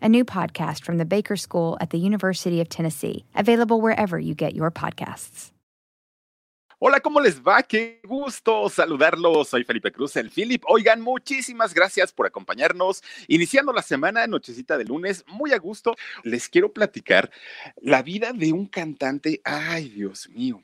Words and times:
a 0.00 0.08
new 0.08 0.24
podcast 0.24 0.84
from 0.84 0.98
the 0.98 1.04
Baker 1.04 1.36
School 1.36 1.76
at 1.80 1.90
the 1.90 1.98
University 1.98 2.60
of 2.60 2.68
Tennessee, 2.68 3.24
available 3.34 3.80
wherever 3.80 4.18
you 4.18 4.34
get 4.34 4.54
your 4.54 4.70
podcasts. 4.70 5.52
Hola, 6.80 7.00
¿cómo 7.00 7.20
les 7.20 7.42
va? 7.42 7.60
Qué 7.64 8.00
gusto 8.04 8.68
saludarlos. 8.68 9.48
Soy 9.48 9.64
Felipe 9.64 9.90
Cruz, 9.90 10.14
el 10.14 10.30
Philip. 10.30 10.62
Oigan, 10.68 11.00
muchísimas 11.00 11.74
gracias 11.74 12.12
por 12.12 12.24
acompañarnos. 12.24 13.02
Iniciando 13.26 13.72
la 13.72 13.82
semana, 13.82 14.28
nochecita 14.28 14.78
de 14.78 14.84
lunes, 14.84 15.24
muy 15.26 15.52
a 15.52 15.58
gusto. 15.58 15.96
Les 16.22 16.48
quiero 16.48 16.72
platicar 16.72 17.32
la 17.82 18.02
vida 18.02 18.32
de 18.32 18.52
un 18.52 18.66
cantante. 18.66 19.40
Ay, 19.42 19.88
Dios 19.88 20.28
mío. 20.28 20.62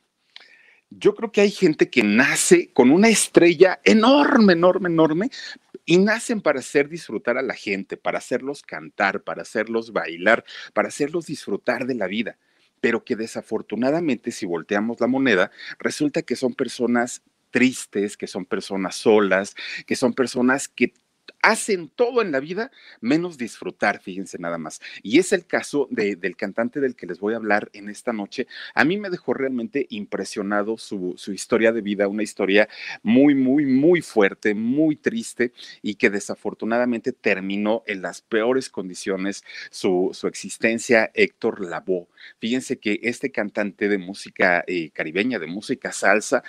Yo 0.99 1.15
creo 1.15 1.33
que 1.33 1.41
hay 1.41 1.51
gente 1.51 1.91
que 1.91 2.03
nace 2.03 2.71
con 2.73 2.91
una 2.91 3.09
estrella 3.09 3.81
enorme, 3.85 4.53
enorme, 4.53 4.89
enorme, 4.89 5.31
y 5.85 5.99
nacen 5.99 6.41
para 6.41 6.61
hacer 6.61 6.89
disfrutar 6.89 7.37
a 7.37 7.43
la 7.43 7.55
gente, 7.55 7.97
para 7.97 8.19
hacerlos 8.19 8.63
cantar, 8.63 9.23
para 9.23 9.43
hacerlos 9.43 9.93
bailar, 9.93 10.45
para 10.73 10.89
hacerlos 10.89 11.27
disfrutar 11.27 11.87
de 11.87 11.95
la 11.95 12.07
vida, 12.07 12.39
pero 12.81 13.05
que 13.05 13.17
desafortunadamente 13.17 14.31
si 14.31 14.47
volteamos 14.47 15.01
la 15.01 15.07
moneda, 15.07 15.51
resulta 15.79 16.23
que 16.23 16.37
son 16.37 16.55
personas 16.55 17.23
tristes, 17.51 18.17
que 18.17 18.27
son 18.27 18.45
personas 18.45 18.97
solas, 18.97 19.55
que 19.87 19.97
son 19.97 20.13
personas 20.15 20.69
que 20.69 20.95
hacen 21.43 21.89
todo 21.89 22.23
en 22.23 22.33
la 22.33 22.41
vida 22.41 22.71
menos 23.01 23.37
disfrutar, 23.37 24.01
fíjense 24.01 24.39
nada 24.39 24.59
más. 24.59 24.81
Y 25.03 25.19
es 25.19 25.33
el 25.33 25.47
caso 25.47 25.89
del 25.91 26.37
cantante 26.37 26.81
del 26.81 26.97
que 26.97 27.07
les 27.07 27.21
voy 27.21 27.35
a 27.35 27.37
hablar 27.37 27.71
en 27.75 27.89
esta 27.89 28.13
noche. 28.13 28.47
A 28.75 28.85
mí 28.85 28.97
me 28.97 29.11
dejó 29.11 29.35
realmente 29.35 29.87
impresionado 29.91 30.79
su, 30.79 31.15
historia 31.29 31.73
de 31.73 31.83
vida, 31.83 32.09
una 32.09 32.23
historia 32.23 32.69
muy, 33.03 33.35
muy, 33.35 33.67
muy 33.67 34.01
fuerte, 34.01 34.55
muy 34.55 34.97
triste 34.97 35.53
y 35.83 35.97
que 35.97 36.11
desafortunadamente 36.11 37.13
terminó 37.13 37.83
en 37.87 38.03
las 38.03 38.23
peores 38.23 38.71
condiciones 38.71 39.45
su, 39.71 40.17
existencia, 40.27 41.11
Héctor 41.15 41.61
Lavoe. 41.61 42.07
Fíjense 42.39 42.79
que 42.79 43.01
este 43.03 43.31
cantante 43.31 43.89
de 43.89 43.99
música 43.99 44.65
eh, 44.67 44.91
caribeña, 44.91 45.39
de 45.39 45.47
música 45.47 45.93
salsa, 45.93 46.43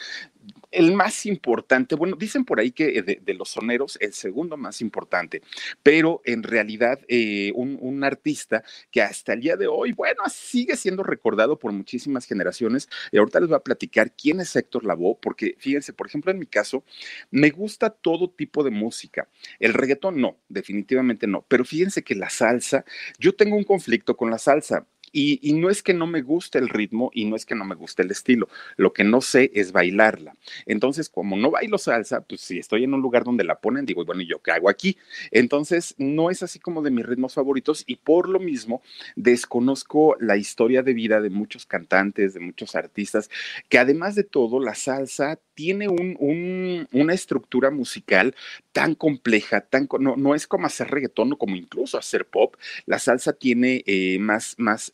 el 0.76 0.94
más 0.94 1.26
importante, 1.26 1.96
bueno, 1.96 2.16
dicen 2.18 2.46
por 2.46 2.60
ahí 2.60 2.72
que 2.72 3.02
de, 3.02 3.34
los 3.34 3.50
soneros, 3.50 3.98
el 4.02 4.14
segundo 4.14 4.58
más 4.58 4.82
importante, 4.82 5.42
pero 5.82 6.22
en 6.26 6.44
realidad 6.44 7.00
eh, 7.08 7.52
un, 7.56 8.04
artista 8.04 8.64
que 8.92 9.02
hasta 9.02 9.34
el 9.34 9.40
día 9.40 9.56
de 9.56 9.68
hoy, 9.68 9.94
bueno, 9.94 10.24
sigue 10.30 10.76
siendo 10.76 11.02
recordado 11.02 11.58
por 11.58 11.72
muchísimas 11.72 12.26
generaciones. 12.26 12.90
Y 13.12 13.18
ahorita 13.18 13.40
les 13.40 13.50
voy 13.50 13.56
a 13.56 13.64
platicar 13.64 14.12
quién 14.12 14.42
es 14.42 14.56
Héctor 14.56 14.86
Lavoe, 14.86 15.18
porque 15.22 15.56
fíjense, 15.58 15.94
por 15.94 16.08
ejemplo, 16.08 16.32
en 16.32 16.40
mi 16.40 16.46
caso, 16.46 16.84
me 17.32 17.50
gusta 17.50 17.90
todo 17.90 18.30
tipo 18.30 18.64
de 18.64 18.70
música. 18.70 19.30
El 19.60 19.74
reggaetón 19.74 20.20
no, 20.20 20.38
definitivamente 20.50 21.26
no, 21.26 21.46
pero 21.48 21.64
fíjense 21.64 22.04
que 22.04 22.16
la 22.16 22.30
salsa, 22.30 22.86
yo 23.18 23.34
tengo 23.34 23.56
un 23.56 23.64
conflicto 23.64 24.18
con 24.18 24.30
la 24.30 24.38
salsa. 24.38 24.86
Y, 25.18 25.54
no 25.54 25.70
es 25.70 25.82
que 25.82 25.94
no 25.94 26.08
me 26.08 26.22
guste 26.22 26.60
el 26.60 26.68
ritmo 26.68 27.10
y 27.14 27.24
no 27.24 27.38
es 27.38 27.46
que 27.46 27.56
no 27.56 27.64
me 27.64 27.76
guste 27.76 28.04
el 28.04 28.12
estilo, 28.12 28.50
lo 28.76 28.92
que 28.92 29.06
no 29.06 29.22
sé 29.22 29.50
es 29.54 29.72
bailarla. 29.72 30.36
Entonces, 30.66 31.08
como 31.08 31.38
no 31.38 31.52
bailo 31.52 31.78
salsa, 31.78 32.20
pues 32.20 32.42
si 32.42 32.60
estoy 32.60 32.84
en 32.84 32.94
un 32.94 33.02
lugar 33.02 33.24
donde 33.24 33.46
la 33.46 33.62
ponen, 33.62 33.86
digo, 33.86 34.04
bueno, 34.04 34.24
¿y 34.24 34.28
yo 34.28 34.42
qué 34.42 34.52
hago 34.52 34.70
aquí? 34.70 34.98
Entonces, 35.32 35.96
no 35.98 36.32
es 36.32 36.44
así 36.44 36.60
como 36.60 36.82
de 36.82 36.92
mis 36.92 37.06
ritmos 37.06 37.34
favoritos 37.34 37.86
y 37.88 37.96
por 37.96 38.28
lo 38.28 38.42
mismo 38.42 38.82
desconozco 39.16 40.18
la 40.20 40.36
historia 40.36 40.84
de 40.84 40.94
vida 40.94 41.22
de 41.22 41.30
muchos 41.30 41.66
cantantes, 41.66 42.34
de 42.34 42.42
muchos 42.42 42.76
artistas, 42.76 43.30
que 43.70 43.80
además 43.80 44.16
de 44.16 44.26
todo, 44.26 44.60
la 44.60 44.76
salsa 44.76 45.40
tiene 45.54 45.88
un, 45.88 46.88
una 46.92 47.14
estructura 47.14 47.72
musical 47.72 48.36
tan 48.74 48.94
compleja, 48.94 49.62
tan, 49.62 49.88
no, 50.02 50.18
no, 50.18 50.36
es 50.36 50.48
como 50.48 50.68
hacer 50.68 50.90
reggaetón 50.90 51.32
o 51.32 51.38
como 51.38 51.56
incluso 51.56 51.98
hacer 51.98 52.26
pop. 52.26 52.56
La 52.86 53.00
salsa 53.00 53.32
tiene 53.32 53.82
eh, 53.86 54.20
más, 54.20 54.56
más 54.58 54.92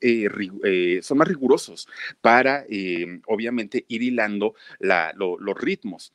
eh, 0.64 1.00
son 1.02 1.18
más 1.18 1.28
rigurosos 1.28 1.88
para, 2.22 2.66
obviamente, 3.28 3.86
ir 3.88 4.04
hilando 4.04 4.56
los 4.80 5.58
ritmos. 5.60 6.14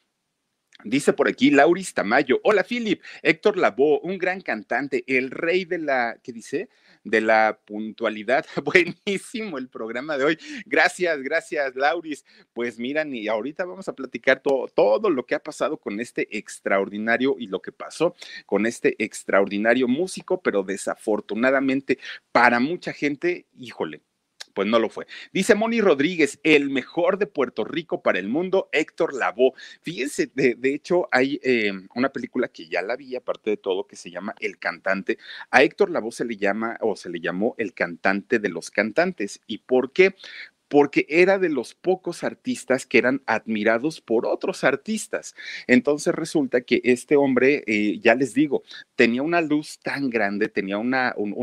Dice 0.85 1.15
por 1.15 1.27
aquí 1.27 1.51
Lauris 1.51 1.95
Tamayo. 1.95 2.41
Hola, 2.45 2.63
Philip. 2.63 3.03
Héctor 3.23 3.57
Lavoe, 3.57 4.01
un 4.03 4.19
gran 4.19 4.43
cantante, 4.43 5.05
el 5.07 5.31
rey 5.31 5.65
de 5.65 5.79
la, 5.79 6.19
¿qué 6.23 6.33
dice? 6.33 6.69
De 7.07 7.21
la 7.21 7.61
puntualidad. 7.65 8.45
Buenísimo 8.65 9.59
el 9.59 9.69
programa 9.69 10.19
de 10.19 10.25
hoy. 10.25 10.39
Gracias, 10.65 11.23
gracias, 11.23 11.77
Lauris. 11.77 12.25
Pues 12.53 12.81
miran, 12.81 13.15
y 13.15 13.29
ahorita 13.29 13.65
vamos 13.65 13.87
a 13.87 13.95
platicar 13.95 14.41
todo, 14.41 14.67
todo 14.67 15.09
lo 15.09 15.25
que 15.25 15.37
ha 15.37 15.43
pasado 15.43 15.77
con 15.77 16.01
este 16.01 16.37
extraordinario 16.37 17.37
y 17.39 17.47
lo 17.47 17.63
que 17.63 17.71
pasó 17.71 18.17
con 18.45 18.67
este 18.67 18.97
extraordinario 18.99 19.87
músico, 19.87 20.43
pero 20.43 20.65
desafortunadamente 20.65 22.01
para 22.33 22.59
mucha 22.59 22.93
gente, 22.93 23.47
híjole, 23.57 24.03
pues 24.57 24.67
no 24.67 24.79
lo 24.79 24.89
fue. 24.89 25.07
Dice 25.35 25.55
Moni 25.55 25.83
Rodríguez, 25.83 26.41
el 26.43 26.71
mejor 26.71 27.19
de 27.19 27.27
Puerto 27.27 27.63
Rico 27.63 28.01
para 28.01 28.19
el 28.19 28.29
mundo, 28.29 28.71
Héctor 28.73 29.13
Lavoe. 29.13 29.53
Fíjense, 29.83 30.31
de, 30.35 30.57
hecho, 30.75 31.11
hay 31.13 31.39
eh, 31.43 31.73
una 31.95 32.09
película 32.09 32.49
que 32.49 32.67
ya 32.67 32.81
la 32.81 32.97
vi, 32.97 33.15
aparte 33.15 33.51
de 33.51 33.59
todo, 33.59 33.87
que 33.87 33.97
se 33.97 34.11
llama 34.11 34.35
El 34.41 34.59
Cantante. 34.59 35.19
A 35.51 35.63
Héctor 35.63 35.91
Lavoe 35.91 36.11
se 36.11 36.25
le 36.25 36.39
llama 36.39 36.79
o 36.81 36.97
se 36.97 37.11
le 37.11 37.21
llamó 37.21 37.55
el 37.59 37.75
cantante 37.75 38.39
de 38.39 38.49
los 38.49 38.71
cantantes. 38.71 39.43
¿Y 39.47 39.59
por 39.59 39.93
qué? 39.93 40.15
Porque 40.69 41.07
era 41.09 41.39
de 41.39 41.49
los 41.49 41.75
pocos 41.75 42.25
artistas 42.25 42.87
que 42.87 42.99
eran 42.99 43.23
admirados 43.27 44.01
por 44.01 44.27
otros 44.27 44.65
artistas. 44.65 45.35
Entonces 45.67 46.15
resulta 46.15 46.61
que 46.63 46.81
este 46.85 47.17
hombre, 47.17 47.63
eh, 47.67 47.99
ya 48.01 48.15
les 48.15 48.35
digo, 48.35 48.63
tenía 48.95 49.23
una 49.23 49.41
luz 49.41 49.79
tan 49.81 50.11
grande, 50.11 50.49
tenía 50.49 50.79
un, 50.79 50.91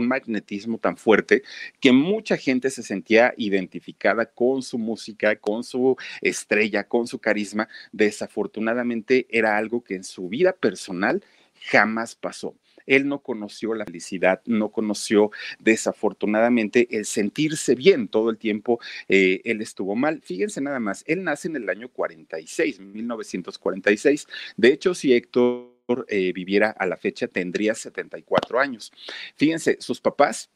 magnetismo 0.07 0.77
tan 0.77 0.97
fuerte 0.97 1.43
que 1.79 1.91
mucha 1.91 2.37
gente 2.37 2.69
se 2.69 2.83
sentía 2.83 3.33
identificada 3.37 4.25
con 4.25 4.61
su 4.61 4.77
música, 4.77 5.35
con 5.37 5.63
su 5.63 5.95
estrella, 6.21 6.87
con 6.87 7.07
su 7.07 7.19
carisma. 7.19 7.67
Desafortunadamente 7.91 9.27
era 9.29 9.57
algo 9.57 9.83
que 9.83 9.95
en 9.95 10.03
su 10.03 10.27
vida 10.29 10.53
personal 10.53 11.23
jamás 11.71 12.15
pasó. 12.15 12.55
Él 12.85 13.07
no 13.07 13.19
conoció 13.19 13.73
la 13.73 13.85
felicidad, 13.85 14.41
no 14.45 14.71
conoció 14.71 15.31
desafortunadamente 15.59 16.87
el 16.91 17.05
sentirse 17.05 17.75
bien 17.75 18.07
todo 18.07 18.29
el 18.29 18.37
tiempo. 18.37 18.79
Eh, 19.07 19.41
él 19.45 19.61
estuvo 19.61 19.95
mal. 19.95 20.21
Fíjense 20.21 20.61
nada 20.61 20.79
más, 20.79 21.03
él 21.07 21.23
nace 21.23 21.47
en 21.47 21.55
el 21.55 21.69
año 21.69 21.89
46, 21.89 22.79
1946. 22.79 24.27
De 24.57 24.69
hecho, 24.69 24.93
si 24.93 25.13
Héctor 25.13 25.73
eh, 26.07 26.31
viviera 26.33 26.71
a 26.71 26.85
la 26.85 26.97
fecha, 26.97 27.27
tendría 27.27 27.75
74 27.75 28.59
años. 28.59 28.91
Fíjense, 29.35 29.77
sus 29.79 29.99
papás 29.99 30.49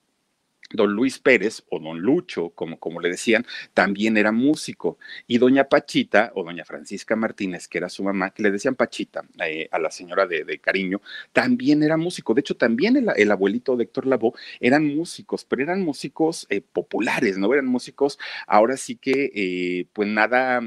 Don 0.69 0.91
Luis 0.91 1.19
Pérez 1.19 1.63
o 1.69 1.79
Don 1.79 1.99
Lucho, 1.99 2.49
como, 2.49 2.79
como 2.79 2.99
le 2.99 3.09
decían, 3.09 3.45
también 3.73 4.17
era 4.17 4.31
músico. 4.31 4.97
Y 5.27 5.37
Doña 5.37 5.65
Pachita 5.69 6.31
o 6.35 6.43
Doña 6.43 6.65
Francisca 6.65 7.15
Martínez, 7.15 7.67
que 7.67 7.77
era 7.77 7.89
su 7.89 8.03
mamá, 8.03 8.31
que 8.31 8.43
le 8.43 8.51
decían 8.51 8.75
Pachita 8.75 9.23
eh, 9.45 9.69
a 9.71 9.79
la 9.79 9.91
señora 9.91 10.25
de, 10.27 10.59
cariño, 10.59 11.01
también 11.31 11.83
era 11.83 11.97
músico. 11.97 12.33
De 12.33 12.41
hecho, 12.41 12.57
también 12.57 13.11
el, 13.15 13.31
abuelito 13.31 13.75
de 13.75 13.83
Héctor 13.85 14.07
Lavoe 14.07 14.33
eran 14.59 14.85
músicos, 14.85 15.45
pero 15.45 15.63
eran 15.63 15.81
músicos 15.81 16.47
eh, 16.49 16.61
populares, 16.61 17.37
no 17.37 17.53
eran 17.53 17.67
músicos 17.67 18.19
ahora 18.47 18.77
sí 18.77 18.95
que, 18.95 19.31
eh, 19.33 19.87
pues 19.93 20.09
nada 20.09 20.61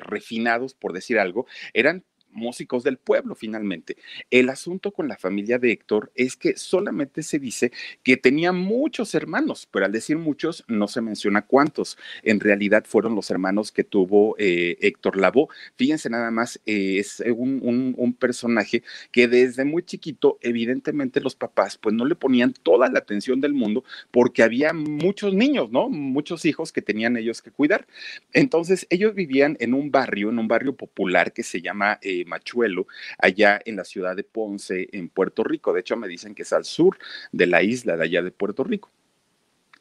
refinados, 0.00 0.72
por 0.72 0.94
decir 0.94 1.18
algo, 1.18 1.46
eran 1.74 2.02
músicos 2.38 2.84
del 2.84 2.96
pueblo 2.96 3.34
finalmente. 3.34 3.96
El 4.30 4.48
asunto 4.48 4.92
con 4.92 5.08
la 5.08 5.16
familia 5.16 5.58
de 5.58 5.72
Héctor 5.72 6.10
es 6.14 6.36
que 6.36 6.56
solamente 6.56 7.22
se 7.22 7.38
dice 7.38 7.72
que 8.02 8.16
tenía 8.16 8.52
muchos 8.52 9.14
hermanos, 9.14 9.68
pero 9.70 9.84
al 9.84 9.92
decir 9.92 10.16
muchos 10.16 10.64
no 10.68 10.88
se 10.88 11.00
menciona 11.00 11.42
cuántos. 11.42 11.98
En 12.22 12.40
realidad 12.40 12.84
fueron 12.86 13.14
los 13.14 13.30
hermanos 13.30 13.72
que 13.72 13.84
tuvo 13.84 14.36
eh, 14.38 14.76
Héctor 14.80 15.16
Lavoe. 15.16 15.48
Fíjense 15.76 16.10
nada 16.10 16.30
más, 16.30 16.60
eh, 16.66 16.98
es 16.98 17.22
un, 17.26 18.16
personaje 18.18 18.82
que 19.12 19.28
desde 19.28 19.64
muy 19.64 19.82
chiquito, 19.82 20.38
evidentemente 20.40 21.20
los 21.20 21.34
papás 21.36 21.78
pues 21.78 21.94
no 21.94 22.04
le 22.04 22.14
ponían 22.14 22.52
toda 22.52 22.88
la 22.88 22.98
atención 22.98 23.40
del 23.40 23.52
mundo 23.52 23.84
porque 24.10 24.42
había 24.42 24.72
muchos 24.72 25.34
niños, 25.34 25.70
¿no? 25.70 25.88
Muchos 25.88 26.44
hijos 26.44 26.72
que 26.72 26.82
tenían 26.82 27.16
ellos 27.16 27.42
que 27.42 27.50
cuidar. 27.50 27.86
Entonces 28.32 28.86
ellos 28.90 29.14
vivían 29.14 29.56
en 29.60 29.74
un 29.74 29.90
barrio, 29.90 30.30
en 30.30 30.38
un 30.38 30.48
barrio 30.48 30.74
popular 30.74 31.32
que 31.32 31.42
se 31.42 31.60
llama 31.60 31.98
eh, 32.02 32.24
Machuelo, 32.28 32.86
allá 33.18 33.60
en 33.64 33.76
la 33.76 33.84
ciudad 33.84 34.14
de 34.16 34.24
Ponce, 34.24 34.88
en 34.92 35.08
Puerto 35.08 35.44
Rico. 35.44 35.72
De 35.72 35.80
hecho, 35.80 35.96
me 35.96 36.08
dicen 36.08 36.34
que 36.34 36.42
es 36.42 36.52
al 36.52 36.64
sur 36.64 36.98
de 37.32 37.46
la 37.46 37.62
isla 37.62 37.96
de 37.96 38.04
allá 38.04 38.22
de 38.22 38.30
Puerto 38.30 38.64
Rico 38.64 38.90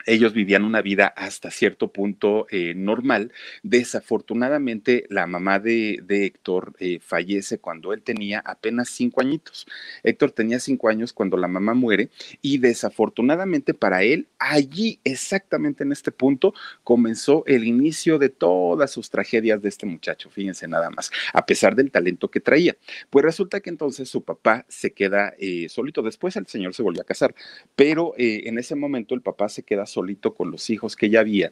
ellos 0.07 0.33
vivían 0.33 0.63
una 0.63 0.81
vida 0.81 1.07
hasta 1.07 1.51
cierto 1.51 1.91
punto 1.91 2.47
eh, 2.49 2.73
normal. 2.73 3.33
Desafortunadamente, 3.61 5.05
la 5.09 5.27
mamá 5.27 5.59
de, 5.59 6.01
Héctor 6.07 6.73
eh, 6.79 6.99
fallece 7.01 7.59
cuando 7.59 7.93
él 7.93 8.01
tenía 8.01 8.39
apenas 8.39 8.89
cinco 8.89 9.21
añitos. 9.21 9.67
Héctor 10.03 10.31
tenía 10.31 10.59
cinco 10.59 10.87
años 10.87 11.13
cuando 11.13 11.37
la 11.37 11.47
mamá 11.47 11.73
muere 11.73 12.09
y 12.41 12.57
desafortunadamente 12.57 13.73
para 13.73 14.01
él, 14.03 14.27
allí 14.39 14.99
exactamente 15.03 15.83
en 15.83 15.91
este 15.91 16.11
punto 16.11 16.53
comenzó 16.83 17.43
el 17.45 17.65
inicio 17.65 18.17
de 18.17 18.29
todas 18.29 18.91
sus 18.91 19.09
tragedias 19.09 19.61
de 19.61 19.69
este 19.69 19.85
muchacho. 19.85 20.29
Fíjense 20.29 20.67
nada 20.67 20.89
más, 20.89 21.11
a 21.33 21.45
pesar 21.45 21.75
del 21.75 21.91
talento 21.91 22.31
que 22.31 22.39
traía. 22.39 22.77
Pues 23.09 23.25
resulta 23.25 23.59
que 23.59 23.69
entonces 23.69 24.09
su 24.09 24.23
papá 24.23 24.65
se 24.69 24.93
queda 24.93 25.33
eh, 25.37 25.67
solito. 25.67 26.01
Después 26.01 26.37
el 26.37 26.47
señor 26.47 26.73
se 26.73 26.81
volvió 26.81 27.01
a 27.01 27.05
casar, 27.05 27.35
pero 27.75 28.13
en 28.17 28.57
ese 28.57 28.75
momento 28.75 29.13
el 29.13 29.21
papá 29.21 29.49
se 29.49 29.63
queda 29.63 29.85
solito 29.85 29.96
solito 29.97 30.35
con 30.35 30.51
los 30.51 30.69
hijos 30.69 30.95
que 30.95 31.09
ya 31.09 31.21
había 31.21 31.51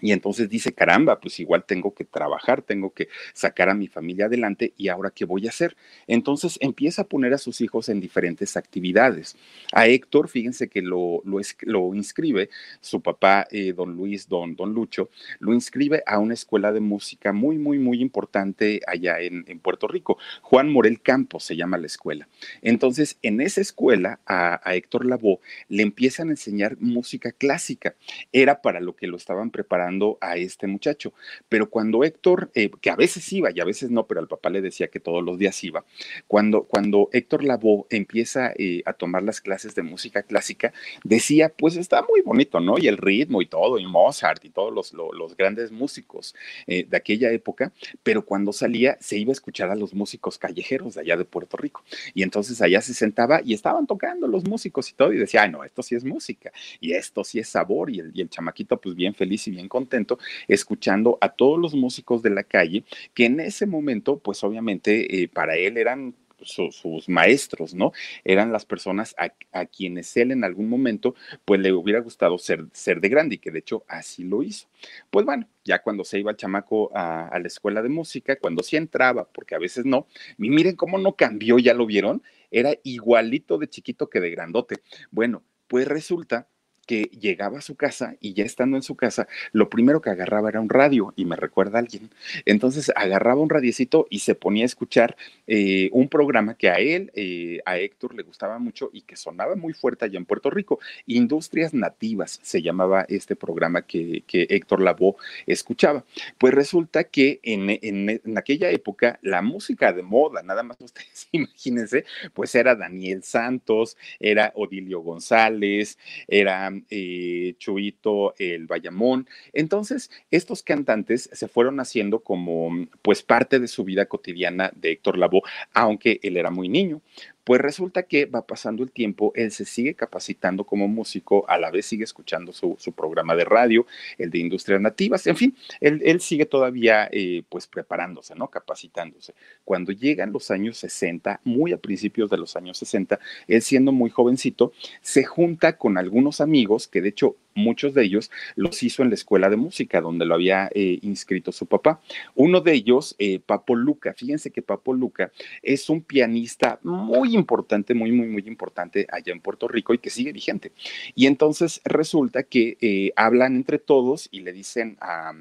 y 0.00 0.12
entonces 0.12 0.48
dice, 0.48 0.72
caramba, 0.72 1.20
pues 1.20 1.38
igual 1.40 1.64
tengo 1.64 1.94
que 1.94 2.04
trabajar, 2.04 2.62
tengo 2.62 2.90
que 2.90 3.08
sacar 3.32 3.68
a 3.68 3.74
mi 3.74 3.86
familia 3.86 4.26
adelante 4.26 4.74
y 4.76 4.88
ahora 4.88 5.10
qué 5.10 5.24
voy 5.24 5.46
a 5.46 5.50
hacer. 5.50 5.76
Entonces 6.06 6.58
empieza 6.60 7.02
a 7.02 7.06
poner 7.06 7.32
a 7.32 7.38
sus 7.38 7.60
hijos 7.60 7.88
en 7.88 8.00
diferentes 8.00 8.56
actividades. 8.56 9.36
A 9.72 9.86
Héctor, 9.86 10.28
fíjense 10.28 10.68
que 10.68 10.82
lo, 10.82 11.22
lo, 11.24 11.94
inscribe 11.94 12.50
su 12.80 13.00
papá, 13.02 13.46
eh, 13.50 13.72
don 13.72 13.94
Luis, 13.94 14.28
don, 14.28 14.56
don 14.56 14.74
Lucho, 14.74 15.10
lo 15.38 15.54
inscribe 15.54 16.02
a 16.06 16.18
una 16.18 16.34
escuela 16.34 16.72
de 16.72 16.80
música 16.80 17.32
muy, 17.32 17.56
muy, 17.58 17.78
muy 17.78 18.00
importante 18.00 18.80
allá 18.86 19.20
en, 19.20 19.44
Puerto 19.60 19.86
Rico. 19.86 20.18
Juan 20.42 20.70
Morel 20.70 21.00
Campos 21.00 21.44
se 21.44 21.56
llama 21.56 21.78
la 21.78 21.86
escuela. 21.86 22.28
Entonces, 22.60 23.18
en 23.22 23.40
esa 23.40 23.60
escuela, 23.60 24.20
a, 24.26 24.60
a 24.68 24.74
Héctor 24.74 25.06
Lavoe 25.06 25.38
le 25.68 25.82
empiezan 25.82 26.28
a 26.28 26.32
enseñar 26.32 26.76
música 26.80 27.32
clásica. 27.32 27.94
Era 28.32 28.60
para 28.60 28.80
lo 28.80 28.96
que 28.96 29.06
lo 29.06 29.16
estaban 29.16 29.50
preparando 29.50 29.83
a 30.20 30.36
este 30.36 30.66
muchacho. 30.66 31.12
Pero 31.48 31.68
cuando 31.68 32.04
Héctor, 32.04 32.50
eh, 32.54 32.70
que 32.80 32.90
a 32.90 32.96
veces 32.96 33.30
iba 33.32 33.50
y 33.54 33.60
a 33.60 33.64
veces 33.64 33.90
no, 33.90 34.06
pero 34.06 34.20
al 34.20 34.28
papá 34.28 34.50
le 34.50 34.60
decía 34.60 34.88
que 34.88 35.00
todos 35.00 35.22
los 35.22 35.38
días 35.38 35.62
iba, 35.64 35.84
cuando, 36.26 36.64
cuando 36.64 37.08
Héctor 37.12 37.44
Lavoe 37.44 37.86
empieza 37.90 38.52
eh, 38.56 38.82
a 38.86 38.92
tomar 38.92 39.22
las 39.22 39.40
clases 39.40 39.74
de 39.74 39.82
música 39.82 40.22
clásica, 40.22 40.72
decía, 41.02 41.50
pues 41.50 41.76
está 41.76 42.02
muy 42.02 42.22
bonito, 42.22 42.60
¿no? 42.60 42.78
Y 42.78 42.88
el 42.88 42.96
ritmo 42.96 43.42
y 43.42 43.46
todo, 43.46 43.78
y 43.78 43.86
Mozart 43.86 44.44
y 44.44 44.50
todos 44.50 44.72
los, 44.72 44.92
los, 44.92 45.36
grandes 45.36 45.72
músicos 45.72 46.34
eh, 46.66 46.86
de 46.88 46.96
aquella 46.96 47.30
época, 47.32 47.72
pero 48.02 48.24
cuando 48.24 48.52
salía 48.52 48.96
se 49.00 49.18
iba 49.18 49.30
a 49.30 49.32
escuchar 49.32 49.70
a 49.70 49.74
los 49.74 49.94
músicos 49.94 50.38
callejeros 50.38 50.94
de 50.94 51.00
allá 51.00 51.16
de 51.16 51.24
Puerto 51.24 51.56
Rico. 51.56 51.82
Y 52.14 52.22
entonces 52.22 52.60
allá 52.62 52.80
se 52.80 52.94
sentaba 52.94 53.40
y 53.44 53.54
estaban 53.54 53.86
tocando 53.86 54.28
los 54.28 54.44
músicos 54.44 54.90
y 54.90 54.94
todo, 54.94 55.12
y 55.12 55.18
decía, 55.18 55.42
ay, 55.42 55.50
no, 55.50 55.64
esto 55.64 55.82
sí 55.82 55.94
es 55.94 56.04
música, 56.04 56.52
y 56.80 56.92
esto 56.92 57.24
sí 57.24 57.38
es 57.38 57.48
sabor, 57.48 57.90
y 57.90 58.00
el, 58.00 58.12
y 58.14 58.20
el 58.20 58.30
chamaquito 58.30 58.80
pues 58.80 58.94
bien 58.94 59.14
feliz 59.14 59.46
y 59.48 59.50
bien 59.50 59.68
contento 59.74 60.20
escuchando 60.46 61.18
a 61.20 61.30
todos 61.30 61.58
los 61.58 61.74
músicos 61.74 62.22
de 62.22 62.30
la 62.30 62.44
calle 62.44 62.84
que 63.12 63.26
en 63.26 63.40
ese 63.40 63.66
momento, 63.66 64.18
pues 64.20 64.44
obviamente 64.44 65.22
eh, 65.22 65.28
para 65.28 65.56
él 65.56 65.78
eran 65.78 66.14
sus 66.44 67.08
maestros, 67.08 67.74
¿no? 67.74 67.92
Eran 68.22 68.52
las 68.52 68.64
personas 68.66 69.14
a, 69.18 69.64
quienes 69.66 70.16
él 70.16 70.30
en 70.30 70.44
algún 70.44 70.68
momento, 70.68 71.14
pues 71.44 71.60
le 71.60 71.72
hubiera 71.72 72.00
gustado 72.00 72.38
ser, 72.38 72.66
ser 72.72 73.00
de 73.00 73.08
grande 73.08 73.36
y 73.36 73.38
que 73.38 73.50
de 73.50 73.60
hecho 73.60 73.84
así 73.88 74.24
lo 74.24 74.42
hizo. 74.42 74.68
Pues 75.10 75.24
bueno, 75.24 75.48
ya 75.64 75.82
cuando 75.82 76.04
se 76.04 76.18
iba 76.18 76.30
el 76.30 76.36
chamaco 76.36 76.90
a, 76.94 77.28
a 77.28 77.38
la 77.38 77.46
escuela 77.46 77.82
de 77.82 77.88
música, 77.88 78.36
cuando 78.36 78.62
sí 78.62 78.76
entraba, 78.76 79.24
porque 79.24 79.54
a 79.54 79.58
veces 79.58 79.84
no, 79.84 80.06
y 80.38 80.50
miren 80.50 80.76
cómo 80.76 80.98
no 80.98 81.16
cambió, 81.16 81.58
ya 81.58 81.74
lo 81.74 81.86
vieron, 81.86 82.22
era 82.50 82.74
igualito 82.84 83.58
de 83.58 83.68
chiquito 83.68 84.08
que 84.08 84.20
de 84.20 84.30
grandote. 84.30 84.76
Bueno, 85.10 85.42
pues 85.66 85.88
resulta 85.88 86.48
que 86.84 87.04
llegaba 87.20 87.58
a 87.58 87.62
su 87.62 87.76
casa 87.76 88.16
y 88.20 88.34
ya 88.34 88.44
estando 88.44 88.76
en 88.76 88.82
su 88.82 88.96
casa, 88.96 89.28
lo 89.52 89.68
primero 89.68 90.00
que 90.00 90.10
agarraba 90.10 90.48
era 90.48 90.60
un 90.60 90.68
radio 90.68 91.12
y 91.16 91.24
me 91.24 91.36
recuerda 91.36 91.78
alguien. 91.78 92.10
Entonces 92.44 92.92
agarraba 92.94 93.40
un 93.40 93.50
radiecito 93.50 94.06
y 94.10 94.20
se 94.20 94.34
ponía 94.34 94.64
a 94.64 94.66
escuchar 94.66 95.16
eh, 95.46 95.90
un 95.92 96.08
programa 96.08 96.54
que 96.54 96.68
a 96.68 96.74
él, 96.74 97.10
eh, 97.14 97.60
a 97.66 97.78
Héctor, 97.78 98.14
le 98.14 98.22
gustaba 98.22 98.58
mucho 98.58 98.90
y 98.92 99.02
que 99.02 99.16
sonaba 99.16 99.56
muy 99.56 99.72
fuerte 99.72 100.04
allá 100.04 100.18
en 100.18 100.26
Puerto 100.26 100.50
Rico. 100.50 100.78
Industrias 101.06 101.74
Nativas 101.74 102.40
se 102.42 102.62
llamaba 102.62 103.04
este 103.08 103.36
programa 103.36 103.82
que, 103.82 104.22
que 104.26 104.46
Héctor 104.50 104.80
Lavoe 104.80 105.16
escuchaba. 105.46 106.04
Pues 106.38 106.54
resulta 106.54 107.04
que 107.04 107.40
en, 107.42 107.70
en, 107.70 108.38
aquella 108.38 108.70
época 108.70 109.18
la 109.22 109.42
música 109.42 109.92
de 109.92 110.02
moda, 110.02 110.42
nada 110.42 110.62
más 110.62 110.76
ustedes 110.80 111.28
imagínense, 111.32 112.04
pues 112.32 112.54
era 112.54 112.74
Daniel 112.74 113.22
Santos, 113.22 113.96
era 114.20 114.52
Odilio 114.54 115.00
González, 115.00 115.98
era 116.28 116.70
eh, 116.90 117.54
Chuito, 117.58 118.34
el 118.38 118.66
Bayamón. 118.66 119.28
Entonces, 119.52 120.10
estos 120.30 120.62
cantantes 120.62 121.30
se 121.32 121.48
fueron 121.48 121.80
haciendo 121.80 122.20
como 122.20 122.70
pues 123.02 123.22
parte 123.22 123.60
de 123.60 123.68
su 123.68 123.84
vida 123.84 124.06
cotidiana 124.06 124.72
de 124.74 124.92
Héctor 124.92 125.18
Lavoe, 125.18 125.42
aunque 125.72 126.20
él 126.22 126.36
era 126.36 126.50
muy 126.50 126.68
niño. 126.68 127.00
Pues 127.44 127.60
resulta 127.60 128.04
que 128.04 128.26
va 128.26 128.46
pasando 128.46 128.82
el 128.82 128.90
tiempo, 128.90 129.32
él 129.34 129.50
se 129.50 129.64
sigue 129.64 129.94
capacitando 129.94 130.64
como 130.64 130.88
músico, 130.88 131.44
a 131.48 131.58
la 131.58 131.70
vez 131.70 131.86
sigue 131.86 132.04
escuchando 132.04 132.52
su, 132.52 132.76
programa 132.96 133.36
de 133.36 133.44
radio, 133.44 133.86
el 134.18 134.30
de 134.30 134.38
Industrias 134.38 134.80
Nativas, 134.80 135.26
en 135.26 135.36
fin, 135.36 135.56
él, 135.80 136.20
sigue 136.20 136.46
todavía 136.46 137.08
eh, 137.12 137.42
pues 137.48 137.66
preparándose, 137.66 138.34
¿no? 138.34 138.48
Capacitándose. 138.48 139.34
Cuando 139.64 139.92
llegan 139.92 140.32
los 140.32 140.50
años 140.50 140.78
60, 140.78 141.40
muy 141.44 141.72
a 141.72 141.78
principios 141.78 142.30
de 142.30 142.38
los 142.38 142.56
años 142.56 142.78
60, 142.78 143.18
él 143.46 143.62
siendo 143.62 143.92
muy 143.92 144.10
jovencito, 144.10 144.72
se 145.02 145.24
junta 145.24 145.76
con 145.76 145.98
algunos 145.98 146.40
amigos 146.40 146.88
que 146.88 147.02
de 147.02 147.10
hecho 147.10 147.36
muchos 147.54 147.94
de 147.94 148.04
ellos 148.04 148.30
los 148.56 148.82
hizo 148.82 149.02
en 149.02 149.10
la 149.10 149.14
escuela 149.14 149.48
de 149.48 149.56
música 149.56 150.00
donde 150.00 150.26
lo 150.26 150.34
había 150.34 150.68
eh, 150.74 150.98
inscrito 151.02 151.52
su 151.52 151.66
papá. 151.66 152.00
Uno 152.34 152.60
de 152.60 152.72
ellos, 152.72 153.14
eh, 153.18 153.40
Papo 153.40 153.74
Luca, 153.74 154.12
fíjense 154.14 154.50
que 154.50 154.62
Papo 154.62 154.92
Luca 154.92 155.30
es 155.62 155.88
un 155.88 156.02
pianista 156.02 156.78
muy 156.82 157.34
importante, 157.34 157.94
muy, 157.94 158.12
muy, 158.12 158.26
muy 158.26 158.42
importante 158.46 159.06
allá 159.10 159.32
en 159.32 159.40
Puerto 159.40 159.68
Rico 159.68 159.94
y 159.94 159.98
que 159.98 160.10
sigue 160.10 160.32
vigente. 160.32 160.72
Y 161.14 161.26
entonces 161.26 161.80
resulta 161.84 162.42
que 162.42 162.76
eh, 162.80 163.12
hablan 163.16 163.56
entre 163.56 163.78
todos 163.78 164.28
y 164.30 164.40
le 164.40 164.52
dicen 164.52 164.96
a, 165.00 165.32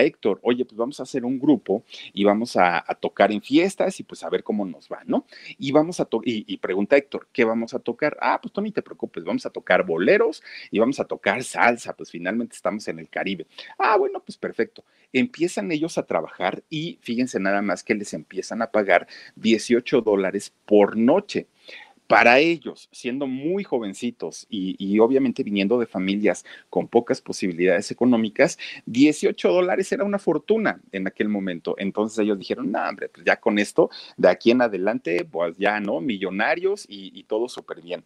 Héctor, 0.00 0.40
oye, 0.42 0.64
pues 0.64 0.76
vamos 0.76 1.00
a 1.00 1.04
hacer 1.04 1.24
un 1.24 1.38
grupo 1.38 1.84
y 2.12 2.24
vamos 2.24 2.56
a, 2.56 2.84
tocar 3.00 3.32
en 3.32 3.42
fiestas 3.42 3.98
y 4.00 4.02
pues 4.02 4.22
a 4.22 4.30
ver 4.30 4.42
cómo 4.42 4.64
nos 4.64 4.88
va, 4.88 5.02
¿no? 5.04 5.26
Y 5.58 5.72
vamos 5.72 6.00
a 6.00 6.04
tocar, 6.04 6.28
y, 6.28 6.44
y 6.46 6.56
pregunta 6.58 6.96
Héctor, 6.96 7.28
¿qué 7.32 7.44
vamos 7.44 7.74
a 7.74 7.78
tocar? 7.78 8.16
Ah, 8.20 8.38
pues 8.40 8.52
tú 8.52 8.60
ni 8.60 8.70
te 8.70 8.82
preocupes, 8.82 9.24
vamos 9.24 9.44
a 9.46 9.50
tocar 9.50 9.84
boleros 9.84 10.42
y 10.70 10.78
vamos 10.78 11.00
a 11.00 11.04
tocar 11.04 11.43
salsa, 11.44 11.94
pues 11.94 12.10
finalmente 12.10 12.56
estamos 12.56 12.86
en 12.88 12.98
el 12.98 13.08
Caribe. 13.08 13.46
Ah, 13.78 13.96
bueno, 13.96 14.20
pues 14.24 14.36
perfecto. 14.36 14.84
Empiezan 15.12 15.70
ellos 15.70 15.98
a 15.98 16.06
trabajar 16.06 16.62
y 16.68 16.98
fíjense 17.02 17.38
nada 17.38 17.62
más 17.62 17.84
que 17.84 17.94
les 17.94 18.14
empiezan 18.14 18.62
a 18.62 18.70
pagar 18.70 19.06
18 19.36 20.00
dólares 20.00 20.52
por 20.66 20.96
noche. 20.96 21.46
Para 22.06 22.38
ellos, 22.38 22.88
siendo 22.92 23.26
muy 23.26 23.64
jovencitos 23.64 24.46
y, 24.50 24.98
obviamente 24.98 25.42
viniendo 25.42 25.78
de 25.78 25.86
familias 25.86 26.44
con 26.68 26.86
pocas 26.86 27.22
posibilidades 27.22 27.90
económicas, 27.90 28.58
18 28.84 29.48
dólares 29.50 29.90
era 29.90 30.04
una 30.04 30.18
fortuna 30.18 30.82
en 30.92 31.06
aquel 31.06 31.30
momento. 31.30 31.74
Entonces 31.78 32.18
ellos 32.18 32.38
dijeron, 32.38 32.70
no, 32.70 32.86
hombre, 32.86 33.08
pues 33.08 33.24
ya 33.24 33.40
con 33.40 33.58
esto, 33.58 33.88
de 34.18 34.28
aquí 34.28 34.50
en 34.50 34.60
adelante, 34.60 35.24
pues 35.24 35.56
ya, 35.56 35.80
¿no? 35.80 36.00
Millonarios 36.02 36.84
y, 36.88 37.18
y 37.18 37.24
todo 37.24 37.48
súper 37.48 37.80
bien. 37.80 38.04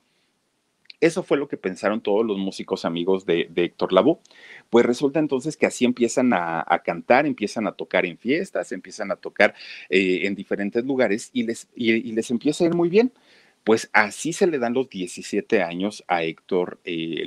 Eso 1.00 1.23
fue 1.23 1.38
lo 1.38 1.47
que 1.49 1.57
pensaron 1.57 2.00
todos 2.00 2.26
los 2.26 2.38
músicos 2.38 2.85
amigos 2.85 3.25
de, 3.25 3.49
Héctor 3.55 3.93
Lavoe. 3.93 4.19
Pues 4.71 4.85
resulta 4.85 5.21
entonces 5.21 5.57
que 5.57 5.67
así 5.67 5.85
empiezan 5.85 6.33
a, 6.33 6.64
cantar, 6.85 7.26
empiezan 7.26 7.67
a 7.67 7.73
tocar 7.73 8.05
en 8.07 8.19
fiestas, 8.19 8.73
empiezan 8.73 9.11
a 9.12 9.17
tocar 9.17 9.55
eh, 9.90 10.21
en 10.25 10.35
diferentes 10.35 10.85
lugares 10.85 11.31
y 11.33 11.45
les, 11.45 11.69
y 11.75 12.12
les 12.12 12.31
empieza 12.31 12.64
a 12.64 12.67
ir 12.67 12.75
muy 12.75 12.88
bien 12.88 13.12
Pues 13.65 13.91
así 13.93 14.33
se 14.33 14.47
le 14.47 14.59
dan 14.59 14.75
los 14.75 14.88
17 14.88 15.62
años 15.62 16.05
a 16.09 16.23
Héctor 16.23 16.79
eh. 16.85 17.25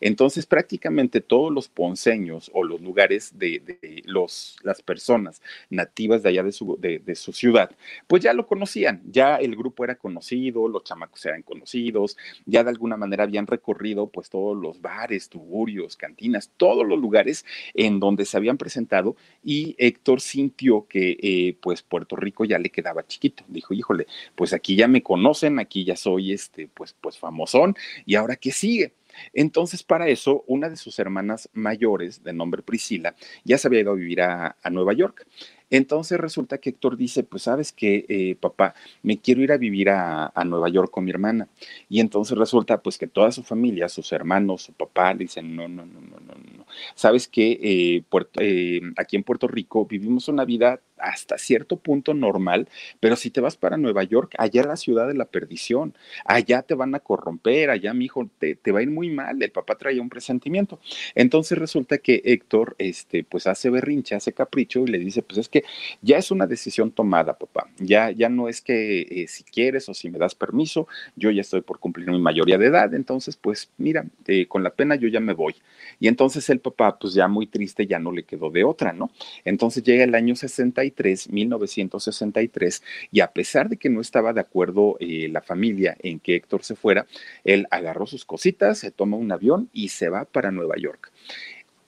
Entonces, 0.00 0.46
prácticamente 0.46 1.20
todos 1.20 1.52
los 1.52 1.68
ponceños 1.68 2.50
o 2.54 2.64
los 2.64 2.80
lugares 2.80 3.38
de, 3.38 3.62
las 4.04 4.82
personas 4.84 5.42
nativas 5.70 6.22
de 6.22 6.28
allá 6.28 6.42
de 6.42 6.52
su, 6.52 7.32
ciudad, 7.32 7.70
pues 8.06 8.22
ya 8.22 8.32
lo 8.32 8.46
conocían, 8.46 9.02
ya 9.06 9.36
el 9.36 9.56
grupo 9.56 9.84
era 9.84 9.96
conocido, 9.96 10.68
los 10.68 10.84
chamacos 10.84 11.24
eran 11.26 11.42
conocidos, 11.42 12.16
ya 12.46 12.62
de 12.64 12.70
alguna 12.70 12.96
manera 12.96 13.24
habían 13.24 13.46
recorrido 13.46 14.08
pues 14.08 14.28
todos 14.28 14.56
los 14.56 14.80
bares, 14.80 15.28
tugurios, 15.28 15.96
cantinas, 15.96 16.50
todos 16.56 16.86
los 16.86 16.98
lugares 16.98 17.44
en 17.74 18.00
donde 18.00 18.24
se 18.24 18.36
habían 18.36 18.58
presentado 18.58 19.16
y 19.42 19.74
Héctor 19.78 20.20
sintió 20.20 20.86
que 20.88 21.16
eh, 21.20 21.56
pues 21.60 21.82
Puerto 21.82 22.16
Rico 22.16 22.44
ya 22.44 22.58
le 22.58 22.70
quedaba 22.70 23.06
chiquito. 23.06 23.44
Dijo, 23.48 23.74
híjole, 23.74 24.06
pues 24.34 24.52
aquí 24.52 24.76
ya 24.76 24.88
me 24.88 25.02
conocen, 25.02 25.51
aquí 25.58 25.84
ya 25.84 25.96
soy 25.96 26.32
este 26.32 26.68
pues 26.68 26.94
pues 27.00 27.18
famosón 27.18 27.74
y 28.06 28.14
ahora 28.14 28.36
qué 28.36 28.52
sigue. 28.52 28.94
Entonces, 29.34 29.82
para 29.82 30.08
eso, 30.08 30.42
una 30.46 30.70
de 30.70 30.76
sus 30.76 30.98
hermanas 30.98 31.48
mayores, 31.52 32.22
de 32.24 32.32
nombre 32.32 32.62
Priscila, 32.62 33.14
ya 33.44 33.58
se 33.58 33.68
había 33.68 33.80
ido 33.80 33.92
a 33.92 33.96
vivir 33.96 34.22
a, 34.22 34.56
a 34.62 34.70
Nueva 34.70 34.94
York. 34.94 35.26
Entonces 35.72 36.20
resulta 36.20 36.58
que 36.58 36.68
Héctor 36.68 36.98
dice, 36.98 37.24
pues 37.24 37.44
sabes 37.44 37.72
que, 37.72 38.04
eh, 38.10 38.36
papá, 38.38 38.74
me 39.02 39.18
quiero 39.18 39.40
ir 39.40 39.52
a 39.52 39.56
vivir 39.56 39.88
a, 39.88 40.30
Nueva 40.44 40.68
York 40.68 40.90
con 40.90 41.02
mi 41.02 41.10
hermana. 41.10 41.48
Y 41.88 42.00
entonces 42.00 42.36
resulta 42.36 42.82
pues 42.82 42.98
que 42.98 43.06
toda 43.06 43.32
su 43.32 43.42
familia, 43.42 43.88
sus 43.88 44.12
hermanos, 44.12 44.64
su 44.64 44.74
papá, 44.74 45.14
le 45.14 45.20
dicen, 45.20 45.56
no, 45.56 45.68
no, 45.68 45.86
no, 45.86 46.00
no, 46.02 46.20
no, 46.20 46.34
no. 46.58 46.66
Sabes 46.94 47.26
que 47.26 47.58
eh, 47.62 48.04
eh, 48.38 48.82
aquí 48.98 49.16
en 49.16 49.22
Puerto 49.22 49.48
Rico 49.48 49.86
vivimos 49.86 50.28
una 50.28 50.44
vida 50.44 50.78
hasta 51.02 51.38
cierto 51.38 51.76
punto 51.76 52.14
normal, 52.14 52.68
pero 53.00 53.16
si 53.16 53.30
te 53.30 53.40
vas 53.40 53.56
para 53.56 53.76
Nueva 53.76 54.04
York, 54.04 54.34
allá 54.38 54.62
es 54.62 54.66
la 54.66 54.76
ciudad 54.76 55.08
de 55.08 55.14
la 55.14 55.24
perdición, 55.24 55.94
allá 56.24 56.62
te 56.62 56.74
van 56.74 56.94
a 56.94 57.00
corromper, 57.00 57.70
allá 57.70 57.92
mi 57.94 58.06
hijo 58.06 58.28
te, 58.38 58.54
te 58.54 58.72
va 58.72 58.80
a 58.80 58.82
ir 58.82 58.90
muy 58.90 59.10
mal, 59.10 59.42
el 59.42 59.50
papá 59.50 59.76
traía 59.76 60.00
un 60.00 60.08
presentimiento. 60.08 60.78
Entonces 61.14 61.58
resulta 61.58 61.98
que 61.98 62.22
Héctor, 62.24 62.74
este, 62.78 63.24
pues 63.24 63.46
hace 63.46 63.70
berrinche, 63.70 64.14
hace 64.14 64.32
capricho 64.32 64.80
y 64.80 64.86
le 64.86 64.98
dice, 64.98 65.22
pues 65.22 65.38
es 65.38 65.48
que 65.48 65.64
ya 66.00 66.18
es 66.18 66.30
una 66.30 66.46
decisión 66.46 66.90
tomada, 66.90 67.38
papá. 67.38 67.68
Ya, 67.78 68.10
ya 68.10 68.28
no 68.28 68.48
es 68.48 68.60
que 68.60 69.02
eh, 69.02 69.26
si 69.28 69.44
quieres 69.44 69.88
o 69.88 69.94
si 69.94 70.10
me 70.10 70.18
das 70.18 70.34
permiso, 70.34 70.86
yo 71.16 71.30
ya 71.30 71.40
estoy 71.40 71.62
por 71.62 71.78
cumplir 71.78 72.10
mi 72.10 72.20
mayoría 72.20 72.58
de 72.58 72.66
edad, 72.66 72.94
entonces 72.94 73.36
pues 73.36 73.70
mira, 73.78 74.04
eh, 74.26 74.46
con 74.46 74.62
la 74.62 74.70
pena 74.70 74.94
yo 74.96 75.08
ya 75.08 75.20
me 75.20 75.32
voy. 75.32 75.54
Y 76.00 76.08
entonces 76.08 76.48
el 76.50 76.60
papá, 76.60 76.98
pues 76.98 77.14
ya 77.14 77.28
muy 77.28 77.46
triste, 77.46 77.86
ya 77.86 77.98
no 77.98 78.12
le 78.12 78.24
quedó 78.24 78.50
de 78.50 78.64
otra, 78.64 78.92
¿no? 78.92 79.10
Entonces 79.44 79.82
llega 79.82 80.04
el 80.04 80.14
año 80.14 80.34
63, 80.34 80.91
1963, 81.30 82.82
y 83.10 83.20
a 83.20 83.28
pesar 83.28 83.68
de 83.68 83.76
que 83.76 83.90
no 83.90 84.00
estaba 84.00 84.32
de 84.32 84.40
acuerdo 84.40 84.96
eh, 85.00 85.28
la 85.30 85.42
familia 85.42 85.96
en 86.00 86.20
que 86.20 86.36
Héctor 86.36 86.64
se 86.64 86.76
fuera, 86.76 87.06
él 87.44 87.66
agarró 87.70 88.06
sus 88.06 88.24
cositas, 88.24 88.78
se 88.78 88.90
toma 88.90 89.16
un 89.16 89.32
avión 89.32 89.68
y 89.72 89.88
se 89.88 90.08
va 90.08 90.24
para 90.24 90.50
Nueva 90.50 90.76
York. 90.76 91.12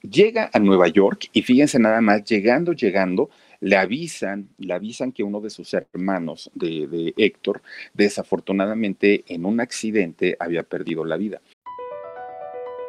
Llega 0.01 0.49
a 0.53 0.59
Nueva 0.59 0.87
York 0.87 1.29
y 1.33 1.41
fíjense 1.41 1.79
nada 1.79 1.99
más, 2.01 2.23
llegando, 2.23 2.73
llegando, 2.73 3.29
le 3.59 3.77
avisan, 3.77 4.49
le 4.59 4.73
avisan 4.73 5.11
que 5.11 5.23
uno 5.23 5.41
de 5.41 5.49
sus 5.49 5.73
hermanos 5.73 6.51
de, 6.53 7.13
Héctor, 7.17 7.61
desafortunadamente 7.93 9.23
en 9.27 9.45
un 9.45 9.59
accidente 9.59 10.35
había 10.39 10.63
perdido 10.63 11.05
la 11.05 11.17
vida. 11.17 11.41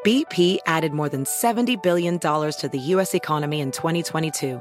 BP 0.04 0.60
added 0.66 0.92
more 0.92 1.08
than 1.08 1.24
$70 1.24 1.82
billion 1.82 2.20
to 2.20 2.68
the 2.70 2.78
U.S. 2.94 3.12
economy 3.16 3.60
in 3.60 3.72
2022 3.72 4.60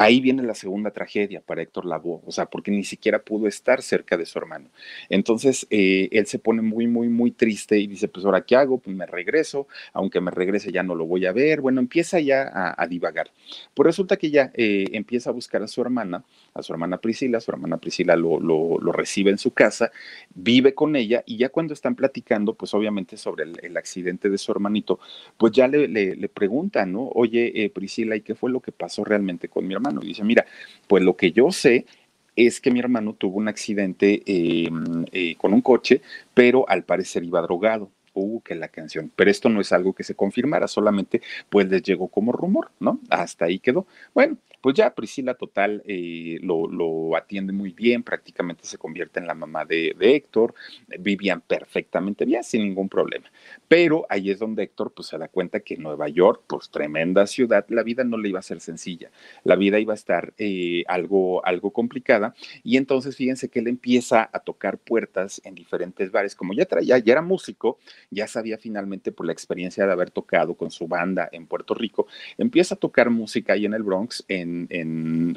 Ahí 0.00 0.20
viene 0.20 0.44
la 0.44 0.54
segunda 0.54 0.92
tragedia 0.92 1.40
para 1.40 1.60
Héctor 1.60 1.84
Lavoe, 1.84 2.20
o 2.24 2.30
sea, 2.30 2.46
porque 2.46 2.70
ni 2.70 2.84
siquiera 2.84 3.18
pudo 3.18 3.48
estar 3.48 3.82
cerca 3.82 4.16
de 4.16 4.26
su 4.26 4.38
hermano. 4.38 4.70
Entonces, 5.08 5.66
eh, 5.70 6.08
él 6.12 6.24
se 6.26 6.38
pone 6.38 6.62
muy, 6.62 6.86
muy, 6.86 7.08
muy 7.08 7.32
triste 7.32 7.76
y 7.80 7.88
dice, 7.88 8.06
pues 8.06 8.24
ahora, 8.24 8.42
¿qué 8.42 8.54
hago? 8.54 8.78
Pues 8.78 8.96
me 8.96 9.06
regreso, 9.06 9.66
aunque 9.92 10.20
me 10.20 10.30
regrese 10.30 10.70
ya 10.70 10.84
no 10.84 10.94
lo 10.94 11.04
voy 11.04 11.26
a 11.26 11.32
ver. 11.32 11.60
Bueno, 11.60 11.80
empieza 11.80 12.20
ya 12.20 12.48
a, 12.78 12.86
divagar. 12.86 13.32
Pues 13.74 13.86
resulta 13.88 14.16
que 14.16 14.30
ya 14.30 14.52
eh, 14.54 14.84
empieza 14.92 15.30
a 15.30 15.32
buscar 15.32 15.64
a 15.64 15.66
su 15.66 15.80
hermana, 15.80 16.22
a 16.54 16.62
su 16.62 16.72
hermana 16.72 16.98
Priscila, 16.98 17.40
su 17.40 17.50
hermana 17.50 17.78
Priscila 17.78 18.16
lo, 18.16 18.40
lo, 18.40 18.92
recibe 18.92 19.30
en 19.30 19.38
su 19.38 19.52
casa, 19.52 19.90
vive 20.34 20.74
con 20.74 20.96
ella 20.96 21.22
y 21.26 21.36
ya 21.36 21.48
cuando 21.50 21.74
están 21.74 21.94
platicando, 21.94 22.54
pues 22.54 22.74
obviamente 22.74 23.16
sobre 23.16 23.44
el, 23.44 23.76
accidente 23.76 24.28
de 24.28 24.38
su 24.38 24.50
hermanito, 24.50 24.98
pues 25.36 25.52
ya 25.52 25.68
le, 25.68 25.86
le, 25.88 26.28
preguntan, 26.28 26.92
¿no? 26.92 27.08
Oye, 27.14 27.64
eh, 27.64 27.70
Priscila, 27.70 28.16
¿y 28.16 28.22
qué 28.22 28.34
fue 28.34 28.50
lo 28.50 28.60
que 28.60 28.72
pasó 28.72 29.04
realmente 29.04 29.48
con 29.48 29.66
mi 29.66 29.74
hermano? 29.74 30.00
Y 30.02 30.08
dice, 30.08 30.24
mira, 30.24 30.44
pues 30.88 31.02
lo 31.02 31.16
que 31.16 31.32
yo 31.32 31.52
sé 31.52 31.86
es 32.34 32.60
que 32.60 32.70
mi 32.70 32.80
hermano 32.80 33.14
tuvo 33.14 33.38
un 33.38 33.48
accidente 33.48 34.22
em, 34.26 35.04
eh, 35.12 35.34
con 35.36 35.52
un 35.52 35.60
coche, 35.60 36.02
pero 36.34 36.68
al 36.68 36.84
parecer 36.84 37.24
iba 37.24 37.42
drogado. 37.42 37.90
Uh, 38.14 38.40
que 38.40 38.56
la 38.56 38.66
canción. 38.66 39.12
Pero 39.14 39.30
esto 39.30 39.48
no 39.48 39.60
es 39.60 39.72
algo 39.72 39.92
que 39.92 40.02
se 40.02 40.16
confirmara, 40.16 40.66
solamente 40.66 41.22
pues 41.48 41.68
les 41.68 41.82
llegó 41.84 42.08
como 42.08 42.32
rumor, 42.32 42.72
¿no? 42.80 42.98
Hasta 43.10 43.44
ahí 43.44 43.60
quedó. 43.60 43.86
Bueno, 44.12 44.38
pues 44.60 44.74
ya 44.74 44.94
Priscila 44.94 45.34
Total 45.34 45.82
eh, 45.86 46.38
lo, 46.42 47.16
atiende 47.16 47.52
muy 47.52 47.72
bien, 47.72 48.02
prácticamente 48.02 48.64
se 48.64 48.78
convierte 48.78 49.20
en 49.20 49.26
la 49.26 49.34
mamá 49.34 49.64
de, 49.64 49.94
Héctor, 49.98 50.54
vivían 50.98 51.40
perfectamente 51.40 52.24
bien, 52.24 52.42
sin 52.42 52.62
ningún 52.62 52.88
problema. 52.88 53.30
Pero 53.68 54.06
ahí 54.08 54.30
es 54.30 54.38
donde 54.38 54.64
Héctor 54.64 54.92
pues 54.94 55.08
se 55.08 55.18
da 55.18 55.28
cuenta 55.28 55.60
que 55.60 55.76
Nueva 55.76 56.08
York, 56.08 56.42
pues 56.46 56.70
tremenda 56.70 57.26
ciudad, 57.26 57.64
la 57.68 57.82
vida 57.82 58.04
no 58.04 58.16
le 58.18 58.30
iba 58.30 58.38
a 58.38 58.42
ser 58.42 58.60
sencilla, 58.60 59.10
la 59.44 59.56
vida 59.56 59.78
iba 59.78 59.92
a 59.92 59.96
estar 59.96 60.32
eh, 60.38 60.84
algo, 60.88 61.44
algo 61.44 61.70
complicada 61.70 62.34
y 62.62 62.76
entonces 62.76 63.16
fíjense 63.16 63.48
que 63.48 63.60
él 63.60 63.68
empieza 63.68 64.28
a 64.32 64.40
tocar 64.40 64.78
puertas 64.78 65.40
en 65.44 65.54
diferentes 65.54 66.10
bares, 66.10 66.34
como 66.34 66.54
ya 66.54 66.64
traía, 66.64 66.98
ya 66.98 67.12
era 67.12 67.22
músico, 67.22 67.78
ya 68.10 68.26
sabía 68.26 68.58
finalmente 68.58 69.12
por 69.12 69.26
la 69.26 69.32
experiencia 69.32 69.86
de 69.86 69.92
haber 69.92 70.10
tocado 70.10 70.54
con 70.54 70.70
su 70.70 70.88
banda 70.88 71.28
en 71.32 71.46
Puerto 71.46 71.74
Rico, 71.74 72.06
empieza 72.36 72.74
a 72.74 72.78
tocar 72.78 73.10
música 73.10 73.52
ahí 73.52 73.66
en 73.66 73.74
el 73.74 73.82
Bronx, 73.82 74.24
en 74.28 74.47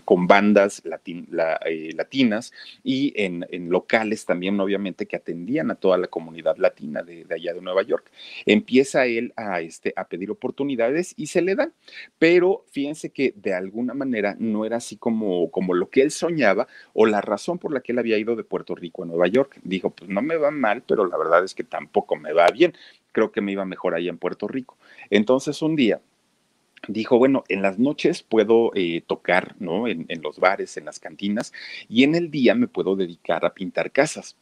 con 0.06 0.28
bandas 0.28 0.84
eh, 0.86 1.90
latinas 1.96 2.54
y 2.84 3.14
en, 3.16 3.46
locales 3.70 4.26
también, 4.26 4.60
obviamente, 4.60 5.06
que 5.06 5.16
atendían 5.16 5.72
a 5.72 5.76
toda 5.76 5.98
la 5.98 6.08
comunidad 6.08 6.58
latina 6.58 7.04
de, 7.04 7.26
allá 7.30 7.54
de 7.54 7.62
Nueva 7.62 7.84
York. 7.84 8.12
Empieza 8.46 9.06
él 9.06 9.34
a, 9.36 9.62
este, 9.62 9.94
a 9.96 10.06
pedir 10.06 10.32
oportunidades 10.32 11.14
y 11.18 11.28
se 11.28 11.42
le 11.42 11.56
dan, 11.56 11.74
pero 12.20 12.66
fíjense 12.72 13.12
que 13.12 13.34
de 13.36 13.54
alguna 13.54 13.94
manera 13.94 14.36
no 14.40 14.66
era 14.66 14.78
así 14.78 14.98
como, 14.98 15.50
como 15.52 15.74
lo 15.74 15.90
que 15.90 16.02
él 16.02 16.12
soñaba 16.12 16.68
o 16.94 17.06
la 17.06 17.22
razón 17.22 17.58
por 17.58 17.74
la 17.74 17.82
que 17.82 17.92
él 17.92 18.00
había 18.00 18.18
ido 18.18 18.36
de 18.36 18.44
Puerto 18.44 18.76
Rico 18.76 19.04
a 19.04 19.06
Nueva 19.06 19.28
York. 19.28 19.60
Dijo, 19.64 19.92
pues 19.92 20.10
no 20.10 20.22
me 20.22 20.38
va 20.38 20.52
mal, 20.52 20.84
pero 20.86 21.06
la 21.06 21.18
verdad 21.18 21.44
es 21.44 21.54
que 21.54 21.64
tampoco 21.64 22.16
me 22.16 22.34
va 22.34 22.48
bien. 22.48 22.74
Creo 23.12 23.32
que 23.32 23.42
me 23.42 23.52
iba 23.52 23.66
mejor 23.66 23.94
ahí 23.94 24.08
en 24.08 24.18
Puerto 24.18 24.48
Rico. 24.48 24.78
Entonces 25.10 25.62
un 25.62 25.76
día 25.76 26.02
dijo, 26.88 27.18
bueno, 27.18 27.44
en 27.50 27.62
las 27.62 27.80
noches 27.80 28.24
puedo 28.24 28.72
eh, 28.76 29.02
tocar, 29.06 29.56
¿no? 29.60 29.88
En, 29.88 30.06
en, 30.10 30.22
los 30.22 30.40
bares, 30.40 30.78
en 30.78 30.86
las 30.86 31.00
cantinas, 31.00 31.54
y 31.90 32.04
en 32.04 32.16
el 32.16 32.32
día 32.32 32.56
me 32.56 32.68
puedo 32.68 32.96
dedicar 32.96 33.46
a 33.46 33.54
pintar 33.54 33.92
casas 33.92 34.36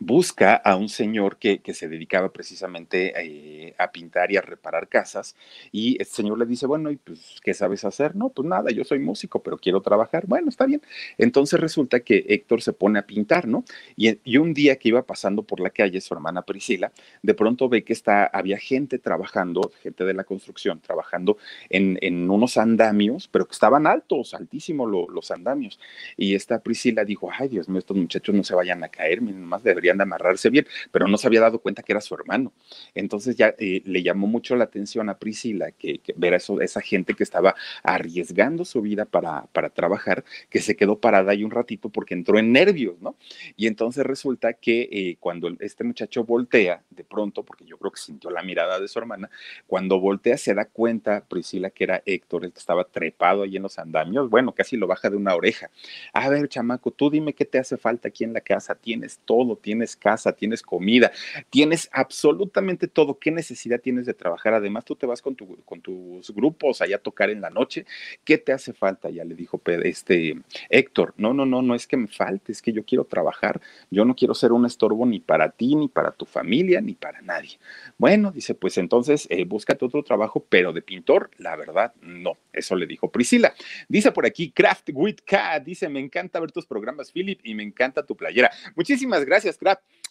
busca 0.00 0.54
a 0.54 0.76
un 0.76 0.88
señor 0.88 1.38
que, 1.38 1.60
se 1.72 1.88
dedicaba 1.88 2.32
precisamente 2.32 3.12
eh, 3.16 3.74
a 3.78 3.92
pintar 3.92 4.32
y 4.32 4.36
a 4.36 4.40
reparar 4.40 4.88
casas 4.88 5.36
y 5.70 6.00
este 6.00 6.16
señor 6.16 6.38
le 6.38 6.46
dice, 6.46 6.66
bueno, 6.66 6.90
¿y 6.90 6.96
pues 6.96 7.36
qué 7.42 7.54
sabes 7.54 7.84
hacer? 7.84 8.16
No, 8.16 8.30
pues 8.30 8.48
nada, 8.48 8.70
yo 8.70 8.84
soy 8.84 8.98
músico, 8.98 9.42
pero 9.42 9.58
quiero 9.58 9.80
trabajar. 9.80 10.26
Bueno, 10.26 10.48
está 10.48 10.66
bien. 10.66 10.82
Entonces 11.18 11.60
resulta 11.60 12.00
que 12.00 12.24
Héctor 12.28 12.62
se 12.62 12.72
pone 12.72 12.98
a 12.98 13.06
pintar, 13.06 13.46
¿no? 13.46 13.64
Y, 13.96 14.18
y 14.24 14.38
un 14.38 14.54
día 14.54 14.76
que 14.76 14.88
iba 14.88 15.02
pasando 15.02 15.42
por 15.42 15.60
la 15.60 15.70
calle, 15.70 16.00
su 16.00 16.14
hermana 16.14 16.42
Priscila, 16.42 16.92
de 17.22 17.34
pronto 17.34 17.68
ve 17.68 17.84
que 17.84 17.92
está, 17.92 18.26
había 18.26 18.58
gente 18.58 18.98
trabajando, 18.98 19.70
gente 19.82 20.04
de 20.04 20.14
la 20.14 20.24
construcción, 20.24 20.80
trabajando 20.80 21.36
en, 21.68 21.98
en 22.00 22.30
unos 22.30 22.56
andamios, 22.56 23.28
pero 23.28 23.46
que 23.46 23.52
estaban 23.52 23.86
altos, 23.86 24.34
altísimos 24.34 24.90
los 24.90 25.30
andamios. 25.30 25.78
Y 26.16 26.34
esta 26.34 26.60
Priscila 26.60 27.04
dijo, 27.04 27.30
ay 27.32 27.48
Dios 27.48 27.68
mío, 27.68 27.78
estos 27.78 27.96
muchachos 27.96 28.34
no 28.34 28.44
se 28.44 28.54
vayan 28.54 28.82
a 28.84 28.88
caer, 28.88 29.20
más 29.20 29.62
debería 29.62 29.87
deberían 29.88 29.98
de 29.98 30.02
amarrarse 30.02 30.50
bien, 30.50 30.66
pero 30.90 31.08
no 31.08 31.16
se 31.16 31.26
había 31.26 31.40
dado 31.40 31.60
cuenta 31.60 31.82
que 31.82 31.92
era 31.92 32.00
su 32.00 32.14
hermano. 32.14 32.52
Entonces 32.94 33.36
ya 33.36 33.54
eh, 33.58 33.82
le 33.84 34.02
llamó 34.02 34.26
mucho 34.26 34.56
la 34.56 34.64
atención 34.64 35.08
a 35.08 35.18
Priscila 35.18 35.72
que, 35.72 36.00
ver 36.16 36.34
a 36.34 36.36
eso, 36.36 36.60
esa 36.60 36.80
gente 36.80 37.14
que 37.14 37.22
estaba 37.22 37.54
arriesgando 37.82 38.64
su 38.64 38.82
vida 38.82 39.04
para, 39.04 39.46
para 39.52 39.70
trabajar, 39.70 40.24
que 40.50 40.60
se 40.60 40.76
quedó 40.76 40.98
parada 40.98 41.32
ahí 41.32 41.44
un 41.44 41.50
ratito 41.50 41.88
porque 41.88 42.14
entró 42.14 42.38
en 42.38 42.52
nervios, 42.52 43.00
¿no? 43.00 43.16
Y 43.56 43.66
entonces 43.66 44.04
resulta 44.04 44.52
que 44.54 44.88
eh, 44.90 45.16
cuando 45.20 45.48
este 45.60 45.84
muchacho 45.84 46.24
voltea, 46.24 46.82
de 46.90 47.04
pronto, 47.04 47.42
porque 47.42 47.64
yo 47.64 47.78
creo 47.78 47.90
que 47.92 48.00
sintió 48.00 48.30
la 48.30 48.42
mirada 48.42 48.78
de 48.80 48.88
su 48.88 48.98
hermana, 48.98 49.30
cuando 49.66 50.00
voltea 50.00 50.36
se 50.36 50.54
da 50.54 50.66
cuenta 50.66 51.24
Priscila 51.26 51.70
que 51.70 51.84
era 51.84 52.02
Héctor, 52.04 52.44
el 52.44 52.52
que 52.52 52.58
estaba 52.58 52.84
trepado 52.84 53.42
ahí 53.42 53.56
en 53.56 53.62
los 53.62 53.78
andamios, 53.78 54.28
bueno, 54.28 54.52
casi 54.52 54.76
lo 54.76 54.86
baja 54.86 55.10
de 55.10 55.16
una 55.16 55.34
oreja. 55.34 55.70
A 56.12 56.28
ver, 56.28 56.48
chamaco, 56.48 56.90
tú 56.90 57.10
dime 57.10 57.32
qué 57.32 57.44
te 57.44 57.58
hace 57.58 57.76
falta 57.76 58.08
aquí 58.08 58.24
en 58.24 58.32
la 58.32 58.40
casa. 58.40 58.74
Tienes 58.74 59.20
todo, 59.24 59.56
tienes 59.56 59.77
casa, 59.96 60.32
tienes 60.32 60.62
comida, 60.62 61.12
tienes 61.50 61.88
absolutamente 61.92 62.88
todo. 62.88 63.18
¿Qué 63.18 63.30
necesidad 63.30 63.80
tienes 63.80 64.06
de 64.06 64.14
trabajar? 64.14 64.54
Además, 64.54 64.84
tú 64.84 64.96
te 64.96 65.06
vas 65.06 65.22
con, 65.22 65.34
tu, 65.34 65.56
con 65.64 65.80
tus 65.80 66.30
grupos 66.34 66.80
allá 66.80 66.96
a 66.96 67.00
tocar 67.00 67.30
en 67.30 67.40
la 67.40 67.50
noche. 67.50 67.86
¿Qué 68.24 68.38
te 68.38 68.52
hace 68.52 68.72
falta? 68.72 69.10
Ya 69.10 69.24
le 69.24 69.34
dijo 69.34 69.60
este 69.84 70.36
Héctor. 70.68 71.14
No, 71.16 71.34
no, 71.34 71.46
no, 71.46 71.62
no 71.62 71.74
es 71.74 71.86
que 71.86 71.96
me 71.96 72.08
falte, 72.08 72.52
es 72.52 72.62
que 72.62 72.72
yo 72.72 72.84
quiero 72.84 73.04
trabajar. 73.04 73.60
Yo 73.90 74.04
no 74.04 74.14
quiero 74.14 74.34
ser 74.34 74.52
un 74.52 74.66
estorbo 74.66 75.06
ni 75.06 75.20
para 75.20 75.50
ti, 75.50 75.74
ni 75.74 75.88
para 75.88 76.12
tu 76.12 76.24
familia, 76.24 76.80
ni 76.80 76.94
para 76.94 77.20
nadie. 77.22 77.58
Bueno, 77.96 78.30
dice, 78.30 78.54
pues 78.54 78.78
entonces 78.78 79.26
eh, 79.30 79.44
búscate 79.44 79.84
otro 79.84 80.02
trabajo, 80.02 80.44
pero 80.48 80.72
de 80.72 80.82
pintor, 80.82 81.30
la 81.38 81.56
verdad, 81.56 81.92
no. 82.02 82.36
Eso 82.52 82.76
le 82.76 82.86
dijo 82.86 83.10
Priscila. 83.10 83.54
Dice 83.88 84.12
por 84.12 84.26
aquí, 84.26 84.50
Craft 84.50 84.90
with 84.92 85.16
dice, 85.64 85.88
me 85.88 86.00
encanta 86.00 86.40
ver 86.40 86.52
tus 86.52 86.66
programas, 86.66 87.12
Philip, 87.12 87.40
y 87.44 87.54
me 87.54 87.62
encanta 87.62 88.04
tu 88.04 88.16
playera. 88.16 88.50
Muchísimas 88.74 89.24
gracias, 89.24 89.58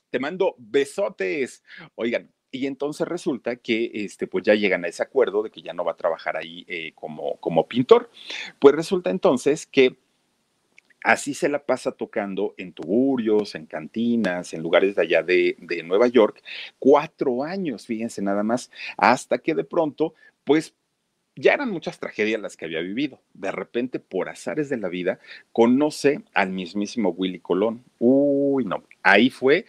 Te 0.09 0.19
mando 0.19 0.55
besotes. 0.57 1.63
Oigan, 1.95 2.31
y 2.51 2.65
entonces 2.65 3.07
resulta 3.07 3.57
que 3.57 3.91
este, 3.93 4.27
pues 4.27 4.43
ya 4.43 4.55
llegan 4.55 4.85
a 4.85 4.87
ese 4.87 5.03
acuerdo 5.03 5.43
de 5.43 5.51
que 5.51 5.61
ya 5.61 5.73
no 5.73 5.83
va 5.83 5.93
a 5.93 5.97
trabajar 5.97 6.37
ahí 6.37 6.65
eh, 6.67 6.91
como, 6.95 7.37
como 7.37 7.67
pintor. 7.67 8.09
Pues 8.59 8.75
resulta 8.75 9.09
entonces 9.09 9.67
que 9.67 9.97
así 11.03 11.33
se 11.33 11.49
la 11.49 11.65
pasa 11.65 11.91
tocando 11.91 12.53
en 12.57 12.73
tuburios, 12.73 13.55
en 13.55 13.65
cantinas, 13.65 14.53
en 14.53 14.61
lugares 14.61 14.95
de 14.95 15.01
allá 15.03 15.23
de, 15.23 15.55
de, 15.59 15.83
Nueva 15.83 16.07
York, 16.07 16.41
cuatro 16.79 17.43
años, 17.43 17.85
fíjense 17.85 18.21
nada 18.21 18.43
más, 18.43 18.71
hasta 18.97 19.37
que 19.37 19.55
de 19.55 19.63
pronto, 19.63 20.15
pues 20.43 20.73
ya 21.37 21.53
eran 21.53 21.69
muchas 21.69 21.99
tragedias 21.99 22.41
las 22.41 22.57
que 22.57 22.65
había 22.65 22.81
vivido. 22.81 23.21
De 23.33 23.51
repente, 23.51 23.99
por 23.99 24.27
azares 24.27 24.69
de 24.69 24.77
la 24.77 24.89
vida, 24.89 25.19
conoce 25.51 26.23
al 26.33 26.49
mismísimo 26.49 27.09
Willy 27.09 27.39
Colón. 27.39 27.83
Uy, 27.99 28.65
no, 28.65 28.83
ahí 29.11 29.29
fue 29.29 29.65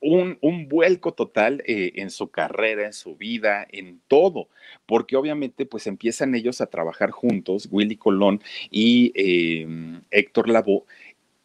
un, 0.00 0.38
un, 0.40 0.68
vuelco 0.68 1.12
total 1.12 1.62
eh, 1.66 1.92
en 1.96 2.10
su 2.10 2.28
carrera, 2.28 2.86
en 2.86 2.92
su 2.92 3.16
vida, 3.16 3.66
en 3.70 4.00
todo, 4.06 4.48
porque 4.86 5.16
obviamente 5.16 5.66
pues 5.66 5.86
empiezan 5.86 6.34
ellos 6.34 6.60
a 6.60 6.66
trabajar 6.66 7.10
juntos, 7.10 7.68
Willy 7.70 7.96
Colón 7.96 8.40
y 8.70 9.12
eh, 9.16 9.66
Héctor 10.10 10.48
Lavoe, 10.48 10.84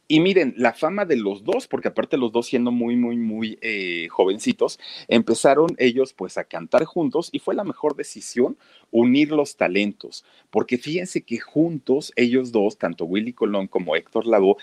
y 0.07 0.19
miren, 0.19 0.53
la 0.57 0.73
fama 0.73 1.05
de 1.05 1.15
los 1.15 1.43
dos, 1.43 1.67
porque 1.67 1.87
aparte 1.87 2.17
los 2.17 2.31
dos 2.31 2.45
siendo 2.47 2.71
muy, 2.71 2.95
muy, 2.95 3.15
muy 3.15 3.57
eh, 3.61 4.07
jovencitos, 4.11 4.77
empezaron 5.07 5.69
ellos 5.77 6.13
pues 6.13 6.37
a 6.37 6.43
cantar 6.43 6.83
juntos 6.83 7.29
y 7.31 7.39
fue 7.39 7.55
la 7.55 7.63
mejor 7.63 7.95
decisión 7.95 8.57
unir 8.91 9.31
los 9.31 9.55
talentos, 9.55 10.25
porque 10.51 10.77
fíjense 10.77 11.23
que 11.23 11.39
juntos 11.39 12.11
ellos 12.15 12.51
dos, 12.51 12.77
tanto 12.77 13.05
Willy 13.05 13.33
Colón 13.33 13.67
como 13.67 13.95
Héctor 13.95 14.27
Lavoe, 14.27 14.57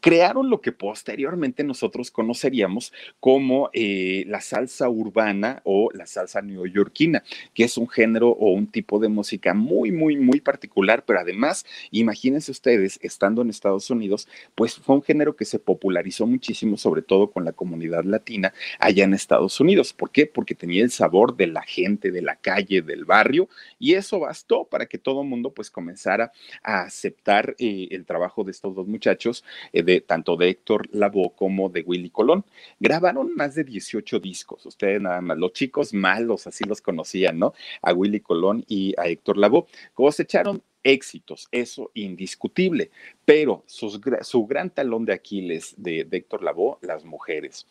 crearon 0.00 0.50
lo 0.50 0.60
que 0.60 0.72
posteriormente 0.72 1.62
nosotros 1.64 2.10
conoceríamos 2.10 2.92
como 3.20 3.70
eh, 3.72 4.24
la 4.26 4.40
salsa 4.40 4.88
urbana 4.88 5.60
o 5.64 5.90
la 5.92 6.06
salsa 6.06 6.42
neoyorquina, 6.42 7.22
que 7.54 7.64
es 7.64 7.76
un 7.76 7.88
género 7.88 8.30
o 8.30 8.52
un 8.52 8.66
tipo 8.66 8.98
de 8.98 9.08
música 9.08 9.54
muy, 9.54 9.92
muy, 9.92 10.16
muy 10.16 10.40
particular, 10.40 11.04
pero 11.06 11.20
además, 11.20 11.66
imagínense 11.90 12.50
ustedes, 12.50 12.98
estando 13.02 13.42
en 13.42 13.50
Estados 13.50 13.90
Unidos, 13.90 14.28
pues 14.54 14.76
fue 14.76 14.96
un 14.96 15.02
género 15.02 15.36
que 15.36 15.44
se 15.44 15.58
popularizó 15.58 16.26
muchísimo, 16.26 16.76
sobre 16.76 17.02
todo 17.02 17.30
con 17.30 17.44
la 17.44 17.52
comunidad 17.52 18.04
latina 18.04 18.52
allá 18.78 19.04
en 19.04 19.14
Estados 19.14 19.60
Unidos. 19.60 19.92
¿Por 19.92 20.10
qué? 20.10 20.26
Porque 20.26 20.54
tenía 20.54 20.82
el 20.82 20.90
sabor 20.90 21.36
de 21.36 21.46
la 21.46 21.62
gente, 21.62 22.10
de 22.10 22.22
la 22.22 22.36
calle, 22.36 22.82
del 22.82 23.04
barrio, 23.04 23.48
y 23.78 23.94
eso 23.94 24.20
bastó 24.20 24.64
para 24.64 24.86
que 24.86 24.98
todo 24.98 25.22
el 25.22 25.28
mundo 25.28 25.52
pues 25.52 25.70
comenzara 25.70 26.32
a 26.62 26.82
aceptar 26.82 27.54
eh, 27.58 27.88
el 27.90 28.06
trabajo 28.06 28.44
de 28.44 28.52
estos 28.52 28.74
dos 28.74 28.86
muchachos. 28.86 29.44
Eh, 29.72 29.82
tanto 30.00 30.36
de 30.36 30.48
Héctor 30.50 30.88
Lavoe 30.92 31.32
como 31.34 31.68
de 31.68 31.82
Willy 31.82 32.10
Colón. 32.10 32.44
Grabaron 32.78 33.34
más 33.34 33.54
de 33.54 33.64
18 33.64 34.20
discos, 34.20 34.64
ustedes 34.66 35.00
nada 35.00 35.20
más, 35.20 35.36
los 35.38 35.52
chicos 35.52 35.92
malos, 35.92 36.46
así 36.46 36.64
los 36.64 36.80
conocían, 36.80 37.38
¿no? 37.38 37.52
A 37.82 37.92
Willy 37.92 38.20
Colón 38.20 38.64
y 38.68 38.94
a 38.98 39.08
Héctor 39.08 39.38
Lavoe. 39.38 39.66
Cosecharon 39.94 40.62
éxitos, 40.82 41.48
eso 41.50 41.90
indiscutible, 41.94 42.90
pero 43.24 43.64
su 43.66 44.46
gran 44.46 44.70
talón 44.70 45.04
de 45.04 45.12
Aquiles 45.12 45.74
de, 45.76 46.04
de 46.04 46.16
Héctor 46.18 46.42
Lavoe, 46.42 46.78
las 46.80 47.04
mujeres 47.04 47.66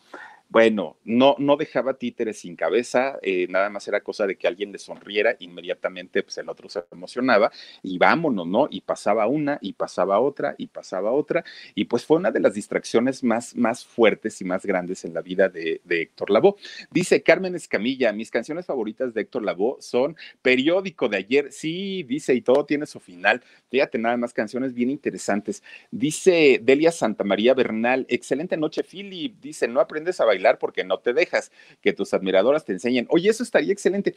bueno, 0.49 0.97
no, 1.03 1.35
no 1.37 1.57
dejaba 1.57 1.93
títeres 1.93 2.39
sin 2.39 2.55
cabeza, 2.55 3.19
eh, 3.21 3.45
nada 3.51 3.69
más 3.69 3.87
era 3.87 4.01
cosa 4.01 4.25
de 4.25 4.35
que 4.35 4.47
alguien 4.47 4.71
le 4.71 4.79
sonriera, 4.79 5.35
inmediatamente 5.39 6.23
pues 6.23 6.39
el 6.39 6.49
otro 6.49 6.67
se 6.69 6.83
emocionaba 6.91 7.51
y 7.83 7.99
vámonos, 7.99 8.47
¿no? 8.47 8.67
Y 8.71 8.81
pasaba 8.81 9.27
una 9.27 9.59
y 9.61 9.73
pasaba 9.73 10.19
otra 10.19 10.55
y 10.57 10.65
pasaba 10.65 11.11
otra 11.11 11.43
y 11.75 11.85
pues 11.85 12.03
fue 12.03 12.17
una 12.17 12.31
de 12.31 12.39
las 12.39 12.55
distracciones 12.55 13.23
más, 13.23 13.55
más 13.55 13.85
fuertes 13.85 14.41
y 14.41 14.45
más 14.45 14.65
grandes 14.65 15.05
en 15.05 15.13
la 15.13 15.21
vida 15.21 15.49
de, 15.49 15.81
Héctor 15.87 16.31
Lavoe. 16.31 16.55
Dice 16.89 17.21
Carmen 17.21 17.53
Escamilla, 17.53 18.11
mis 18.11 18.31
canciones 18.31 18.65
favoritas 18.65 19.13
de 19.13 19.21
Héctor 19.21 19.43
Lavoe 19.43 19.79
son 19.81 20.17
Periódico 20.41 21.09
de 21.09 21.17
ayer, 21.17 21.51
sí, 21.51 22.01
dice, 22.03 22.33
y 22.33 22.41
todo 22.41 22.65
tiene 22.65 22.87
su 22.87 22.99
final, 22.99 23.43
fíjate 23.69 23.99
nada 23.99 24.17
más 24.17 24.33
canciones 24.33 24.73
bien 24.73 24.89
interesantes. 24.89 25.61
Dice 25.91 26.59
Delia 26.63 26.91
Santa 26.91 27.23
María 27.23 27.53
Bernal, 27.53 28.07
excelente 28.09 28.57
noche, 28.57 28.83
Philip, 28.83 29.39
dice, 29.39 29.67
no 29.67 29.79
aprendes 29.79 30.19
a 30.19 30.25
bailar 30.25 30.38
porque 30.57 30.83
no 30.83 30.99
te 30.99 31.13
dejas, 31.13 31.51
que 31.81 31.93
tus 31.93 32.13
admiradoras 32.13 32.65
te 32.65 32.73
enseñen. 32.73 33.07
Oye, 33.09 33.29
eso 33.29 33.43
estaría 33.43 33.73
excelente. 33.73 34.15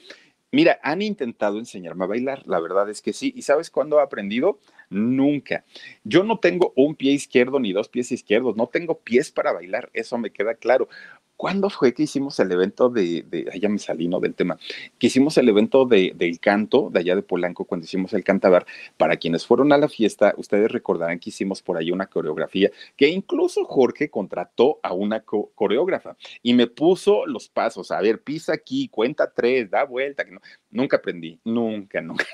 Mira, 0.50 0.78
han 0.82 1.02
intentado 1.02 1.58
enseñarme 1.58 2.04
a 2.04 2.08
bailar, 2.08 2.42
la 2.46 2.60
verdad 2.60 2.88
es 2.90 3.02
que 3.02 3.12
sí. 3.12 3.32
¿Y 3.34 3.42
sabes 3.42 3.70
cuándo 3.70 3.98
he 3.98 4.02
aprendido? 4.02 4.60
Nunca. 4.90 5.64
Yo 6.04 6.24
no 6.24 6.38
tengo 6.38 6.72
un 6.76 6.94
pie 6.94 7.12
izquierdo 7.12 7.58
ni 7.58 7.72
dos 7.72 7.88
pies 7.88 8.12
izquierdos, 8.12 8.56
no 8.56 8.66
tengo 8.66 9.00
pies 9.00 9.32
para 9.32 9.52
bailar, 9.52 9.90
eso 9.94 10.18
me 10.18 10.30
queda 10.30 10.54
claro. 10.54 10.88
¿Cuándo 11.42 11.70
fue 11.70 11.92
que 11.92 12.04
hicimos 12.04 12.38
el 12.38 12.52
evento 12.52 12.88
de, 12.88 13.24
de 13.28 13.50
ya 13.60 13.68
me 13.68 13.80
salí, 13.80 14.06
¿no? 14.06 14.20
Del 14.20 14.32
tema, 14.32 14.60
que 14.96 15.08
hicimos 15.08 15.36
el 15.38 15.48
evento 15.48 15.86
de, 15.86 16.12
del 16.14 16.38
canto, 16.38 16.88
de 16.88 17.00
allá 17.00 17.16
de 17.16 17.22
Polanco, 17.22 17.64
cuando 17.64 17.84
hicimos 17.84 18.12
el 18.12 18.22
cantabar, 18.22 18.64
para 18.96 19.16
quienes 19.16 19.44
fueron 19.44 19.72
a 19.72 19.76
la 19.76 19.88
fiesta, 19.88 20.34
ustedes 20.36 20.70
recordarán 20.70 21.18
que 21.18 21.30
hicimos 21.30 21.60
por 21.60 21.76
ahí 21.76 21.90
una 21.90 22.06
coreografía, 22.06 22.70
que 22.96 23.08
incluso 23.08 23.64
Jorge 23.64 24.08
contrató 24.08 24.78
a 24.84 24.92
una 24.92 25.24
coreógrafa 25.24 26.16
y 26.44 26.54
me 26.54 26.68
puso 26.68 27.26
los 27.26 27.48
pasos, 27.48 27.90
a 27.90 28.00
ver, 28.00 28.22
pisa 28.22 28.52
aquí, 28.52 28.86
cuenta 28.86 29.28
tres, 29.28 29.68
da 29.68 29.82
vuelta, 29.82 30.24
que 30.24 30.30
no, 30.30 30.40
nunca 30.70 30.98
aprendí, 30.98 31.40
nunca, 31.42 32.00
nunca. 32.02 32.24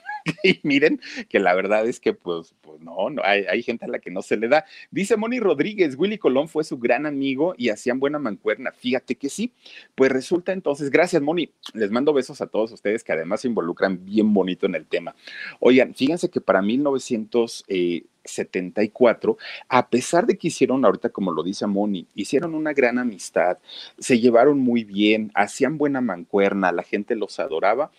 y 0.42 0.60
miren 0.64 1.00
que 1.30 1.40
la 1.40 1.54
verdad 1.54 1.86
es 1.86 1.98
que 1.98 2.12
pues, 2.12 2.54
pues 2.60 2.78
no, 2.82 3.08
no 3.08 3.22
hay, 3.24 3.46
hay, 3.46 3.62
gente 3.62 3.86
a 3.86 3.88
la 3.88 4.00
que 4.00 4.10
no 4.10 4.20
se 4.20 4.36
le 4.36 4.48
da. 4.48 4.66
Dice 4.90 5.16
Moni 5.16 5.40
Rodríguez, 5.40 5.96
Willy 5.96 6.18
Colón 6.18 6.46
fue 6.46 6.62
su 6.62 6.76
gran 6.76 7.06
amigo 7.06 7.54
y 7.56 7.70
hacían 7.70 7.98
buena 7.98 8.18
mancuerna. 8.18 8.72
Fíjate 8.72 8.97
que 9.00 9.28
sí. 9.28 9.52
Pues 9.94 10.10
resulta 10.10 10.52
entonces, 10.52 10.90
gracias 10.90 11.22
Moni, 11.22 11.50
les 11.74 11.90
mando 11.90 12.12
besos 12.12 12.40
a 12.40 12.46
todos 12.46 12.72
ustedes 12.72 13.04
que 13.04 13.12
además 13.12 13.42
se 13.42 13.48
involucran 13.48 14.04
bien 14.04 14.32
bonito 14.32 14.66
en 14.66 14.74
el 14.74 14.86
tema. 14.86 15.14
Oigan, 15.60 15.94
fíjense 15.94 16.30
que 16.30 16.40
para 16.40 16.62
1974, 16.62 19.36
a 19.68 19.88
pesar 19.88 20.26
de 20.26 20.38
que 20.38 20.48
hicieron, 20.48 20.84
ahorita 20.84 21.10
como 21.10 21.32
lo 21.32 21.42
dice 21.42 21.66
Moni, 21.66 22.06
hicieron 22.14 22.54
una 22.54 22.72
gran 22.72 22.98
amistad, 22.98 23.58
se 23.98 24.20
llevaron 24.20 24.58
muy 24.58 24.84
bien, 24.84 25.30
hacían 25.34 25.78
buena 25.78 26.00
mancuerna, 26.00 26.72
la 26.72 26.82
gente 26.82 27.16
los 27.16 27.38
adoraba, 27.40 27.90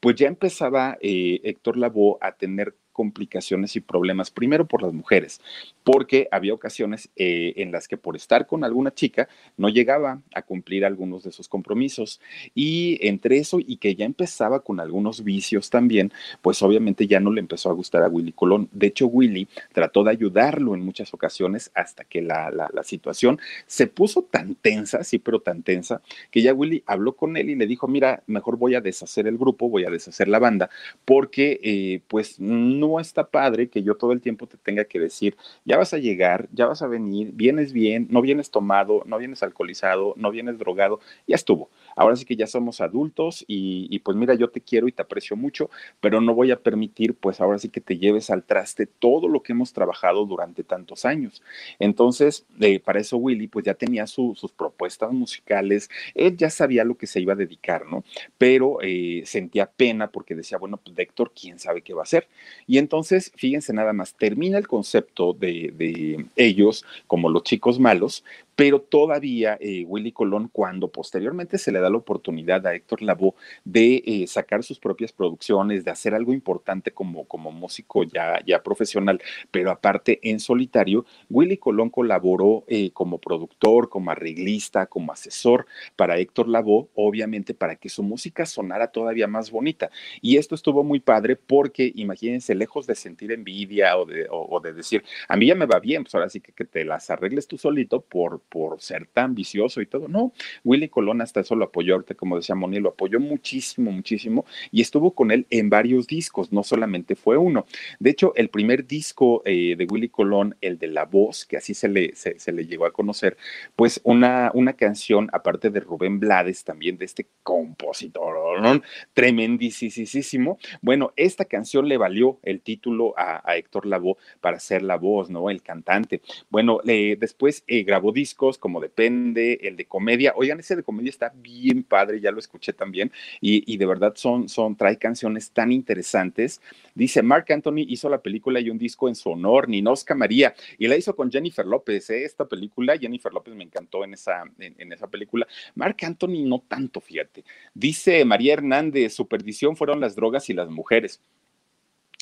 pues 0.00 0.16
ya 0.16 0.28
empezaba 0.28 0.96
eh, 1.00 1.40
Héctor 1.42 1.76
Lavoe 1.76 2.18
a 2.20 2.32
tener 2.32 2.74
complicaciones 2.98 3.76
y 3.76 3.80
problemas, 3.80 4.32
primero 4.32 4.66
por 4.66 4.82
las 4.82 4.92
mujeres, 4.92 5.40
porque 5.84 6.26
había 6.32 6.52
ocasiones 6.52 7.10
eh, 7.14 7.52
en 7.58 7.70
las 7.70 7.86
que 7.86 7.96
por 7.96 8.16
estar 8.16 8.48
con 8.48 8.64
alguna 8.64 8.92
chica 8.92 9.28
no 9.56 9.68
llegaba 9.68 10.20
a 10.34 10.42
cumplir 10.42 10.84
algunos 10.84 11.22
de 11.22 11.30
sus 11.30 11.48
compromisos 11.48 12.20
y 12.56 12.98
entre 13.06 13.38
eso 13.38 13.60
y 13.64 13.76
que 13.76 13.94
ya 13.94 14.04
empezaba 14.04 14.64
con 14.64 14.80
algunos 14.80 15.22
vicios 15.22 15.70
también, 15.70 16.10
pues 16.42 16.60
obviamente 16.60 17.06
ya 17.06 17.20
no 17.20 17.30
le 17.30 17.38
empezó 17.38 17.70
a 17.70 17.72
gustar 17.72 18.02
a 18.02 18.08
Willy 18.08 18.32
Colón. 18.32 18.68
De 18.72 18.88
hecho, 18.88 19.06
Willy 19.06 19.46
trató 19.72 20.02
de 20.02 20.10
ayudarlo 20.10 20.74
en 20.74 20.84
muchas 20.84 21.14
ocasiones 21.14 21.70
hasta 21.74 22.02
que 22.02 22.20
la, 22.20 22.50
la, 22.50 22.82
situación 22.82 23.38
se 23.68 23.86
puso 23.86 24.22
tan 24.22 24.56
tensa, 24.56 25.04
sí, 25.04 25.20
pero 25.20 25.38
tan 25.38 25.62
tensa, 25.62 26.02
que 26.32 26.42
ya 26.42 26.52
Willy 26.52 26.82
habló 26.84 27.12
con 27.12 27.36
él 27.36 27.50
y 27.50 27.54
le 27.54 27.68
dijo, 27.68 27.86
mira, 27.86 28.24
mejor 28.26 28.56
voy 28.56 28.74
a 28.74 28.80
deshacer 28.80 29.28
el 29.28 29.38
grupo, 29.38 29.68
voy 29.68 29.84
a 29.84 29.90
deshacer 29.90 30.26
la 30.26 30.40
banda, 30.40 30.68
porque 31.04 31.60
eh, 31.62 32.00
pues 32.08 32.40
no 32.40 32.87
no 32.88 33.00
está 33.00 33.30
padre 33.30 33.68
que 33.68 33.82
yo 33.82 33.96
todo 33.96 34.12
el 34.12 34.20
tiempo 34.20 34.46
te 34.46 34.56
tenga 34.56 34.84
que 34.84 34.98
decir, 34.98 35.36
ya 35.64 35.76
vas 35.76 35.92
a 35.94 35.98
llegar, 35.98 36.48
ya 36.52 36.66
vas 36.66 36.82
a 36.82 36.86
venir, 36.86 37.32
vienes 37.34 37.72
bien, 37.72 38.08
no 38.10 38.22
vienes 38.22 38.50
tomado, 38.50 39.02
no 39.06 39.18
vienes 39.18 39.42
alcoholizado, 39.42 40.14
no 40.16 40.30
vienes 40.30 40.58
drogado, 40.58 41.00
ya 41.26 41.36
estuvo. 41.36 41.70
Ahora 41.98 42.14
sí 42.14 42.24
que 42.24 42.36
ya 42.36 42.46
somos 42.46 42.80
adultos 42.80 43.44
y, 43.48 43.98
pues 43.98 44.16
mira, 44.16 44.34
yo 44.34 44.48
te 44.48 44.60
quiero 44.60 44.86
y 44.86 44.92
te 44.92 45.02
aprecio 45.02 45.36
mucho, 45.36 45.68
pero 46.00 46.20
no 46.20 46.32
voy 46.32 46.52
a 46.52 46.60
permitir 46.60 47.14
pues 47.14 47.40
ahora 47.40 47.58
sí 47.58 47.70
que 47.70 47.80
te 47.80 47.98
lleves 47.98 48.30
al 48.30 48.44
traste 48.44 48.86
todo 48.86 49.26
lo 49.26 49.42
que 49.42 49.52
hemos 49.52 49.72
trabajado 49.72 50.24
durante 50.24 50.62
tantos 50.62 51.04
años. 51.04 51.42
Entonces, 51.80 52.46
eh, 52.60 52.78
para 52.78 53.00
eso 53.00 53.16
Willy 53.16 53.48
pues 53.48 53.64
ya 53.64 53.74
tenía 53.74 54.06
sus 54.06 54.52
propuestas 54.56 55.12
musicales, 55.12 55.90
él 56.14 56.36
ya 56.36 56.50
sabía 56.50 56.84
lo 56.84 56.96
que 56.96 57.08
se 57.08 57.20
iba 57.20 57.32
a 57.32 57.36
dedicar, 57.36 57.84
¿no? 57.86 58.04
Pero 58.38 58.78
eh, 58.80 59.22
sentía 59.26 59.66
pena 59.66 60.08
porque 60.08 60.36
decía, 60.36 60.56
bueno, 60.56 60.76
pues 60.76 60.96
Héctor, 60.96 61.32
quién 61.34 61.58
sabe 61.58 61.82
qué 61.82 61.94
va 61.94 62.02
a 62.02 62.04
hacer. 62.04 62.28
Y 62.68 62.78
entonces, 62.78 63.32
fíjense 63.34 63.72
nada 63.72 63.92
más, 63.92 64.14
termina 64.14 64.56
el 64.56 64.68
concepto 64.68 65.32
de 65.32 66.26
ellos 66.36 66.84
como 67.08 67.28
los 67.28 67.42
chicos 67.42 67.80
malos, 67.80 68.24
pero 68.58 68.80
todavía 68.80 69.56
eh, 69.60 69.84
Willy 69.86 70.10
Colón, 70.10 70.48
cuando 70.50 70.88
posteriormente 70.90 71.58
se 71.58 71.70
le 71.70 71.78
da 71.78 71.90
la 71.90 71.98
oportunidad 71.98 72.66
a 72.66 72.74
Héctor 72.74 73.02
Lavoe 73.02 73.34
de 73.64 74.02
eh, 74.04 74.26
sacar 74.26 74.64
sus 74.64 74.80
propias 74.80 75.12
producciones, 75.12 75.84
de 75.84 75.92
hacer 75.92 76.12
algo 76.12 76.32
importante 76.32 76.90
como, 76.90 77.24
como 77.26 77.52
músico 77.52 78.02
ya, 78.02 78.42
ya 78.44 78.60
profesional, 78.60 79.22
pero 79.52 79.70
aparte 79.70 80.18
en 80.28 80.40
solitario, 80.40 81.06
Willy 81.30 81.58
Colón 81.58 81.88
colaboró 81.88 82.64
eh, 82.66 82.90
como 82.90 83.18
productor, 83.18 83.88
como 83.88 84.10
arreglista, 84.10 84.86
como 84.86 85.12
asesor 85.12 85.66
para 85.94 86.18
Héctor 86.18 86.48
Lavoe, 86.48 86.88
obviamente 86.96 87.54
para 87.54 87.76
que 87.76 87.88
su 87.88 88.02
música 88.02 88.44
sonara 88.44 88.88
todavía 88.88 89.28
más 89.28 89.52
bonita. 89.52 89.88
Y 90.20 90.36
esto 90.36 90.56
estuvo 90.56 90.82
muy 90.82 90.98
padre 90.98 91.36
porque, 91.36 91.92
imagínense, 91.94 92.56
lejos 92.56 92.88
de 92.88 92.96
sentir 92.96 93.30
envidia 93.30 93.96
o 93.96 94.04
de, 94.04 94.26
o, 94.28 94.58
de 94.58 94.72
decir, 94.72 95.04
a 95.28 95.36
mí 95.36 95.46
ya 95.46 95.54
me 95.54 95.66
va 95.66 95.78
bien, 95.78 96.02
pues 96.02 96.16
ahora 96.16 96.28
sí 96.28 96.40
que, 96.40 96.50
que 96.50 96.64
te 96.64 96.84
las 96.84 97.08
arregles 97.08 97.46
tú 97.46 97.56
solito 97.56 98.00
por 98.00 98.47
por 98.48 98.80
ser 98.80 99.06
tan 99.06 99.34
vicioso 99.34 99.80
y 99.80 99.86
todo. 99.86 100.08
No, 100.08 100.32
Willy 100.64 100.88
Colón 100.88 101.20
hasta 101.20 101.40
eso 101.40 101.54
lo 101.54 101.66
apoyó, 101.66 101.94
ahorita 101.94 102.14
como 102.14 102.36
decía 102.36 102.54
Moni, 102.54 102.80
lo 102.80 102.90
apoyó 102.90 103.20
muchísimo, 103.20 103.90
muchísimo 103.90 104.44
y 104.70 104.80
estuvo 104.80 105.12
con 105.12 105.30
él 105.30 105.46
en 105.50 105.70
varios 105.70 106.06
discos, 106.06 106.52
no 106.52 106.62
solamente 106.62 107.14
fue 107.14 107.36
uno. 107.36 107.66
De 107.98 108.10
hecho, 108.10 108.32
el 108.36 108.48
primer 108.48 108.86
disco 108.86 109.42
eh, 109.44 109.74
de 109.76 109.84
Willy 109.84 110.08
Colón, 110.08 110.56
el 110.60 110.78
de 110.78 110.88
La 110.88 111.04
Voz, 111.04 111.44
que 111.44 111.56
así 111.56 111.74
se 111.74 111.88
le, 111.88 112.14
se, 112.14 112.52
le 112.52 112.66
llegó 112.66 112.86
a 112.86 112.92
conocer, 112.92 113.36
pues 113.76 114.00
una, 114.04 114.50
una 114.54 114.72
canción, 114.74 115.28
aparte 115.32 115.70
de 115.70 115.80
Rubén 115.80 116.20
Blades, 116.20 116.64
también 116.64 116.98
de 116.98 117.04
este 117.04 117.26
compositor 117.42 118.60
¿no? 118.60 118.82
tremendísimo. 119.12 120.58
Bueno, 120.82 121.12
esta 121.16 121.44
canción 121.44 121.88
le 121.88 121.96
valió 121.96 122.38
el 122.42 122.60
título 122.60 123.14
a, 123.16 123.56
Héctor 123.56 123.86
Lavoe 123.86 124.16
para 124.40 124.60
ser 124.60 124.82
la 124.82 124.96
voz, 124.96 125.30
¿no? 125.30 125.50
El 125.50 125.62
cantante. 125.62 126.20
Bueno, 126.50 126.80
después 126.84 127.64
eh, 127.66 127.82
grabó 127.82 128.12
discos 128.12 128.37
como 128.58 128.80
Depende, 128.80 129.58
el 129.62 129.76
de 129.76 129.86
comedia. 129.86 130.32
Oigan, 130.36 130.60
ese 130.60 130.76
de 130.76 130.82
comedia 130.82 131.10
está 131.10 131.32
bien 131.34 131.82
padre, 131.82 132.20
ya 132.20 132.30
lo 132.30 132.38
escuché 132.38 132.72
también, 132.72 133.10
y, 133.40 133.76
de 133.76 133.86
verdad 133.86 134.12
son, 134.16 134.48
son, 134.48 134.76
trae 134.76 134.96
canciones 134.96 135.50
tan 135.50 135.72
interesantes. 135.72 136.60
Dice, 136.94 137.22
Mark 137.22 137.46
Anthony 137.50 137.84
hizo 137.88 138.08
la 138.08 138.22
película 138.22 138.60
y 138.60 138.70
un 138.70 138.78
disco 138.78 139.08
en 139.08 139.14
su 139.14 139.30
honor, 139.30 139.68
Ninosca 139.68 140.14
María, 140.14 140.54
y 140.78 140.86
la 140.86 140.96
hizo 140.96 141.14
con 141.16 141.30
Jennifer 141.30 141.66
López, 141.66 142.08
¿eh? 142.10 142.24
esta 142.24 142.46
película, 142.46 142.96
Jennifer 142.96 143.32
López 143.32 143.54
me 143.54 143.64
encantó 143.64 144.04
en 144.04 144.14
esa, 144.14 144.44
en, 144.58 144.92
esa 144.92 145.08
película. 145.08 145.46
Mark 145.74 145.96
Anthony 146.02 146.44
no 146.44 146.60
tanto, 146.60 147.00
fíjate. 147.00 147.44
Dice 147.74 148.24
María 148.24 148.54
Hernández, 148.54 149.14
su 149.14 149.26
perdición 149.26 149.76
fueron 149.76 150.00
las 150.00 150.14
drogas 150.14 150.48
y 150.48 150.54
las 150.54 150.70
mujeres. 150.70 151.20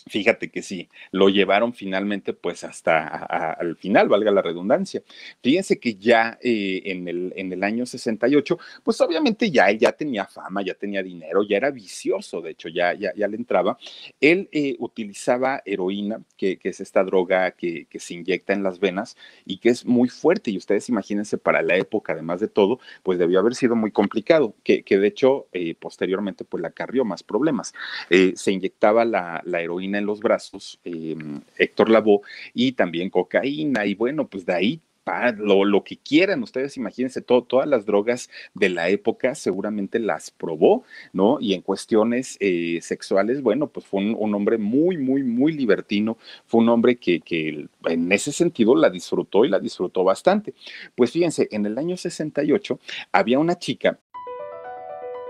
Fíjate 0.08 0.50
que 0.50 0.62
sí, 0.62 0.88
lo 1.10 1.28
llevaron 1.28 1.74
finalmente 1.74 2.32
pues 2.32 2.62
hasta 2.62 3.08
al 3.08 3.74
final, 3.74 4.08
valga 4.08 4.30
la 4.30 4.40
redundancia. 4.40 5.02
Fíjense 5.42 5.80
que 5.80 5.96
ya 5.96 6.38
eh, 6.40 6.80
en, 6.84 7.08
el, 7.08 7.32
en 7.34 7.52
el 7.52 7.64
año 7.64 7.84
68, 7.84 8.56
pues 8.84 9.00
obviamente 9.00 9.50
ya 9.50 9.68
él 9.68 9.80
ya 9.80 9.90
tenía 9.90 10.24
fama, 10.26 10.62
ya 10.62 10.74
tenía 10.74 11.02
dinero, 11.02 11.42
ya 11.42 11.56
era 11.56 11.72
vicioso, 11.72 12.40
de 12.40 12.52
hecho 12.52 12.68
ya, 12.68 12.94
ya, 12.94 13.12
ya 13.16 13.26
le 13.26 13.36
entraba. 13.36 13.78
Él 14.20 14.48
eh, 14.52 14.76
utilizaba 14.78 15.60
heroína, 15.64 16.22
que, 16.36 16.56
que, 16.56 16.68
es 16.68 16.78
esta 16.78 17.02
droga 17.02 17.50
que, 17.50 17.86
que 17.86 17.98
se 17.98 18.14
inyecta 18.14 18.52
en 18.52 18.62
las 18.62 18.78
venas 18.78 19.16
y 19.44 19.58
que 19.58 19.70
es 19.70 19.84
muy 19.84 20.08
fuerte. 20.08 20.52
Y 20.52 20.56
ustedes 20.56 20.88
imagínense 20.88 21.36
para 21.36 21.62
la 21.62 21.74
época, 21.74 22.12
además 22.12 22.38
de 22.38 22.46
todo, 22.46 22.78
pues 23.02 23.18
debió 23.18 23.40
haber 23.40 23.56
sido 23.56 23.74
muy 23.74 23.90
complicado, 23.90 24.54
que, 24.62 24.84
que 24.84 24.98
de 24.98 25.08
hecho 25.08 25.48
eh, 25.52 25.74
posteriormente 25.74 26.44
pues 26.44 26.60
la 26.62 26.68
acarrió 26.68 27.04
más 27.04 27.24
problemas. 27.24 27.74
se 28.08 28.52
inyectaba 28.52 29.04
la, 29.04 29.42
la 29.44 29.60
heroína 29.60 29.95
en 29.96 30.06
los 30.06 30.20
brazos, 30.20 30.78
em, 30.84 31.40
Héctor 31.58 31.90
Lavoe, 31.90 32.20
y 32.54 32.72
también 32.72 33.10
cocaína, 33.10 33.86
y 33.86 33.94
bueno, 33.94 34.28
pues 34.28 34.46
de 34.46 34.54
ahí 34.54 34.80
lo, 35.38 35.64
lo, 35.64 35.84
que 35.84 35.96
quieran, 35.96 36.42
ustedes 36.42 36.76
imagínense, 36.76 37.22
todo, 37.22 37.42
todas 37.44 37.68
las 37.68 37.86
drogas 37.86 38.28
de 38.54 38.68
la 38.68 38.88
época 38.88 39.36
seguramente 39.36 40.00
las 40.00 40.32
probó, 40.32 40.84
¿no? 41.12 41.38
Y 41.40 41.54
en 41.54 41.62
cuestiones 41.62 42.36
eh, 42.40 42.80
sexuales, 42.82 43.40
bueno, 43.40 43.68
pues 43.68 43.86
fue 43.86 44.00
un, 44.00 44.16
un, 44.18 44.34
hombre 44.34 44.58
muy, 44.58 44.98
muy, 44.98 45.22
muy 45.22 45.52
libertino, 45.52 46.18
fue 46.46 46.60
un 46.60 46.68
hombre 46.70 46.96
que, 46.96 47.20
que, 47.20 47.68
en 47.84 48.12
ese 48.12 48.32
sentido 48.32 48.74
la 48.74 48.90
disfrutó 48.90 49.44
y 49.44 49.48
la 49.48 49.60
disfrutó 49.60 50.02
bastante. 50.02 50.54
Pues 50.96 51.12
fíjense, 51.12 51.46
en 51.52 51.66
el 51.66 51.78
año 51.78 51.96
68 51.96 52.80
había 53.12 53.38
una 53.38 53.58
chica 53.58 54.00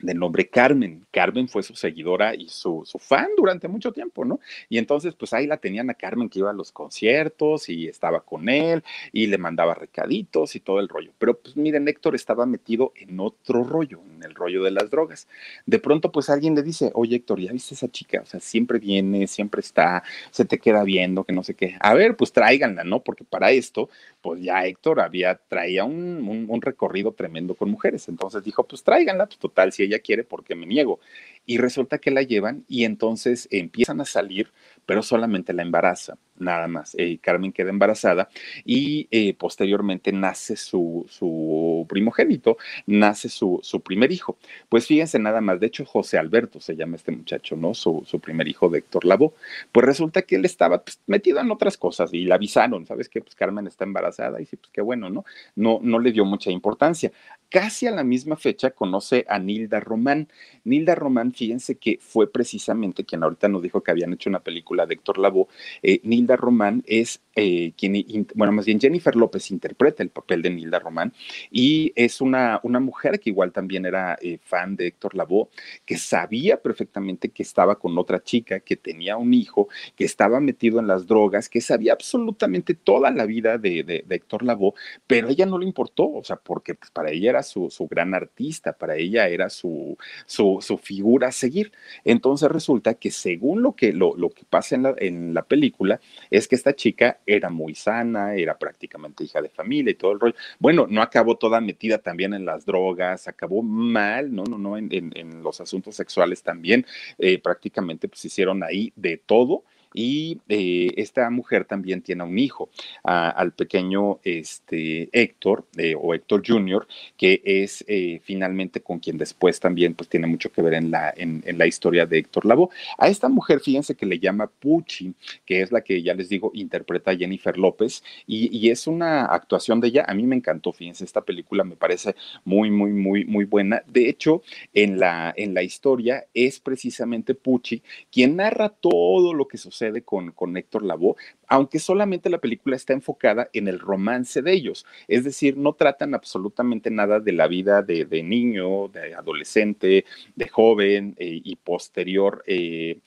De 0.00 0.14
nombre 0.14 0.48
Carmen. 0.48 1.06
Carmen 1.18 1.48
fue 1.48 1.64
su 1.64 1.74
seguidora 1.74 2.36
y 2.36 2.48
su, 2.48 2.84
fan 3.00 3.26
durante 3.36 3.66
mucho 3.66 3.90
tiempo, 3.90 4.24
¿no? 4.24 4.38
Y 4.68 4.78
entonces, 4.78 5.16
pues 5.16 5.32
ahí 5.32 5.48
la 5.48 5.56
tenían 5.56 5.90
a 5.90 5.94
Carmen 5.94 6.28
que 6.28 6.38
iba 6.38 6.50
a 6.50 6.52
los 6.52 6.70
conciertos 6.70 7.68
y 7.68 7.88
estaba 7.88 8.20
con 8.20 8.48
él 8.48 8.84
y 9.12 9.26
le 9.26 9.36
mandaba 9.36 9.74
recaditos 9.74 10.54
y 10.54 10.60
todo 10.60 10.78
el 10.78 10.88
rollo. 10.88 11.10
Pero 11.18 11.36
pues 11.36 11.56
miren, 11.56 11.88
Héctor 11.88 12.14
estaba 12.14 12.46
metido 12.46 12.92
en 12.94 13.18
otro 13.18 13.64
rollo, 13.64 14.00
en 14.14 14.22
el 14.22 14.32
rollo 14.32 14.62
de 14.62 14.70
las 14.70 14.90
drogas. 14.90 15.26
De 15.66 15.80
pronto, 15.80 16.12
pues 16.12 16.30
alguien 16.30 16.54
le 16.54 16.62
dice, 16.62 16.92
oye 16.94 17.16
Héctor, 17.16 17.40
¿ya 17.40 17.52
viste 17.52 17.74
esa 17.74 17.88
chica? 17.88 18.20
O 18.22 18.26
sea, 18.26 18.38
siempre 18.38 18.78
viene, 18.78 19.26
siempre 19.26 19.60
está, 19.60 20.04
se 20.30 20.44
te 20.44 20.60
queda 20.60 20.84
viendo, 20.84 21.24
que 21.24 21.32
no 21.32 21.42
sé 21.42 21.54
qué. 21.54 21.74
A 21.80 21.94
ver, 21.94 22.16
pues 22.16 22.32
tráiganla, 22.32 22.84
¿no? 22.84 23.00
Porque 23.00 23.24
para 23.24 23.50
esto, 23.50 23.90
pues 24.22 24.40
ya 24.40 24.64
Héctor 24.64 25.00
había, 25.00 25.34
traía 25.48 25.82
un, 25.82 26.28
un, 26.28 26.46
un 26.48 26.62
recorrido 26.62 27.10
tremendo 27.10 27.56
con 27.56 27.72
mujeres. 27.72 28.08
Entonces 28.08 28.44
dijo, 28.44 28.62
pues 28.62 28.84
tráiganla, 28.84 29.26
pues 29.26 29.38
total, 29.40 29.72
si 29.72 29.82
ella 29.82 29.98
quiere, 29.98 30.22
porque 30.22 30.54
me 30.54 30.64
niego? 30.64 31.00
Y 31.46 31.58
resulta 31.58 31.98
que 31.98 32.10
la 32.10 32.22
llevan 32.22 32.64
y 32.68 32.84
entonces 32.84 33.48
empiezan 33.50 34.00
a 34.00 34.04
salir, 34.04 34.52
pero 34.86 35.02
solamente 35.02 35.52
la 35.52 35.62
embaraza, 35.62 36.18
nada 36.40 36.68
más. 36.68 36.94
Eh, 36.98 37.18
Carmen 37.20 37.52
queda 37.52 37.70
embarazada 37.70 38.28
y 38.64 39.08
eh, 39.10 39.34
posteriormente 39.34 40.12
nace 40.12 40.56
su, 40.56 41.06
su, 41.08 41.86
primogénito, 41.88 42.56
nace 42.86 43.28
su, 43.28 43.60
su, 43.62 43.80
primer 43.80 44.12
hijo. 44.12 44.36
Pues 44.68 44.86
fíjense 44.86 45.18
nada 45.18 45.40
más, 45.40 45.60
de 45.60 45.66
hecho 45.66 45.84
José 45.84 46.18
Alberto 46.18 46.60
se 46.60 46.76
llama 46.76 46.96
este 46.96 47.12
muchacho, 47.12 47.56
¿no? 47.56 47.74
Su, 47.74 48.02
su 48.06 48.20
primer 48.20 48.48
hijo 48.48 48.68
de 48.68 48.78
Héctor 48.78 49.04
Lavoe. 49.04 49.32
Pues 49.72 49.86
resulta 49.86 50.22
que 50.22 50.36
él 50.36 50.44
estaba 50.44 50.82
pues, 50.82 51.00
metido 51.06 51.40
en 51.40 51.50
otras 51.50 51.76
cosas 51.76 52.12
y 52.12 52.24
le 52.24 52.34
avisaron, 52.34 52.86
¿sabes 52.86 53.08
qué? 53.08 53.20
Pues 53.20 53.34
Carmen 53.34 53.66
está 53.66 53.84
embarazada 53.84 54.40
y 54.40 54.46
sí, 54.46 54.56
pues 54.56 54.70
qué 54.72 54.80
bueno, 54.80 55.10
¿no? 55.10 55.24
No, 55.56 55.80
no 55.82 55.98
le 55.98 56.12
dio 56.12 56.24
mucha 56.24 56.50
importancia. 56.50 57.12
Casi 57.50 57.86
a 57.86 57.90
la 57.90 58.04
misma 58.04 58.36
fecha 58.36 58.70
conoce 58.70 59.24
a 59.26 59.38
Nilda 59.38 59.80
Román. 59.80 60.28
Nilda 60.64 60.94
Román, 60.94 61.32
fíjense 61.32 61.76
que 61.76 61.98
fue 61.98 62.30
precisamente 62.30 63.04
quien 63.04 63.22
ahorita 63.22 63.48
nos 63.48 63.62
dijo 63.62 63.82
que 63.82 63.90
habían 63.90 64.12
hecho 64.12 64.28
una 64.28 64.40
película 64.40 64.84
de 64.84 64.94
Héctor 64.94 65.16
Lavoe. 65.16 65.46
Eh, 65.82 66.00
Nilda 66.04 66.27
Román 66.36 66.82
es 66.86 67.20
eh, 67.40 67.72
quien, 67.76 68.26
bueno, 68.34 68.52
más 68.52 68.66
bien 68.66 68.80
Jennifer 68.80 69.14
López 69.14 69.52
interpreta 69.52 70.02
el 70.02 70.10
papel 70.10 70.42
de 70.42 70.50
Nilda 70.50 70.80
Román 70.80 71.12
y 71.52 71.92
es 71.94 72.20
una, 72.20 72.58
una 72.64 72.80
mujer 72.80 73.20
que 73.20 73.30
igual 73.30 73.52
también 73.52 73.86
era 73.86 74.18
eh, 74.20 74.38
fan 74.42 74.74
de 74.74 74.88
Héctor 74.88 75.14
Lavoe, 75.14 75.48
que 75.86 75.98
sabía 75.98 76.60
perfectamente 76.60 77.28
que 77.28 77.44
estaba 77.44 77.78
con 77.78 77.96
otra 77.96 78.20
chica, 78.24 78.58
que 78.58 78.74
tenía 78.74 79.16
un 79.16 79.34
hijo, 79.34 79.68
que 79.94 80.04
estaba 80.04 80.40
metido 80.40 80.80
en 80.80 80.88
las 80.88 81.06
drogas, 81.06 81.48
que 81.48 81.60
sabía 81.60 81.92
absolutamente 81.92 82.74
toda 82.74 83.12
la 83.12 83.24
vida 83.24 83.56
de, 83.56 83.84
de, 83.84 84.04
Héctor 84.08 84.42
Lavoe, 84.42 84.74
pero 85.06 85.28
a 85.28 85.30
ella 85.30 85.46
no 85.46 85.58
le 85.58 85.66
importó, 85.66 86.10
o 86.10 86.24
sea, 86.24 86.36
porque 86.36 86.74
pues, 86.74 86.90
para 86.90 87.12
ella 87.12 87.30
era 87.30 87.44
su, 87.44 87.70
su, 87.70 87.86
gran 87.86 88.14
artista, 88.14 88.72
para 88.72 88.96
ella 88.96 89.28
era 89.28 89.48
su, 89.48 89.96
su, 90.26 90.58
su, 90.60 90.76
figura 90.76 91.28
a 91.28 91.32
seguir. 91.32 91.70
Entonces 92.04 92.50
resulta 92.50 92.94
que 92.94 93.12
según 93.12 93.62
lo 93.62 93.76
que, 93.76 93.92
lo, 93.92 94.16
lo 94.16 94.30
que 94.30 94.42
pasa 94.44 94.74
en 94.74 94.82
la, 94.82 94.94
en 94.98 95.34
la 95.34 95.42
película, 95.42 96.00
es 96.30 96.48
que 96.48 96.56
esta 96.56 96.74
chica 96.74 97.20
era 97.28 97.50
muy 97.50 97.74
sana, 97.74 98.34
era 98.34 98.58
prácticamente 98.58 99.22
hija 99.22 99.42
de 99.42 99.50
familia 99.50 99.90
y 99.90 99.94
todo 99.94 100.12
el 100.12 100.20
rollo. 100.20 100.34
Bueno, 100.58 100.86
no 100.88 101.02
acabó 101.02 101.36
toda 101.36 101.60
metida 101.60 101.98
también 101.98 102.32
en 102.32 102.46
las 102.46 102.64
drogas, 102.64 103.28
acabó 103.28 103.62
mal, 103.62 104.34
no, 104.34 104.44
no, 104.44 104.56
no, 104.56 104.78
en, 104.78 105.42
los 105.42 105.60
asuntos 105.60 105.94
sexuales 105.94 106.42
también, 106.42 106.86
eh, 107.18 107.38
prácticamente 107.38 108.08
pues 108.08 108.24
hicieron 108.24 108.62
ahí 108.62 108.92
de 108.96 109.18
todo 109.18 109.64
y 109.94 110.40
eh, 110.48 110.92
esta 110.96 111.30
mujer 111.30 111.64
también 111.64 112.02
tiene 112.02 112.22
un 112.24 112.38
hijo, 112.38 112.68
al 113.02 113.52
pequeño 113.52 114.20
este, 114.22 115.08
Héctor 115.12 115.64
eh, 115.76 115.94
o 115.98 116.14
Héctor 116.14 116.42
Jr., 116.46 116.86
que 117.16 117.40
es 117.44 117.84
eh, 117.88 118.20
finalmente 118.22 118.80
con 118.80 118.98
quien 118.98 119.16
después 119.16 119.58
también 119.60 119.94
pues 119.94 120.08
tiene 120.08 120.26
mucho 120.26 120.52
que 120.52 120.62
ver 120.62 120.74
en 120.74 120.90
la, 120.90 121.12
en, 121.16 121.42
la 121.56 121.66
historia 121.66 122.06
de 122.06 122.18
Héctor 122.18 122.44
Lavoe. 122.44 122.68
A 122.98 123.08
esta 123.08 123.28
mujer, 123.28 123.60
fíjense 123.60 123.94
que 123.94 124.06
le 124.06 124.18
llama 124.18 124.46
Pucci, 124.46 125.14
que 125.46 125.62
es 125.62 125.72
la 125.72 125.80
que 125.80 126.02
ya 126.02 126.14
les 126.14 126.28
digo, 126.28 126.50
interpreta 126.54 127.12
a 127.12 127.16
Jennifer 127.16 127.56
López, 127.56 128.02
y, 128.26 128.56
y 128.56 128.70
es 128.70 128.86
una 128.86 129.24
actuación 129.24 129.80
de 129.80 129.88
ella, 129.88 130.04
a 130.06 130.14
mí 130.14 130.24
me 130.24 130.36
encantó, 130.36 130.72
fíjense, 130.72 131.04
esta 131.04 131.22
película 131.22 131.64
me 131.64 131.76
parece 131.76 132.14
muy, 132.44 132.70
muy, 132.70 132.92
muy, 132.92 133.24
muy 133.24 133.44
buena. 133.44 133.82
De 133.86 134.08
hecho, 134.08 134.42
en 134.74 134.98
la, 134.98 135.32
en 135.36 135.54
la 135.54 135.62
historia 135.62 136.26
es 136.34 136.60
precisamente 136.60 137.34
Pucci 137.34 137.82
quien 138.10 138.36
narra 138.36 138.68
todo 138.68 139.32
lo 139.32 139.48
que 139.48 139.56
sucede 139.56 139.77
con, 140.04 140.32
con 140.32 140.56
Héctor 140.56 140.84
Lavoe, 140.84 141.16
aunque 141.46 141.78
solamente 141.78 142.30
la 142.30 142.38
película 142.38 142.76
está 142.76 142.92
enfocada 142.92 143.48
en 143.52 143.68
el 143.68 143.78
romance 143.78 144.42
de 144.42 144.52
ellos, 144.52 144.86
es 145.06 145.24
decir, 145.24 145.56
no 145.56 145.74
tratan 145.74 146.14
absolutamente 146.14 146.90
nada 146.90 147.20
de 147.20 147.32
la 147.32 147.46
vida 147.48 147.82
de, 147.82 148.22
niño, 148.22 148.88
de 148.88 149.14
adolescente, 149.14 150.04
de 150.34 150.48
joven 150.48 151.14
eh, 151.18 151.40
y 151.44 151.56
posterior 151.56 152.42
eh, 152.46 153.00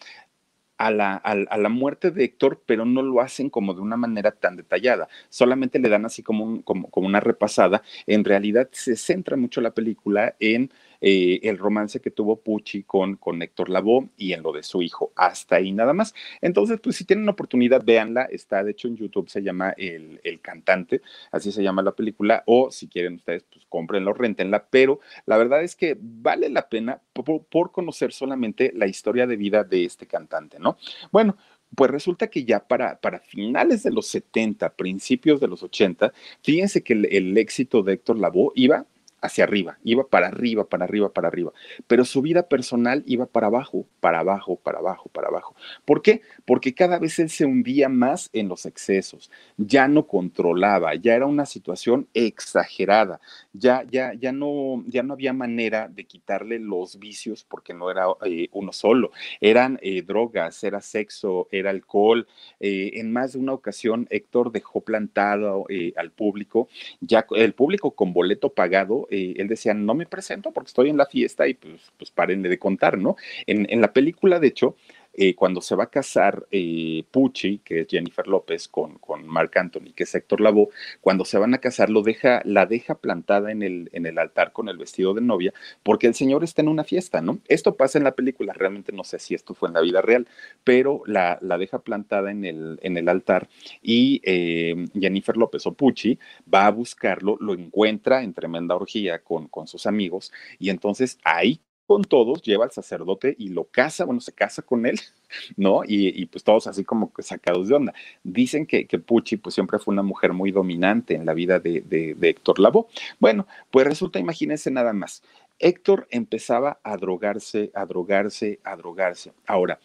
a 0.82 0.90
la, 0.90 1.16
a, 1.16 1.58
la, 1.58 1.70
muerte 1.70 2.10
de 2.10 2.24
Héctor, 2.24 2.64
pero 2.66 2.86
no 2.86 3.04
lo 3.04 3.22
hacen 3.22 3.52
como 3.52 3.76
de 3.76 3.82
una 3.82 3.98
manera 3.98 4.32
tan 4.32 4.56
detallada. 4.56 5.08
Solamente 5.30 5.78
le 5.78 5.90
dan 5.90 6.06
así 6.06 6.24
como, 6.24 6.64
como, 6.64 6.90
como 6.90 7.06
una 7.06 7.20
repasada. 7.20 7.84
En 8.08 8.24
realidad 8.24 8.68
se 8.72 8.96
centra 8.96 9.38
mucho 9.38 9.62
la 9.62 9.76
película 9.76 10.36
en 10.40 10.72
eh, 11.02 11.40
el 11.44 11.58
romance 11.58 12.00
que 12.00 12.12
tuvo 12.12 12.38
Pucci 12.42 12.84
con, 12.84 13.18
con 13.18 13.42
Héctor 13.42 13.70
Lavoe 13.70 14.10
y 14.18 14.34
en 14.34 14.44
lo 14.44 14.52
de 14.52 14.64
su 14.64 14.82
hijo. 14.82 15.12
Hasta 15.16 15.56
ahí 15.56 15.72
nada 15.72 15.94
más. 15.94 16.14
Entonces, 16.42 16.80
pues 16.80 16.96
si 16.96 17.06
tienen 17.06 17.28
oportunidad, 17.28 17.84
véanla. 17.84 18.24
Está, 18.26 18.64
de 18.64 18.72
hecho, 18.72 18.88
en 18.88 18.98
YouTube 18.98 19.30
se 19.30 19.42
llama 19.42 19.74
El, 19.78 20.22
el 20.24 20.40
Cantante, 20.42 21.02
así 21.32 21.52
se 21.52 21.64
llama 21.64 21.82
la 21.82 21.94
película, 21.94 22.44
o 22.46 22.72
si 22.72 22.88
quieren 22.88 23.16
ustedes, 23.16 23.44
pues 23.52 23.66
cómprenlo, 23.68 24.14
rentenla, 24.14 24.68
pero 24.70 25.00
la 25.26 25.38
verdad 25.38 25.64
es 25.64 25.76
que 25.76 25.98
vale 26.00 26.50
la 26.50 26.70
pena 26.70 27.02
por, 27.14 27.44
por 27.46 27.72
conocer 27.72 28.14
solamente 28.14 28.72
la 28.76 28.88
historia 28.88 29.26
de 29.26 29.36
vida 29.36 29.64
de 29.64 29.86
este 29.86 30.06
cantante, 30.06 30.60
¿no? 30.60 30.78
Bueno, 31.12 31.38
pues 31.76 31.90
resulta 31.90 32.28
que 32.28 32.44
ya 32.44 32.60
para, 32.68 33.00
para 33.00 33.20
finales 33.20 33.84
de 33.84 33.92
los 33.92 34.08
70, 34.08 34.74
principios 34.74 35.40
de 35.40 35.48
los 35.48 35.64
80, 35.64 36.14
fíjense 36.42 36.84
que 36.84 36.94
el, 36.94 37.06
el 37.06 37.38
éxito 37.38 37.82
de 37.82 37.94
Héctor 37.94 38.20
Lavoe 38.20 38.52
iba 38.56 38.86
hacia 39.22 39.44
arriba, 39.44 39.78
iba 39.84 40.08
para 40.08 40.28
arriba, 40.28 40.68
para 40.68 40.86
arriba, 40.86 41.14
para 41.14 41.28
arriba, 41.28 41.54
pero 41.88 42.06
su 42.06 42.22
vida 42.22 42.48
personal 42.50 43.04
iba 43.06 43.26
para 43.28 43.48
abajo, 43.48 43.86
para 44.00 44.20
abajo, 44.20 44.58
para 44.58 44.80
abajo, 44.80 45.10
para 45.10 45.28
abajo. 45.28 45.56
¿Por 45.86 46.02
qué? 46.02 46.22
Porque 46.46 46.74
cada 46.74 47.00
vez 47.00 47.20
él 47.20 47.30
se 47.30 47.46
hundía 47.46 47.88
más 47.88 48.30
en 48.34 48.50
los 48.50 48.66
excesos, 48.66 49.32
ya 49.58 49.88
no 49.88 50.08
controlaba, 50.08 50.96
ya 50.96 51.16
era 51.16 51.28
una 51.28 51.46
situación 51.46 52.08
exagerada, 52.14 53.22
ya, 53.54 53.84
ya, 53.90 54.14
ya 54.14 54.32
no, 54.32 54.84
ya 54.88 55.04
no 55.04 55.14
había 55.14 55.34
manera 55.34 55.88
de 55.88 56.06
quitarle 56.06 56.60
los 56.60 57.00
vicios 57.00 57.44
porque 57.44 57.74
no 57.74 57.92
era 57.92 58.06
eh, 58.26 58.48
uno 58.52 58.72
solo, 58.74 59.12
eran 59.40 59.80
eh, 59.82 60.02
drogas, 60.02 60.64
era 60.64 60.82
sexo, 60.82 61.48
era 61.52 61.70
alcohol. 61.70 62.28
Eh, 62.60 62.92
en 62.96 63.12
más 63.12 63.34
de 63.34 63.40
una 63.40 63.54
ocasión, 63.54 64.08
Héctor 64.10 64.52
dejó 64.52 64.82
plantado 64.82 65.66
al 65.96 66.12
público, 66.12 66.68
ya 67.00 67.26
el 67.36 67.54
público 67.54 67.92
con 67.92 68.14
boleto 68.14 68.50
pagado 68.54 69.08
eh, 69.10 69.34
él 69.38 69.48
decía, 69.48 69.74
no 69.74 69.94
me 69.94 70.06
presento 70.06 70.52
porque 70.52 70.70
estoy 70.70 70.90
en 70.90 70.98
la 70.98 71.06
fiesta 71.06 71.48
y 71.48 71.54
pues, 71.54 71.92
pues 71.98 72.12
de 72.28 72.60
contar, 72.60 72.98
¿no? 72.98 73.16
En, 73.48 73.68
en 73.70 73.82
la 73.82 73.94
película, 73.94 74.40
de 74.40 74.48
hecho, 74.48 74.76
eh, 75.14 75.36
cuando 75.36 75.62
se 75.62 75.76
va 75.76 75.86
a 75.86 75.90
casar 75.90 76.48
eh, 76.52 77.04
Pucci, 77.12 77.60
que 77.60 77.82
es 77.82 77.88
Jennifer 77.90 78.28
López, 78.28 78.68
con, 78.68 78.98
con 78.98 79.28
Mark 79.28 79.52
Anthony, 79.56 79.94
que 79.96 80.04
es 80.04 80.16
Héctor 80.16 80.42
Lavoe, 80.42 80.70
cuando 81.02 81.26
se 81.26 81.38
van 81.38 81.54
a 81.54 81.58
casar 81.60 81.90
lo 81.90 82.02
deja, 82.02 82.42
la 82.46 82.66
deja 82.66 82.96
plantada 82.96 83.52
en 83.52 83.64
el, 83.64 83.90
en 83.94 84.06
el 84.06 84.18
altar 84.18 84.54
con 84.54 84.70
el 84.70 84.78
vestido 84.78 85.14
de 85.14 85.22
novia, 85.22 85.54
porque 85.84 86.08
el 86.08 86.14
señor 86.14 86.44
está 86.44 86.62
en 86.62 86.70
una 86.70 86.84
fiesta, 86.84 87.22
¿no? 87.22 87.40
Esto 87.48 87.76
pasa 87.76 87.98
en 87.98 88.06
la 88.06 88.16
película, 88.16 88.54
realmente 88.54 88.92
no 88.92 89.04
sé 89.04 89.20
si 89.20 89.36
esto 89.36 89.54
fue 89.54 89.70
en 89.70 89.74
la 89.74 89.82
vida 89.82 90.02
real, 90.02 90.28
pero 90.64 91.04
la, 91.06 91.38
la 91.42 91.58
deja 91.58 91.80
plantada 91.80 92.32
en 92.32 92.46
el, 92.46 92.80
en 92.82 92.98
el 92.98 93.10
altar 93.10 93.50
y 93.82 94.22
eh, 94.24 94.88
Jennifer 94.94 95.38
López 95.38 95.66
o 95.68 95.74
Pucci 95.74 96.20
va 96.52 96.68
a 96.68 96.72
buscarlo, 96.72 97.38
lo 97.40 97.54
encuentra 97.54 98.24
en 98.24 98.34
tremenda 98.34 98.76
orgía 98.76 99.20
con, 99.24 99.48
con 99.48 99.68
sus 99.68 99.86
amigos 99.86 100.32
y 100.60 100.70
entonces 100.70 101.18
ahí 101.24 101.60
con 101.92 102.06
todos, 102.06 102.42
lleva 102.42 102.64
al 102.64 102.72
sacerdote 102.72 103.36
y 103.38 103.50
lo 103.50 103.66
casa, 103.66 104.06
bueno, 104.06 104.22
se 104.22 104.32
casa 104.32 104.62
con 104.62 104.86
él, 104.86 104.98
¿no? 105.58 105.82
Y, 105.86 106.26
pues 106.28 106.42
todos 106.42 106.68
así 106.68 106.86
como 106.86 107.12
sacados 107.20 107.68
de 107.68 107.76
onda. 107.76 107.94
Dicen 108.24 108.66
que, 108.66 108.88
que, 108.88 108.98
Pucci 108.98 109.36
pues 109.36 109.56
siempre 109.56 109.78
fue 109.78 109.92
una 109.92 110.02
mujer 110.02 110.32
muy 110.32 110.52
dominante 110.52 111.16
en 111.16 111.26
la 111.26 111.34
vida 111.34 111.60
de, 111.60 111.82
de, 111.82 112.16
de 112.16 112.30
Héctor 112.30 112.60
Lavoe. 112.60 112.86
Bueno, 113.20 113.46
pues 113.72 113.86
resulta, 113.86 114.20
imagínense 114.20 114.72
nada 114.72 114.94
más, 114.94 115.22
Héctor 115.60 116.08
empezaba 116.12 116.80
a 116.82 116.96
drogarse, 116.96 117.72
a 117.76 117.86
drogarse, 117.86 118.62
a 118.64 118.78
drogarse. 118.78 119.34
Ahora, 119.46 119.78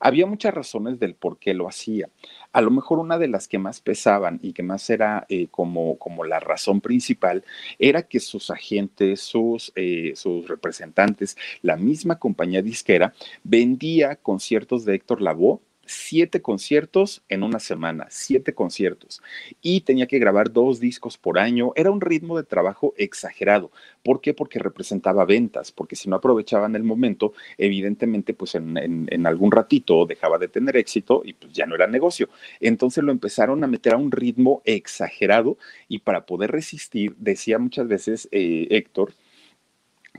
había 0.00 0.26
muchas 0.26 0.54
razones 0.54 0.98
del 0.98 1.14
por 1.14 1.38
qué 1.38 1.54
lo 1.54 1.68
hacía. 1.68 2.08
A 2.52 2.60
lo 2.60 2.70
mejor 2.70 2.98
una 2.98 3.18
de 3.18 3.28
las 3.28 3.48
que 3.48 3.58
más 3.58 3.80
pesaban 3.80 4.38
y 4.42 4.52
que 4.52 4.62
más 4.62 4.88
era 4.90 5.26
eh, 5.28 5.48
como, 5.50 5.98
como 5.98 6.24
la 6.24 6.40
razón 6.40 6.80
principal 6.80 7.44
era 7.78 8.02
que 8.02 8.20
sus 8.20 8.50
agentes, 8.50 9.20
sus, 9.20 9.72
eh, 9.76 10.12
sus 10.14 10.48
representantes, 10.48 11.36
la 11.62 11.76
misma 11.76 12.18
compañía 12.18 12.62
disquera, 12.62 13.12
vendía 13.42 14.16
conciertos 14.16 14.84
de 14.84 14.94
Héctor 14.94 15.20
Lavoe 15.22 15.60
siete 15.86 16.42
conciertos 16.42 17.22
en 17.28 17.42
una 17.42 17.58
semana, 17.58 18.06
siete 18.10 18.54
conciertos. 18.54 19.22
Y 19.62 19.82
tenía 19.82 20.06
que 20.06 20.18
grabar 20.18 20.52
dos 20.52 20.80
discos 20.80 21.18
por 21.18 21.38
año. 21.38 21.72
Era 21.76 21.90
un 21.90 22.00
ritmo 22.00 22.36
de 22.36 22.44
trabajo 22.44 22.94
exagerado. 22.96 23.70
¿Por 24.02 24.20
qué? 24.20 24.34
Porque 24.34 24.58
representaba 24.58 25.24
ventas, 25.24 25.72
porque 25.72 25.96
si 25.96 26.08
no 26.08 26.16
aprovechaban 26.16 26.76
el 26.76 26.82
momento, 26.82 27.32
evidentemente, 27.58 28.34
pues 28.34 28.54
en, 28.54 29.26
algún 29.26 29.50
ratito 29.50 30.06
dejaba 30.06 30.38
de 30.38 30.48
tener 30.48 30.76
éxito 30.76 31.22
y 31.24 31.32
pues 31.32 31.52
ya 31.52 31.66
no 31.66 31.74
era 31.74 31.86
negocio. 31.86 32.28
Entonces 32.60 33.02
lo 33.02 33.12
empezaron 33.12 33.64
a 33.64 33.66
meter 33.66 33.94
a 33.94 33.96
un 33.98 34.10
ritmo 34.10 34.62
exagerado 34.64 35.56
y 35.88 36.00
para 36.00 36.26
poder 36.26 36.50
resistir, 36.50 37.14
decía 37.16 37.58
muchas 37.58 37.88
veces 37.88 38.28
eh, 38.30 38.66
Héctor, 38.70 39.14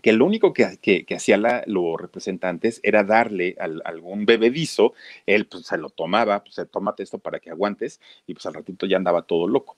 que 0.05 0.13
lo 0.13 0.23
único 0.27 0.53
que, 0.53 0.77
que, 0.77 1.15
hacían 1.15 1.41
los 1.65 1.99
representantes 1.99 2.79
era 2.83 3.03
darle 3.03 3.55
algún 3.57 4.27
bebedizo, 4.27 4.93
él 5.25 5.47
pues 5.47 5.65
se 5.65 5.79
lo 5.79 5.89
tomaba, 5.89 6.43
pues 6.43 6.61
tómate 6.69 7.01
esto 7.01 7.17
para 7.17 7.39
que 7.39 7.49
aguantes, 7.49 7.99
y 8.27 8.35
pues 8.35 8.45
al 8.45 8.53
ratito 8.53 8.85
ya 8.85 8.97
andaba 8.97 9.23
todo 9.23 9.47
loco. 9.47 9.77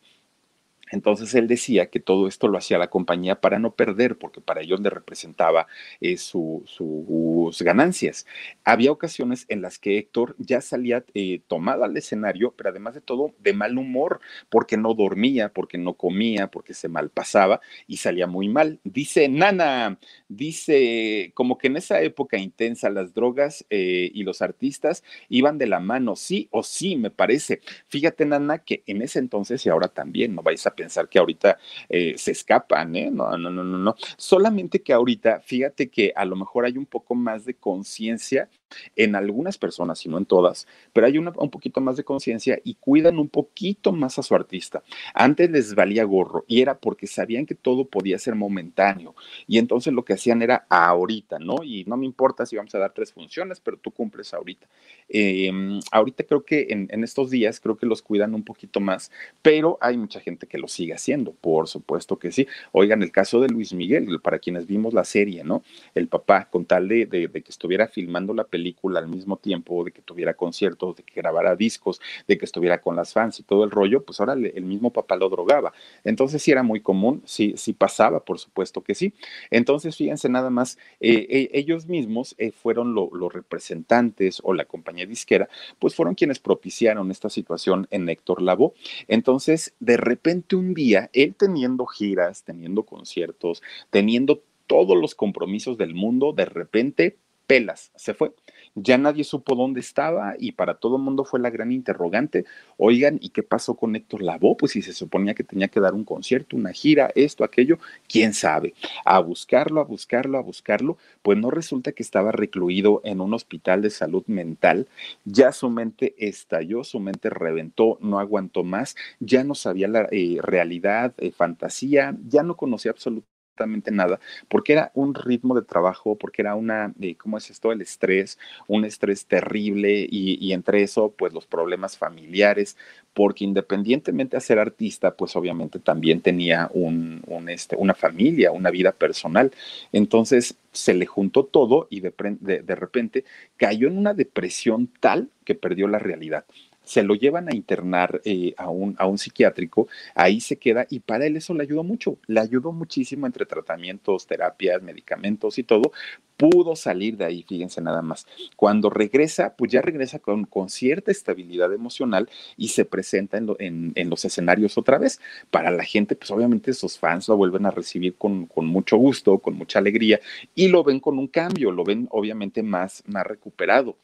Entonces 0.92 1.34
él 1.36 1.48
decía 1.48 1.90
que 1.90 2.00
todo 2.00 2.28
esto 2.28 2.48
lo 2.48 2.58
hacía 2.58 2.78
la 2.78 2.90
compañía 2.90 3.42
para 3.42 3.60
no 3.60 3.76
perder, 3.76 4.18
porque 4.18 4.42
para 4.42 4.62
ellos 4.62 4.80
le 4.80 4.90
representaba 4.90 5.68
eh, 6.02 6.18
sus 6.18 7.62
ganancias. 7.62 8.26
Había 8.64 8.92
ocasiones 8.92 9.46
en 9.50 9.62
las 9.62 9.80
que 9.80 9.98
Héctor 9.98 10.36
ya 10.38 10.62
salía 10.62 11.04
eh, 11.14 11.42
tomado 11.48 11.84
al 11.84 11.96
escenario, 11.98 12.54
pero 12.56 12.70
además 12.70 12.94
de 12.94 13.02
todo 13.02 13.34
de 13.40 13.54
mal 13.54 13.78
humor, 13.78 14.20
porque 14.50 14.78
no 14.78 14.94
dormía, 14.94 15.50
porque 15.50 15.78
no 15.78 15.94
comía, 15.94 16.48
porque 16.48 16.74
se 16.74 16.88
malpasaba 16.90 17.62
y 17.88 17.98
salía 17.98 18.28
muy 18.28 18.50
mal. 18.50 18.80
Dice 18.84 19.28
Nana, 19.30 20.00
dice 20.28 21.32
como 21.34 21.58
que 21.58 21.68
en 21.68 21.78
esa 21.78 22.02
época 22.02 22.38
intensa 22.38 22.90
las 22.90 23.14
drogas 23.14 23.66
eh, 23.70 24.12
y 24.14 24.24
los 24.24 24.42
artistas 24.42 25.04
iban 25.30 25.58
de 25.58 25.68
la 25.68 25.80
mano, 25.80 26.16
sí 26.16 26.48
o 26.52 26.64
sí, 26.64 26.96
me 26.96 27.12
parece. 27.12 27.62
Fíjate, 27.88 28.26
Nana, 28.26 28.60
que 28.60 28.84
en 28.86 29.02
ese 29.02 29.20
entonces 29.20 29.66
y 29.66 29.70
ahora 29.70 29.88
también, 29.88 30.36
no 30.36 30.42
vais 30.44 30.66
a 30.68 30.76
pensar 30.78 31.10
que 31.10 31.20
ahorita 31.20 31.58
eh, 31.90 32.14
se 32.18 32.32
escapan, 32.32 32.96
¿eh? 32.96 33.10
No, 33.12 33.38
no, 33.38 33.50
no, 33.50 33.64
no, 33.64 33.78
no. 33.78 33.96
Solamente 34.16 34.82
que 34.82 34.94
ahorita, 34.94 35.42
fíjate 35.42 35.90
que 35.90 36.14
a 36.16 36.24
lo 36.24 36.38
mejor 36.38 36.64
hay 36.64 36.78
un 36.78 36.86
poco 36.86 37.16
más 37.16 37.44
de 37.44 37.56
conciencia 37.56 38.48
en 38.96 39.16
algunas 39.16 39.58
personas, 39.58 40.06
y 40.06 40.10
no 40.10 40.18
en 40.18 40.26
todas, 40.26 40.68
pero 40.94 41.08
hay 41.08 41.18
un 41.18 41.32
poquito 41.50 41.82
más 41.82 41.98
de 41.98 42.04
conciencia 42.04 42.60
y 42.64 42.76
cuidan 42.76 43.18
un 43.20 43.30
poquito 43.30 43.92
más 43.92 44.20
a 44.20 44.24
su 44.24 44.36
artista. 44.36 44.84
Antes 45.14 45.50
les 45.50 45.76
valía 45.76 46.04
gorro 46.04 46.46
y 46.48 46.62
era 46.62 46.78
porque 46.78 47.08
sabían 47.08 47.46
que 47.46 47.56
todo 47.56 47.86
podía 47.86 48.20
ser 48.20 48.36
momentáneo 48.36 49.16
y 49.48 49.58
entonces 49.58 49.94
lo 49.94 50.04
que 50.04 50.14
hacían 50.14 50.42
era 50.42 50.66
ahorita, 50.70 51.40
¿no? 51.40 51.64
Y 51.64 51.84
no 51.86 51.98
me 51.98 52.06
importa 52.06 52.46
si 52.46 52.56
vamos 52.56 52.74
a 52.76 52.80
dar 52.80 52.94
tres 52.94 53.14
funciones, 53.14 53.60
pero 53.60 53.78
tú 53.78 53.92
cumples 53.92 54.34
ahorita. 54.34 54.68
Em, 55.10 55.80
ahorita 55.92 56.24
creo 56.26 56.44
que 56.44 56.68
en, 56.70 57.04
estos 57.04 57.30
días 57.30 57.60
creo 57.60 57.78
que 57.78 57.86
los 57.86 58.02
cuidan 58.02 58.34
un 58.34 58.44
poquito 58.44 58.80
más, 58.80 59.12
pero 59.42 59.78
hay 59.82 59.98
mucha 59.98 60.20
gente 60.20 60.48
que 60.48 60.58
lo 60.58 60.68
sigue 60.68 60.94
haciendo, 60.94 61.32
por 61.34 61.68
supuesto 61.68 62.18
que 62.20 62.32
sí. 62.32 62.48
Oigan, 62.72 63.02
el 63.04 63.12
caso 63.12 63.40
de 63.40 63.50
Luis 63.50 63.74
Miguel, 63.74 64.20
para 64.22 64.40
quienes 64.40 64.68
vimos 64.68 64.94
la 64.94 65.04
serie, 65.04 65.44
¿no? 65.44 65.64
El 65.96 66.08
papá, 66.08 66.50
con 66.50 66.66
tal 66.66 66.88
de, 66.88 67.06
de, 67.06 67.28
de 67.28 67.42
que 67.42 67.52
estuviera 67.52 67.88
filmando 67.88 68.34
la 68.34 68.44
película 68.44 68.57
al 68.98 69.08
mismo 69.08 69.38
tiempo, 69.38 69.84
de 69.84 69.92
que 69.92 70.02
tuviera 70.02 70.34
conciertos, 70.34 70.96
de 70.96 71.04
que 71.04 71.14
grabara 71.16 71.56
discos, 71.56 72.02
de 72.28 72.38
que 72.38 72.46
estuviera 72.46 72.82
con 72.82 72.96
las 72.96 73.14
fans 73.14 73.40
y 73.40 73.44
todo 73.44 73.64
el 73.64 73.72
rollo, 73.72 74.04
pues 74.04 74.20
ahora 74.20 74.34
el 74.34 74.64
mismo 74.64 74.92
papá 74.92 75.16
lo 75.16 75.30
drogaba. 75.30 75.74
Entonces 76.04 76.42
sí 76.42 76.52
era 76.52 76.64
muy 76.64 76.82
común, 76.82 77.22
sí, 77.26 77.56
pasaba, 77.78 78.24
por 78.24 78.40
supuesto 78.40 78.82
que 78.82 78.96
sí. 78.96 79.14
Entonces 79.52 79.96
fíjense 79.96 80.30
nada 80.30 80.50
más, 80.50 80.78
eh, 81.00 81.28
eh, 81.30 81.50
ellos 81.54 81.88
mismos 81.88 82.36
eh, 82.38 82.52
fueron 82.52 82.94
lo, 82.94 83.10
los 83.14 83.32
representantes 83.34 84.40
o 84.44 84.54
la 84.54 84.66
compañía 84.66 85.06
disquera, 85.06 85.50
pues 85.80 85.96
fueron 85.96 86.16
quienes 86.16 86.40
propiciaron 86.40 87.12
esta 87.12 87.30
situación 87.30 87.88
en 87.92 88.08
Héctor 88.10 88.42
Lavoe. 88.42 88.74
Entonces, 89.08 89.74
de 89.80 89.98
repente 89.98 90.56
un 90.56 90.74
día, 90.74 91.10
él 91.14 91.36
teniendo 91.36 91.86
giras, 91.86 92.44
teniendo 92.44 92.84
conciertos, 92.84 93.62
teniendo 93.90 94.42
todos 94.68 94.98
los 94.98 95.16
compromisos 95.16 95.78
del 95.78 95.96
mundo, 95.96 96.34
de 96.34 96.46
repente, 96.46 97.18
pelas, 97.48 97.92
se 97.96 98.14
fue 98.14 98.34
ya 98.80 98.98
nadie 99.00 99.24
supo 99.24 99.56
dónde 99.56 99.80
estaba 99.80 100.36
y 100.38 100.52
para 100.52 100.76
todo 100.76 100.98
el 100.98 101.02
mundo 101.02 101.26
fue 101.26 101.40
la 101.40 101.50
gran 101.50 101.72
interrogante. 101.72 102.46
Oigan, 102.78 103.18
¿y 103.20 103.30
qué 103.30 103.42
pasó 103.42 103.76
con 103.76 103.96
Héctor 103.96 104.22
Lavoe? 104.22 104.56
Pues 104.56 104.74
si 104.74 104.84
se 104.84 104.94
suponía 104.94 105.34
que 105.34 105.44
tenía 105.44 105.68
que 105.68 105.80
dar 105.80 105.96
un 105.96 106.04
concierto, 106.04 106.56
una 106.56 106.72
gira, 106.74 107.10
esto, 107.16 107.44
aquello, 107.44 107.80
quién 108.08 108.36
sabe. 108.36 108.76
A 109.04 109.20
buscarlo, 109.20 109.82
a 109.82 109.84
buscarlo, 109.84 110.38
a 110.38 110.42
buscarlo, 110.42 110.98
pues 111.24 111.40
no 111.40 111.50
resulta 111.50 111.92
que 111.92 112.04
estaba 112.04 112.32
recluido 112.32 113.02
en 113.04 113.20
un 113.20 113.34
hospital 113.34 113.82
de 113.82 113.90
salud 113.90 114.24
mental. 114.28 114.88
Ya 115.26 115.52
su 115.52 115.72
mente 115.72 116.14
estalló, 116.20 116.84
su 116.84 117.00
mente 117.00 117.32
reventó, 117.32 117.98
no 118.00 118.20
aguantó 118.20 118.64
más, 118.64 118.96
ya 119.20 119.44
no 119.44 119.56
sabía 119.56 119.88
la 119.88 120.08
eh, 120.12 120.38
realidad, 120.42 121.16
eh, 121.18 121.32
fantasía, 121.32 122.16
ya 122.28 122.44
no 122.44 122.56
conocía 122.56 122.92
absolutamente 122.92 123.37
nada, 123.66 124.20
porque 124.48 124.74
era 124.74 124.92
un 124.94 125.14
ritmo 125.14 125.56
de 125.56 125.62
trabajo, 125.62 126.16
porque 126.16 126.42
era 126.42 126.56
una, 126.56 126.94
eh, 127.00 127.16
¿cómo 127.16 127.38
es 127.38 127.50
esto? 127.50 127.72
El 127.72 127.82
estrés, 127.82 128.38
un 128.68 128.86
estrés 128.86 129.26
terrible 129.26 130.08
y, 130.10 130.52
entre 130.54 130.84
eso, 130.84 131.14
pues 131.18 131.34
los 131.34 131.46
problemas 131.46 131.98
familiares, 131.98 132.78
porque 133.14 133.44
independientemente 133.44 134.38
de 134.38 134.42
ser 134.42 134.60
artista, 134.60 135.16
pues 135.16 135.36
obviamente 135.36 135.80
también 135.80 136.22
tenía 136.22 136.70
un, 136.74 137.22
un 137.28 137.50
este, 137.50 137.76
una 137.76 137.94
familia, 137.94 138.52
una 138.52 138.70
vida 138.70 138.92
personal. 138.92 139.52
Entonces 139.92 140.58
se 140.72 140.94
le 140.94 141.06
juntó 141.06 141.46
todo 141.46 141.88
y 141.90 142.02
de, 142.02 142.14
de, 142.40 142.62
de 142.62 142.76
repente 142.76 143.26
cayó 143.56 143.88
en 143.88 143.98
una 143.98 144.14
depresión 144.14 144.90
tal 145.00 145.30
que 145.44 145.56
perdió 145.56 145.88
la 145.88 146.00
realidad 146.00 146.46
se 146.88 147.04
lo 147.04 147.16
llevan 147.16 147.50
a 147.50 147.56
internar 147.56 148.22
eh, 148.24 148.54
a, 148.58 148.70
un, 148.70 148.96
a 148.98 149.08
un 149.08 149.18
psiquiátrico, 149.18 149.88
ahí 150.16 150.40
se 150.40 150.58
queda 150.58 150.88
y 150.90 151.02
para 151.02 151.26
él 151.26 151.36
eso 151.36 151.54
le 151.54 151.64
ayudó 151.64 151.84
mucho, 151.84 152.18
le 152.28 152.40
ayudó 152.40 152.72
muchísimo 152.72 153.26
entre 153.26 153.46
tratamientos, 153.46 154.26
terapias, 154.26 154.82
medicamentos 154.82 155.58
y 155.60 155.64
todo, 155.64 155.92
pudo 156.38 156.76
salir 156.76 157.18
de 157.18 157.26
ahí, 157.26 157.44
fíjense 157.44 157.82
nada 157.82 158.02
más. 158.02 158.26
Cuando 158.56 158.90
regresa, 158.90 159.56
pues 159.58 159.72
ya 159.72 159.82
regresa 159.82 160.20
con, 160.20 160.46
con 160.46 160.70
cierta 160.70 161.12
estabilidad 161.12 161.74
emocional 161.74 162.30
y 162.56 162.70
se 162.70 162.86
presenta 162.86 163.38
en, 163.38 163.48
lo, 163.48 163.60
en, 163.60 163.92
en, 163.96 164.10
los 164.10 164.24
escenarios 164.24 164.78
otra 164.78 164.98
vez. 164.98 165.20
Para 165.52 165.72
la 165.72 165.84
gente, 165.84 166.16
pues 166.16 166.32
obviamente 166.32 166.74
sus 166.74 166.98
fans 166.98 167.28
lo 167.28 167.36
vuelven 167.36 167.66
a 167.66 167.72
recibir 167.72 168.16
con, 168.16 168.46
con, 168.46 168.66
mucho 168.66 168.96
gusto, 168.98 169.40
con 169.40 169.56
mucha 169.56 169.80
alegría 169.80 170.22
y 170.56 170.70
lo 170.70 170.84
ven 170.84 171.00
con 171.02 171.18
un 171.20 171.28
cambio, 171.28 171.72
lo 171.72 171.84
ven 171.84 172.08
obviamente 172.12 172.64
más, 172.64 173.04
más 173.08 173.26
recuperado 173.26 173.98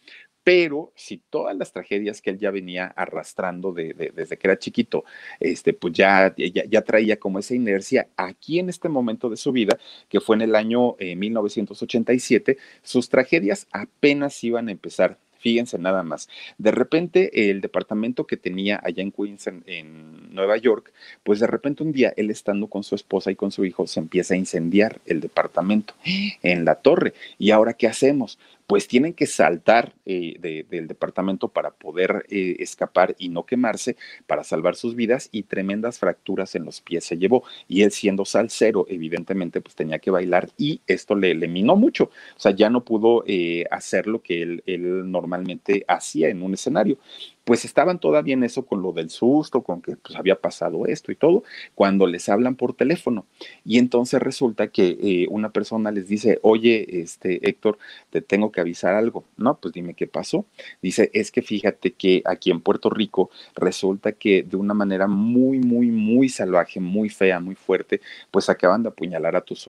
pero 0.44 0.92
si 0.96 1.18
todas 1.18 1.56
las 1.56 1.72
tragedias 1.72 2.22
que 2.22 2.32
él 2.32 2.38
ya 2.40 2.52
venía 2.52 2.88
arrastrando 2.88 3.72
de, 3.72 3.94
de, 3.94 4.12
desde 4.16 4.38
que 4.38 4.48
era 4.48 4.60
chiquito, 4.60 5.06
este, 5.40 5.74
pues 5.74 5.94
ya, 5.94 6.34
ya, 6.36 6.64
ya, 6.66 6.82
traía 6.82 7.18
como 7.18 7.40
esa 7.40 7.56
inercia 7.56 8.08
aquí 8.18 8.60
en 8.60 8.70
este 8.70 8.90
momento 8.90 9.30
de 9.30 9.38
su 9.38 9.52
vida, 9.52 9.78
que 10.10 10.20
fue 10.20 10.36
en 10.36 10.44
el 10.44 10.56
año 10.56 10.96
eh, 11.00 11.16
1987, 11.16 12.58
sus 12.82 13.10
tragedias 13.10 13.68
apenas 13.72 14.44
iban 14.44 14.68
a 14.68 14.72
empezar 14.72 15.18
Fíjense 15.44 15.78
nada 15.78 16.04
más. 16.04 16.30
De 16.58 16.72
repente, 16.72 17.50
el 17.50 17.60
departamento 17.60 18.26
que 18.26 18.38
tenía 18.38 18.80
allá 18.82 19.04
en 19.04 19.12
Queens, 19.12 19.48
en, 19.48 19.62
en, 19.66 20.34
Nueva 20.34 20.56
York, 20.56 20.94
pues 21.22 21.42
de 21.42 21.48
repente 21.48 21.84
un 21.84 21.92
día, 21.92 22.14
él 22.16 22.32
estando 22.32 22.68
con 22.68 22.86
su 22.86 22.96
esposa 22.96 23.30
y 23.30 23.36
con 23.36 23.52
su 23.52 23.66
hijo, 23.66 23.86
se 23.86 24.00
empieza 24.00 24.36
a 24.36 24.38
incendiar 24.38 25.02
el 25.06 25.20
departamento 25.20 25.96
en 26.06 26.64
la 26.64 26.76
torre. 26.76 27.14
¿Y 27.38 27.52
ahora 27.52 27.74
qué 27.74 27.88
hacemos? 27.88 28.40
Pues 28.68 28.88
tienen 28.88 29.14
que 29.14 29.26
saltar 29.26 29.94
eh, 30.06 30.36
de, 30.40 30.66
del 30.70 30.88
departamento 30.88 31.50
para 31.50 31.72
poder 31.72 32.26
eh, 32.30 32.56
escapar 32.60 33.16
y 33.18 33.30
no 33.30 33.46
quemarse, 33.46 33.98
para 34.28 34.44
salvar 34.44 34.76
sus 34.76 34.96
vidas 34.96 35.30
y 35.32 35.44
tremendas 35.44 36.00
fracturas 36.00 36.56
en 36.56 36.66
los 36.66 36.82
pies 36.82 37.04
se 37.06 37.18
llevó. 37.18 37.44
Y 37.68 37.82
él 37.84 37.92
siendo 37.92 38.26
salsero, 38.26 38.86
evidentemente, 38.90 39.62
pues 39.62 39.76
tenía 39.76 40.00
que 40.00 40.12
bailar 40.12 40.50
y 40.58 40.82
esto 40.88 41.16
le, 41.16 41.36
le 41.36 41.48
minó 41.48 41.76
mucho. 41.76 42.06
O 42.36 42.40
sea, 42.40 42.52
ya 42.52 42.70
no 42.70 42.84
pudo 42.84 43.24
eh, 43.28 43.66
hacer 43.72 44.08
lo 44.08 44.22
que 44.22 44.42
él, 44.42 44.64
él 44.66 45.10
normalmente 45.12 45.86
hacía 45.88 46.30
en 46.30 46.42
un 46.42 46.54
escenario 46.54 46.98
pues 47.44 47.66
estaban 47.66 48.00
todavía 48.00 48.34
en 48.34 48.44
eso 48.44 48.66
con 48.66 48.82
lo 48.82 48.92
del 48.92 49.10
susto, 49.10 49.62
con 49.64 49.82
que 49.82 49.96
pues 49.98 50.16
había 50.16 50.40
pasado 50.40 50.86
esto 50.86 51.12
y 51.12 51.16
todo, 51.16 51.44
cuando 51.76 52.08
les 52.08 52.30
hablan 52.30 52.56
por 52.56 52.74
teléfono. 52.74 53.26
Y 53.66 53.78
entonces 53.78 54.22
resulta 54.22 54.68
que 54.68 54.98
eh, 55.02 55.28
una 55.30 55.50
persona 55.52 55.92
les 55.92 56.08
dice, 56.08 56.40
oye, 56.42 57.02
este 57.02 57.48
Héctor, 57.48 57.78
te 58.10 58.22
tengo 58.22 58.52
que 58.52 58.62
avisar 58.62 58.96
algo. 58.96 59.26
No, 59.38 59.58
pues 59.58 59.74
dime 59.74 59.94
qué 59.94 60.08
pasó. 60.08 60.46
Dice, 60.82 61.10
es 61.14 61.32
que 61.32 61.42
fíjate 61.42 61.94
que 61.94 62.22
aquí 62.26 62.52
en 62.52 62.62
Puerto 62.62 62.90
Rico 62.90 63.30
resulta 63.56 64.14
que 64.14 64.44
de 64.44 64.58
una 64.58 64.74
manera 64.74 65.08
muy, 65.08 65.60
muy, 65.60 65.92
muy 65.92 66.30
salvaje, 66.30 66.80
muy 66.80 67.10
fea, 67.10 67.40
muy 67.40 67.56
fuerte, 67.56 68.02
pues 68.32 68.50
acaban 68.50 68.84
de 68.84 68.90
apuñalar 68.90 69.36
a 69.36 69.42
tus 69.42 69.68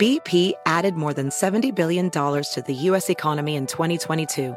BP 0.00 0.54
added 0.64 0.94
more 0.94 1.12
than 1.12 1.28
$70 1.28 1.74
billion 1.74 2.08
to 2.08 2.64
the 2.66 2.72
U.S. 2.88 3.10
economy 3.10 3.56
in 3.56 3.66
2022. 3.66 4.56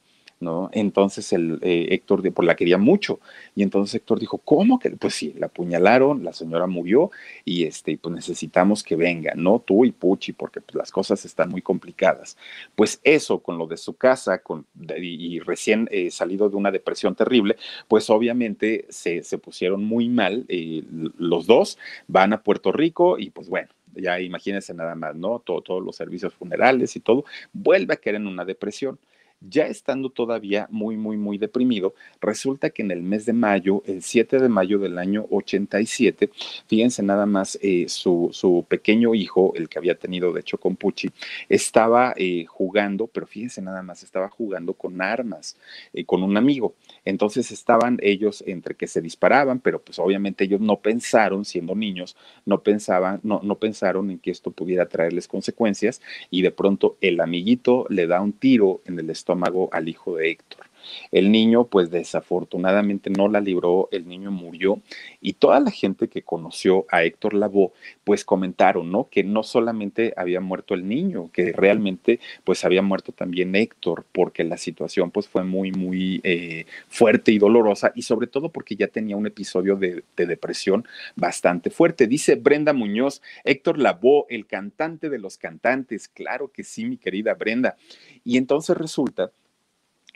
¿No? 0.41 0.69
Entonces 0.73 1.31
el 1.33 1.59
eh, 1.61 1.87
Héctor, 1.91 2.21
pues 2.33 2.45
la 2.45 2.55
quería 2.55 2.77
mucho. 2.77 3.19
Y 3.55 3.63
entonces 3.63 3.95
Héctor 3.95 4.19
dijo, 4.19 4.37
¿cómo 4.39 4.79
que? 4.79 4.89
Pues 4.91 5.13
sí, 5.13 5.33
la 5.37 5.47
apuñalaron, 5.47 6.23
la 6.23 6.33
señora 6.33 6.67
murió 6.67 7.11
y 7.45 7.63
este, 7.65 7.97
pues 7.97 8.13
necesitamos 8.15 8.83
que 8.83 8.95
venga, 8.95 9.33
¿no? 9.35 9.59
Tú 9.59 9.85
y 9.85 9.91
Puchi, 9.91 10.33
porque 10.33 10.61
pues, 10.61 10.75
las 10.75 10.91
cosas 10.91 11.23
están 11.25 11.49
muy 11.49 11.61
complicadas. 11.61 12.37
Pues 12.75 12.99
eso, 13.03 13.39
con 13.39 13.57
lo 13.57 13.67
de 13.67 13.77
su 13.77 13.95
casa, 13.95 14.39
con, 14.39 14.65
y, 14.97 15.35
y 15.35 15.39
recién 15.39 15.87
eh, 15.91 16.11
salido 16.11 16.49
de 16.49 16.55
una 16.55 16.71
depresión 16.71 17.15
terrible, 17.15 17.57
pues 17.87 18.09
obviamente 18.09 18.85
se, 18.89 19.23
se 19.23 19.37
pusieron 19.37 19.83
muy 19.83 20.09
mal. 20.09 20.45
Eh, 20.47 20.83
los 21.17 21.45
dos 21.45 21.77
van 22.07 22.33
a 22.33 22.43
Puerto 22.43 22.71
Rico 22.71 23.17
y 23.17 23.29
pues 23.29 23.49
bueno, 23.49 23.69
ya 23.95 24.19
imagínense 24.19 24.73
nada 24.73 24.95
más, 24.95 25.15
¿no? 25.15 25.39
Todo, 25.39 25.61
todos 25.61 25.83
los 25.83 25.95
servicios 25.95 26.33
funerales 26.33 26.95
y 26.95 26.99
todo, 26.99 27.25
vuelve 27.53 27.93
a 27.93 27.97
caer 27.97 28.15
en 28.17 28.27
una 28.27 28.45
depresión 28.45 28.99
ya 29.41 29.65
estando 29.65 30.09
todavía 30.09 30.67
muy, 30.69 30.97
muy, 30.97 31.17
muy 31.17 31.37
deprimido, 31.37 31.95
resulta 32.21 32.69
que 32.69 32.83
en 32.83 32.91
el 32.91 33.01
mes 33.01 33.25
de 33.25 33.33
mayo, 33.33 33.81
el 33.85 34.03
7 34.03 34.39
de 34.39 34.49
mayo 34.49 34.77
del 34.77 34.97
año 34.97 35.25
87, 35.31 36.29
fíjense 36.67 37.01
nada 37.01 37.25
más, 37.25 37.57
eh, 37.61 37.85
su, 37.89 38.29
su, 38.31 38.65
pequeño 38.67 39.15
hijo, 39.15 39.53
el 39.55 39.67
que 39.67 39.79
había 39.79 39.95
tenido 39.95 40.31
de 40.31 40.41
hecho 40.41 40.57
con 40.57 40.75
Pucci, 40.75 41.09
estaba 41.49 42.13
eh, 42.15 42.45
jugando, 42.45 43.07
pero 43.07 43.25
fíjense 43.25 43.61
nada 43.61 43.81
más, 43.81 44.03
estaba 44.03 44.29
jugando 44.29 44.73
con 44.73 45.01
armas, 45.01 45.57
eh, 45.93 46.05
con 46.05 46.23
un 46.23 46.37
amigo. 46.37 46.75
Entonces 47.03 47.51
estaban 47.51 47.97
ellos 48.01 48.43
entre 48.45 48.75
que 48.75 48.87
se 48.87 49.01
disparaban, 49.01 49.59
pero 49.59 49.81
pues 49.81 49.97
obviamente 49.97 50.43
ellos 50.43 50.61
no 50.61 50.77
pensaron, 50.77 51.45
siendo 51.45 51.73
niños, 51.73 52.15
no 52.45 52.61
pensaban, 52.61 53.19
no, 53.23 53.41
no 53.43 53.55
pensaron 53.55 54.11
en 54.11 54.19
que 54.19 54.29
esto 54.29 54.51
pudiera 54.51 54.87
traerles 54.87 55.27
consecuencias 55.27 56.01
y 56.29 56.43
de 56.43 56.51
pronto 56.51 56.97
el 57.01 57.19
amiguito 57.19 57.87
le 57.89 58.05
da 58.05 58.21
un 58.21 58.33
tiro 58.33 58.81
en 58.85 58.99
el 58.99 59.09
estómago 59.09 59.30
al 59.71 59.87
hijo 59.89 60.17
de 60.17 60.31
Héctor. 60.31 60.65
El 61.11 61.31
niño, 61.31 61.65
pues 61.65 61.89
desafortunadamente 61.89 63.09
no 63.09 63.27
la 63.27 63.39
libró, 63.39 63.89
el 63.91 64.07
niño 64.07 64.31
murió 64.31 64.81
y 65.19 65.33
toda 65.33 65.59
la 65.59 65.71
gente 65.71 66.07
que 66.07 66.21
conoció 66.23 66.85
a 66.89 67.03
Héctor 67.03 67.33
Lavoe, 67.33 67.71
pues 68.03 68.25
comentaron, 68.25 68.91
¿no? 68.91 69.07
Que 69.09 69.23
no 69.23 69.43
solamente 69.43 70.13
había 70.17 70.41
muerto 70.41 70.73
el 70.73 70.87
niño, 70.87 71.29
que 71.31 71.51
realmente 71.51 72.19
pues 72.43 72.65
había 72.65 72.81
muerto 72.81 73.11
también 73.11 73.55
Héctor, 73.55 74.05
porque 74.11 74.43
la 74.43 74.57
situación 74.57 75.11
pues 75.11 75.27
fue 75.27 75.43
muy, 75.43 75.71
muy 75.71 76.21
eh, 76.23 76.65
fuerte 76.87 77.31
y 77.31 77.37
dolorosa 77.37 77.91
y 77.95 78.03
sobre 78.03 78.27
todo 78.27 78.49
porque 78.49 78.75
ya 78.75 78.87
tenía 78.87 79.17
un 79.17 79.27
episodio 79.27 79.75
de, 79.75 80.03
de 80.15 80.25
depresión 80.25 80.85
bastante 81.15 81.69
fuerte. 81.69 82.07
Dice 82.07 82.35
Brenda 82.35 82.73
Muñoz, 82.73 83.21
Héctor 83.43 83.77
Lavoe, 83.77 84.25
el 84.29 84.45
cantante 84.45 85.09
de 85.09 85.19
los 85.19 85.37
cantantes, 85.37 86.07
claro 86.07 86.51
que 86.51 86.63
sí, 86.63 86.85
mi 86.85 86.97
querida 86.97 87.33
Brenda. 87.33 87.75
Y 88.23 88.37
entonces 88.37 88.77
resulta 88.77 89.31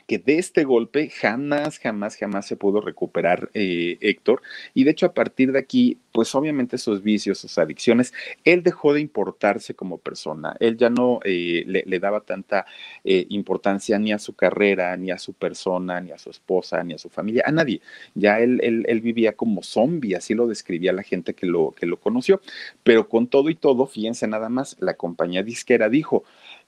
que 0.07 0.19
de 0.19 0.37
este 0.37 0.63
golpe 0.63 1.09
jamás, 1.09 1.79
jamás, 1.79 2.15
jamás 2.15 2.45
se 2.45 2.55
pudo 2.55 2.81
recuperar 2.81 3.49
eh, 3.53 3.97
Héctor. 4.01 4.41
Y 4.73 4.83
de 4.83 4.91
hecho, 4.91 5.07
a 5.07 5.13
partir 5.13 5.51
de 5.51 5.59
aquí, 5.59 5.97
pues 6.11 6.33
obviamente 6.35 6.77
sus 6.77 7.01
vicios, 7.01 7.39
sus 7.39 7.57
adicciones, 7.57 8.13
él 8.43 8.63
dejó 8.63 8.93
de 8.93 9.01
importarse 9.01 9.73
como 9.73 9.97
persona. 9.97 10.55
Él 10.59 10.77
ya 10.77 10.89
no 10.89 11.19
eh, 11.23 11.63
le, 11.65 11.99
daba 11.99 12.21
tanta 12.21 12.65
eh, 13.03 13.25
importancia 13.29 13.97
ni 13.99 14.13
a 14.13 14.19
su 14.19 14.33
carrera, 14.33 14.95
ni 14.95 15.11
a 15.11 15.17
su 15.17 15.33
persona, 15.33 15.99
ni 16.01 16.11
a 16.11 16.17
su 16.17 16.29
esposa, 16.29 16.83
ni 16.83 16.93
a 16.93 16.97
su 16.97 17.09
familia, 17.09 17.43
a 17.45 17.51
nadie. 17.51 17.81
Ya 18.13 18.39
él, 18.39 18.59
él, 18.63 18.85
él 18.87 19.01
vivía 19.01 19.33
como 19.33 19.63
zombie, 19.63 20.15
así 20.15 20.33
lo 20.35 20.47
describía 20.47 20.93
la 20.93 21.03
gente 21.03 21.33
que 21.33 21.47
lo, 21.47 21.71
que 21.71 21.85
lo 21.85 21.99
conoció. 21.99 22.41
Pero 22.83 23.09
con 23.09 23.27
todo 23.27 23.49
y 23.49 23.55
todo, 23.55 23.87
fíjense 23.87 24.27
nada 24.27 24.49
más, 24.49 24.77
la 24.79 24.93
compañía 24.95 25.43
disquera 25.43 25.89
dijo, 25.89 26.23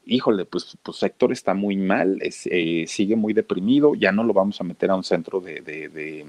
híjole, 0.08 0.46
pues, 0.46 0.78
pues 0.82 1.04
Héctor 1.04 1.32
está 1.32 1.54
muy 1.54 1.76
mal, 1.78 2.20
eh, 2.22 2.86
sigue 2.88 3.16
muy 3.16 3.34
deprimido, 3.34 3.94
ya 3.96 4.12
no 4.12 4.24
lo 4.24 4.34
vamos 4.34 4.60
a 4.60 4.64
meter 4.64 4.90
a 4.90 4.96
un 4.96 5.04
centro 5.04 5.42
de, 5.42 6.26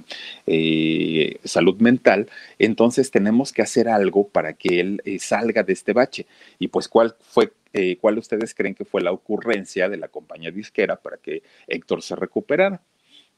eh, 0.46 1.40
salud 1.44 1.76
mental, 1.80 2.28
entonces 2.58 3.10
tenemos 3.10 3.52
que 3.52 3.62
hacer 3.62 3.88
algo 3.88 4.28
para 4.28 4.52
que 4.54 4.80
él 4.80 5.02
eh, 5.04 5.18
salga 5.18 5.62
de 5.62 5.72
este 5.72 5.92
bache. 5.92 6.26
Y 6.58 6.68
pues, 6.68 6.88
¿cuál 6.88 7.14
fue 7.20 7.52
¿cuál 8.00 8.18
ustedes 8.18 8.54
creen 8.54 8.74
que 8.74 8.84
fue 8.84 9.02
la 9.02 9.12
ocurrencia 9.12 9.88
de 9.88 9.98
la 9.98 10.08
compañía 10.08 10.50
disquera 10.50 10.96
para 10.96 11.16
que 11.18 11.44
Héctor 11.68 12.02
se 12.02 12.16
recuperara? 12.16 12.82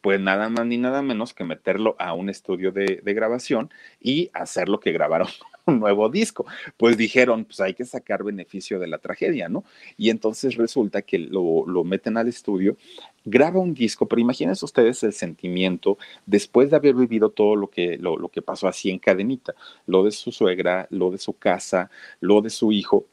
Pues 0.01 0.19
nada 0.19 0.49
más 0.49 0.65
ni 0.65 0.79
nada 0.79 1.03
menos 1.03 1.35
que 1.35 1.45
meterlo 1.45 1.95
a 1.99 2.15
un 2.15 2.31
estudio 2.31 2.73
de 2.73 3.03
grabación 3.05 3.71
y 4.01 4.31
hacer 4.33 4.71
lo 4.71 4.81
que 4.81 4.93
grabaron 4.93 5.29
un 5.67 5.81
nuevo 5.81 6.09
disco. 6.09 6.47
Pues 6.77 6.97
dijeron, 6.97 7.45
pues 7.45 7.61
hay 7.61 7.75
que 7.75 7.85
sacar 7.85 8.23
beneficio 8.23 8.79
de 8.79 8.87
la 8.87 8.99
tragedia, 8.99 9.49
¿no? 9.49 9.65
Y 9.97 10.11
entonces 10.11 10.57
resulta 10.57 11.03
que 11.03 11.19
lo, 11.19 11.67
lo 11.67 11.85
meten 11.85 12.17
al 12.17 12.29
estudio, 12.29 12.77
graba 13.25 13.61
un 13.61 13.75
disco, 13.75 14.07
pero 14.07 14.21
imagínense 14.21 14.65
ustedes 14.65 15.03
el 15.03 15.13
sentimiento 15.13 15.99
después 16.27 16.71
de 16.71 16.77
haber 16.77 16.95
vivido 16.95 17.31
todo 17.31 17.57
lo 17.57 17.69
que, 17.69 17.99
lo, 17.99 18.17
lo 18.17 18.29
que 18.29 18.43
pasó 18.43 18.69
así 18.69 18.91
en 18.91 18.99
cadenita, 18.99 19.55
lo 19.87 20.05
de 20.05 20.11
su 20.11 20.33
suegra, 20.33 20.87
lo 20.91 21.11
de 21.11 21.19
su 21.19 21.35
casa, 21.35 21.91
lo 22.21 22.41
de 22.41 22.51
su 22.51 22.73
hijo, 22.73 23.07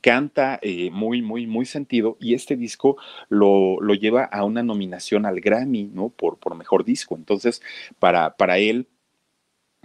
canta 0.00 0.58
eh, 0.62 0.90
muy, 0.90 1.22
muy, 1.22 1.46
muy 1.46 1.66
sentido 1.66 2.16
y 2.20 2.34
este 2.34 2.56
disco 2.56 2.96
lo, 3.28 3.80
lo, 3.80 3.94
lleva 3.94 4.24
a 4.24 4.44
una 4.44 4.62
nominación 4.62 5.26
al 5.26 5.40
Grammy, 5.40 5.84
¿no? 5.84 6.10
Por, 6.10 6.38
por 6.38 6.54
mejor 6.54 6.84
disco. 6.84 7.16
Entonces, 7.16 7.62
para, 7.98 8.36
para 8.36 8.58
él, 8.58 8.86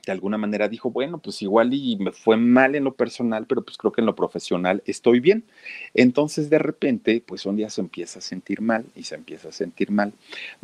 de 0.05 0.11
alguna 0.11 0.37
manera 0.37 0.67
dijo, 0.67 0.91
bueno, 0.91 1.17
pues 1.19 1.41
igual 1.41 1.73
y 1.73 1.95
me 1.95 2.11
fue 2.11 2.35
mal 2.35 2.75
en 2.75 2.83
lo 2.83 2.93
personal, 2.93 3.45
pero 3.47 3.61
pues 3.61 3.77
creo 3.77 3.93
que 3.93 4.01
en 4.01 4.05
lo 4.05 4.15
profesional 4.15 4.83
estoy 4.85 5.19
bien. 5.21 5.43
Entonces 5.93 6.49
de 6.49 6.59
repente, 6.59 7.23
pues 7.25 7.45
un 7.45 7.55
día 7.55 7.69
se 7.69 7.81
empieza 7.81 8.19
a 8.19 8.21
sentir 8.21 8.61
mal 8.61 8.85
y 8.95 9.03
se 9.03 9.15
empieza 9.15 9.49
a 9.49 9.51
sentir 9.53 9.91
mal. 9.91 10.13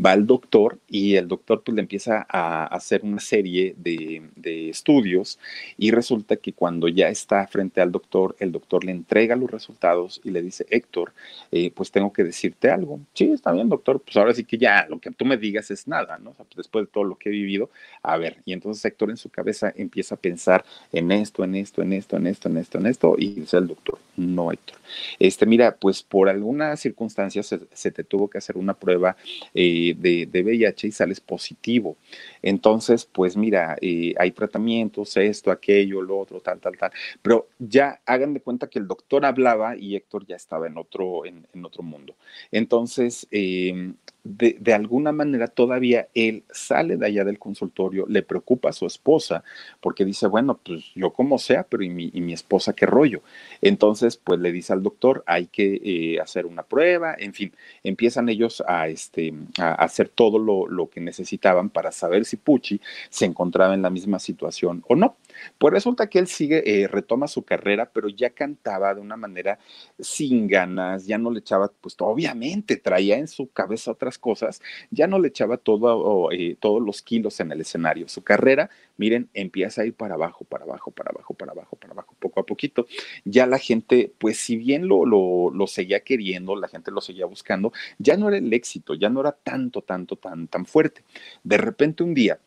Va 0.04 0.12
al 0.12 0.28
doctor 0.28 0.78
y 0.90 1.16
el 1.16 1.28
doctor 1.28 1.64
pues 1.64 1.74
le 1.76 1.82
empieza 1.82 2.26
a 2.28 2.66
hacer 2.66 3.02
una 3.04 3.20
serie 3.20 3.76
de, 3.78 4.24
de 4.36 4.70
estudios 4.70 5.40
y 5.78 5.92
resulta 5.92 6.36
que 6.36 6.52
cuando 6.52 6.90
ya 6.90 7.08
está 7.08 7.48
frente 7.48 7.80
al 7.80 7.92
doctor, 7.92 8.36
el 8.40 8.52
doctor 8.52 8.84
le 8.84 8.92
entrega 8.92 9.38
los 9.38 9.50
resultados 9.50 10.20
y 10.24 10.32
le 10.32 10.42
dice, 10.42 10.66
Héctor, 10.70 11.14
eh, 11.52 11.72
pues 11.72 11.92
tengo 11.92 12.12
que 12.12 12.26
decirte 12.26 12.70
algo. 12.70 13.00
Sí, 13.14 13.32
está 13.32 13.54
bien, 13.54 13.70
doctor, 13.70 14.02
pues 14.02 14.18
ahora 14.18 14.34
sí 14.34 14.44
que 14.44 14.58
ya 14.58 14.86
lo 14.90 15.00
que 15.00 15.12
tú 15.12 15.24
me 15.24 15.38
digas 15.38 15.72
es 15.72 15.88
nada, 15.88 16.18
¿no? 16.18 16.36
Después 16.58 16.86
de 16.86 16.92
todo 16.92 17.06
lo 17.06 17.16
que 17.16 17.30
he 17.30 17.32
vivido, 17.32 17.70
a 18.04 18.18
ver, 18.18 18.42
y 18.46 18.52
entonces 18.52 18.84
Héctor 18.84 19.10
en 19.10 19.18
su 19.18 19.29
cabeza 19.30 19.74
empieza 19.76 20.16
a 20.16 20.18
pensar 20.18 20.66
en 20.92 21.12
esto, 21.12 21.44
en 21.44 21.56
esto, 21.56 21.82
en 21.82 21.94
esto, 21.94 22.18
en 22.18 22.28
esto, 22.28 22.50
en 22.50 22.58
esto, 22.58 22.78
en 22.78 22.86
esto, 22.86 23.16
y 23.18 23.34
dice 23.34 23.58
el 23.58 23.68
doctor, 23.68 24.00
no, 24.18 24.52
Héctor. 24.52 24.78
Este, 25.20 25.46
mira, 25.46 25.76
pues 25.76 26.04
por 26.04 26.30
alguna 26.30 26.76
circunstancia 26.76 27.44
se, 27.44 27.92
te 27.92 28.04
tuvo 28.04 28.30
que 28.30 28.38
hacer 28.38 28.58
una 28.58 28.74
prueba 28.74 29.16
eh, 29.54 29.96
de, 29.98 30.26
de, 30.26 30.44
VIH 30.44 30.88
y 30.88 30.92
sales 30.92 31.20
positivo. 31.20 31.96
Entonces, 32.42 33.06
pues 33.06 33.38
mira, 33.38 33.78
eh, 33.82 34.14
hay 34.18 34.32
tratamientos, 34.32 35.16
esto, 35.18 35.52
aquello, 35.52 36.02
lo 36.02 36.20
otro, 36.20 36.40
tal, 36.40 36.60
tal, 36.60 36.78
tal. 36.78 36.92
Pero 37.22 37.48
ya 37.60 38.02
hagan 38.06 38.34
de 38.34 38.42
cuenta 38.42 38.68
que 38.68 38.80
el 38.80 38.88
doctor 38.88 39.26
hablaba 39.26 39.76
y 39.78 39.96
Héctor 39.96 40.26
ya 40.26 40.36
estaba 40.36 40.68
en 40.68 40.78
otro, 40.78 41.26
en, 41.26 41.46
otro 41.64 41.84
mundo. 41.84 42.16
Entonces, 42.52 43.28
eh, 43.32 43.94
de, 44.24 44.58
de, 44.60 44.74
alguna 44.74 45.12
manera 45.12 45.48
todavía 45.48 46.08
él 46.14 46.44
sale 46.52 46.98
de 46.98 47.06
allá 47.06 47.24
del 47.24 47.40
consultorio, 47.40 48.06
le 48.08 48.22
preocupa 48.22 48.70
a 48.70 48.74
su 48.74 48.86
esposa, 48.86 49.44
porque 49.80 50.06
dice, 50.06 50.28
bueno, 50.28 50.60
pues 50.64 50.92
yo 50.96 51.12
como 51.12 51.38
sea, 51.38 51.64
pero 51.64 51.84
¿y 51.84 51.90
mi, 51.90 52.12
y 52.14 52.22
mi 52.22 52.34
esposa 52.34 52.74
qué 52.74 52.86
rollo? 52.86 53.22
Entonces, 53.62 54.18
pues 54.18 54.40
le 54.40 54.52
dice 54.52 54.74
al 54.74 54.84
doctor, 54.84 55.24
hay 55.26 55.48
que 55.48 55.82
eh, 55.84 56.20
hacer 56.20 56.46
una 56.46 56.64
prueba, 56.64 57.16
en 57.18 57.34
fin, 57.34 57.54
empiezan 57.84 58.30
ellos 58.30 58.64
a, 58.68 58.88
este, 58.88 59.34
a 59.58 59.74
hacer 59.74 60.10
todo 60.10 60.38
lo, 60.38 60.68
lo 60.68 60.90
que 60.90 61.02
necesitaban 61.02 61.70
para 61.70 61.92
saber 61.92 62.26
si 62.26 62.38
Pucci 62.38 62.82
se 63.10 63.26
encontraba 63.26 63.74
en 63.74 63.82
la 63.82 63.90
misma 63.90 64.20
situación 64.20 64.84
o 64.88 64.96
no. 64.96 65.16
Pues 65.58 65.74
resulta 65.74 66.10
que 66.10 66.20
él 66.20 66.28
sigue, 66.28 66.84
eh, 66.84 66.88
retoma 66.88 67.28
su 67.28 67.44
carrera, 67.44 67.90
pero 67.92 68.10
ya 68.10 68.32
cantaba 68.32 68.94
de 68.94 69.02
una 69.02 69.16
manera 69.16 69.60
sin 70.00 70.48
ganas, 70.48 71.06
ya 71.06 71.18
no 71.18 71.32
le 71.32 71.40
echaba, 71.40 71.72
pues 71.82 71.96
obviamente 72.00 72.78
traía 72.78 73.18
en 73.18 73.28
su 73.28 73.50
cabeza 73.50 73.92
cosas, 74.18 74.62
ya 74.92 75.08
no 75.08 75.20
le 75.20 75.28
echaba 75.30 75.58
todo, 75.58 76.32
eh, 76.32 76.58
todos 76.60 76.82
los 76.82 77.02
kilos 77.02 77.40
en 77.40 77.52
el 77.52 77.62
escenario. 77.62 78.08
Su 78.08 78.24
carrera, 78.24 78.70
miren, 78.98 79.30
empieza 79.34 79.82
a 79.82 79.86
ir 79.86 79.94
para 79.94 80.16
abajo, 80.16 80.46
para 80.46 80.64
abajo, 80.64 80.92
para 80.92 81.12
abajo, 81.12 81.34
para 81.34 81.52
abajo, 81.52 81.76
para 81.76 81.94
abajo, 81.94 82.16
poco 82.20 82.40
a 82.40 82.46
poquito. 82.46 82.88
Ya 83.26 83.46
la 83.46 83.60
gente, 83.60 84.12
pues 84.18 84.38
si 84.38 84.56
bien 84.58 84.88
lo, 84.88 85.06
lo, 85.06 85.52
lo 85.52 85.68
seguía 85.68 86.02
queriendo, 86.02 86.56
la 86.56 86.68
gente 86.68 86.92
lo 86.92 87.02
seguía 87.02 87.26
buscando, 87.26 87.72
ya 87.98 88.18
no 88.18 88.28
era 88.30 88.38
el 88.38 88.52
éxito, 88.54 88.94
ya 88.96 89.10
no 89.10 89.22
era 89.22 89.32
tanto, 89.32 89.82
tanto, 89.82 90.16
tan, 90.16 90.48
tan 90.48 90.66
fuerte. 90.66 91.04
De 91.44 91.58
repente 91.58 92.04
un 92.04 92.14
día, 92.14 92.40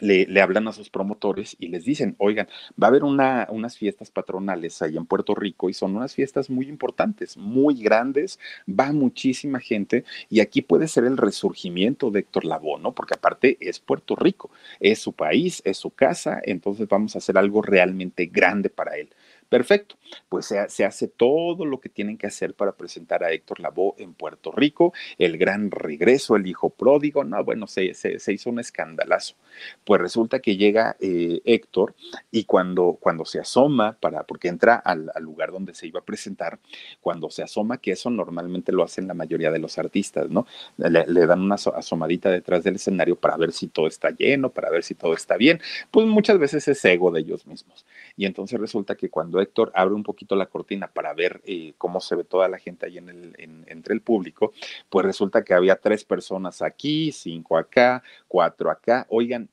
le, 0.00 0.26
le, 0.26 0.40
hablan 0.40 0.68
a 0.68 0.72
sus 0.72 0.90
promotores 0.90 1.56
y 1.58 1.68
les 1.68 1.84
dicen, 1.84 2.14
oigan, 2.18 2.48
va 2.80 2.88
a 2.88 2.90
haber 2.90 3.04
una, 3.04 3.46
unas 3.50 3.76
fiestas 3.76 4.10
patronales 4.10 4.82
ahí 4.82 4.96
en 4.96 5.06
Puerto 5.06 5.34
Rico 5.34 5.68
y 5.68 5.74
son 5.74 5.96
unas 5.96 6.14
fiestas 6.14 6.50
muy 6.50 6.68
importantes, 6.68 7.36
muy 7.36 7.82
grandes, 7.82 8.38
va 8.68 8.92
muchísima 8.92 9.60
gente 9.60 10.04
y 10.28 10.40
aquí 10.40 10.62
puede 10.62 10.88
ser 10.88 11.04
el 11.04 11.16
resurgimiento 11.16 12.10
de 12.10 12.20
Héctor 12.20 12.44
Lavoe, 12.44 12.80
¿no? 12.80 12.92
Porque 12.92 13.14
aparte 13.14 13.56
es 13.60 13.80
Puerto 13.80 14.16
Rico, 14.16 14.50
es 14.80 14.98
su 14.98 15.12
país, 15.12 15.62
es 15.64 15.76
su 15.76 15.90
casa, 15.90 16.40
entonces 16.44 16.88
vamos 16.88 17.14
a 17.14 17.18
hacer 17.18 17.38
algo 17.38 17.62
realmente 17.62 18.26
grande 18.26 18.70
para 18.70 18.96
él. 18.96 19.08
Perfecto, 19.48 19.96
pues 20.28 20.46
se, 20.46 20.84
hace 20.84 21.06
todo 21.06 21.64
lo 21.64 21.78
que 21.80 21.88
tienen 21.88 22.18
que 22.18 22.26
hacer 22.26 22.54
para 22.54 22.72
presentar 22.72 23.22
a 23.22 23.30
Héctor 23.30 23.60
Lavoe 23.60 23.94
en 23.98 24.12
Puerto 24.12 24.50
Rico, 24.50 24.92
el 25.18 25.38
gran 25.38 25.70
regreso, 25.70 26.34
el 26.34 26.46
hijo 26.46 26.70
pródigo, 26.70 27.22
no, 27.22 27.44
bueno, 27.44 27.66
se, 27.68 27.92
hizo 28.28 28.50
un 28.50 28.58
escandalazo. 28.58 29.36
Pues 29.84 30.00
resulta 30.00 30.40
que 30.40 30.56
llega 30.56 30.96
eh, 31.00 31.40
Héctor 31.44 31.94
y 32.30 32.44
cuando, 32.44 32.98
cuando 33.00 33.24
se 33.24 33.38
asoma, 33.38 33.96
para, 34.00 34.24
porque 34.24 34.48
entra 34.48 34.76
al, 34.76 35.10
al, 35.14 35.22
lugar 35.22 35.52
donde 35.52 35.74
se 35.74 35.86
iba 35.86 36.00
a 36.00 36.04
presentar, 36.04 36.58
cuando 37.00 37.30
se 37.30 37.42
asoma, 37.42 37.78
que 37.78 37.92
eso 37.92 38.10
normalmente 38.10 38.72
lo 38.72 38.82
hacen 38.82 39.06
la 39.06 39.14
mayoría 39.14 39.50
de 39.50 39.60
los 39.60 39.78
artistas, 39.78 40.28
¿no? 40.28 40.46
Le, 40.76 41.06
le 41.06 41.26
dan 41.26 41.40
una 41.40 41.54
asomadita 41.54 42.30
detrás 42.30 42.64
del 42.64 42.76
escenario 42.76 43.16
para 43.16 43.36
ver 43.36 43.52
si 43.52 43.68
todo 43.68 43.86
está 43.86 44.10
lleno, 44.10 44.50
para 44.50 44.70
ver 44.70 44.82
si 44.82 44.94
todo 44.94 45.14
está 45.14 45.36
bien, 45.36 45.60
pues 45.90 46.06
muchas 46.06 46.38
veces 46.38 46.66
es 46.68 46.84
ego 46.84 47.10
de 47.10 47.20
ellos 47.20 47.46
mismos. 47.46 47.86
Y 48.16 48.24
entonces 48.24 48.58
resulta 48.58 48.96
que 48.96 49.10
cuando 49.10 49.40
Héctor 49.40 49.70
abre 49.74 49.94
un 49.94 50.02
poquito 50.02 50.36
la 50.36 50.46
cortina 50.46 50.88
para 50.88 51.12
ver 51.12 51.42
eh, 51.44 51.74
cómo 51.76 52.00
se 52.00 52.16
ve 52.16 52.24
toda 52.24 52.48
la 52.48 52.58
gente 52.58 52.86
ahí 52.86 52.98
en 52.98 53.08
el, 53.08 53.34
en, 53.38 53.64
entre 53.68 53.94
el 53.94 54.00
público, 54.00 54.52
pues 54.88 55.04
resulta 55.04 55.44
que 55.44 55.54
había 55.54 55.76
tres 55.76 56.04
personas 56.04 56.62
aquí, 56.62 57.12
cinco 57.12 57.58
acá, 57.58 58.02
cuatro 58.26 58.70
acá. 58.70 59.06
Oigan, 59.10 59.48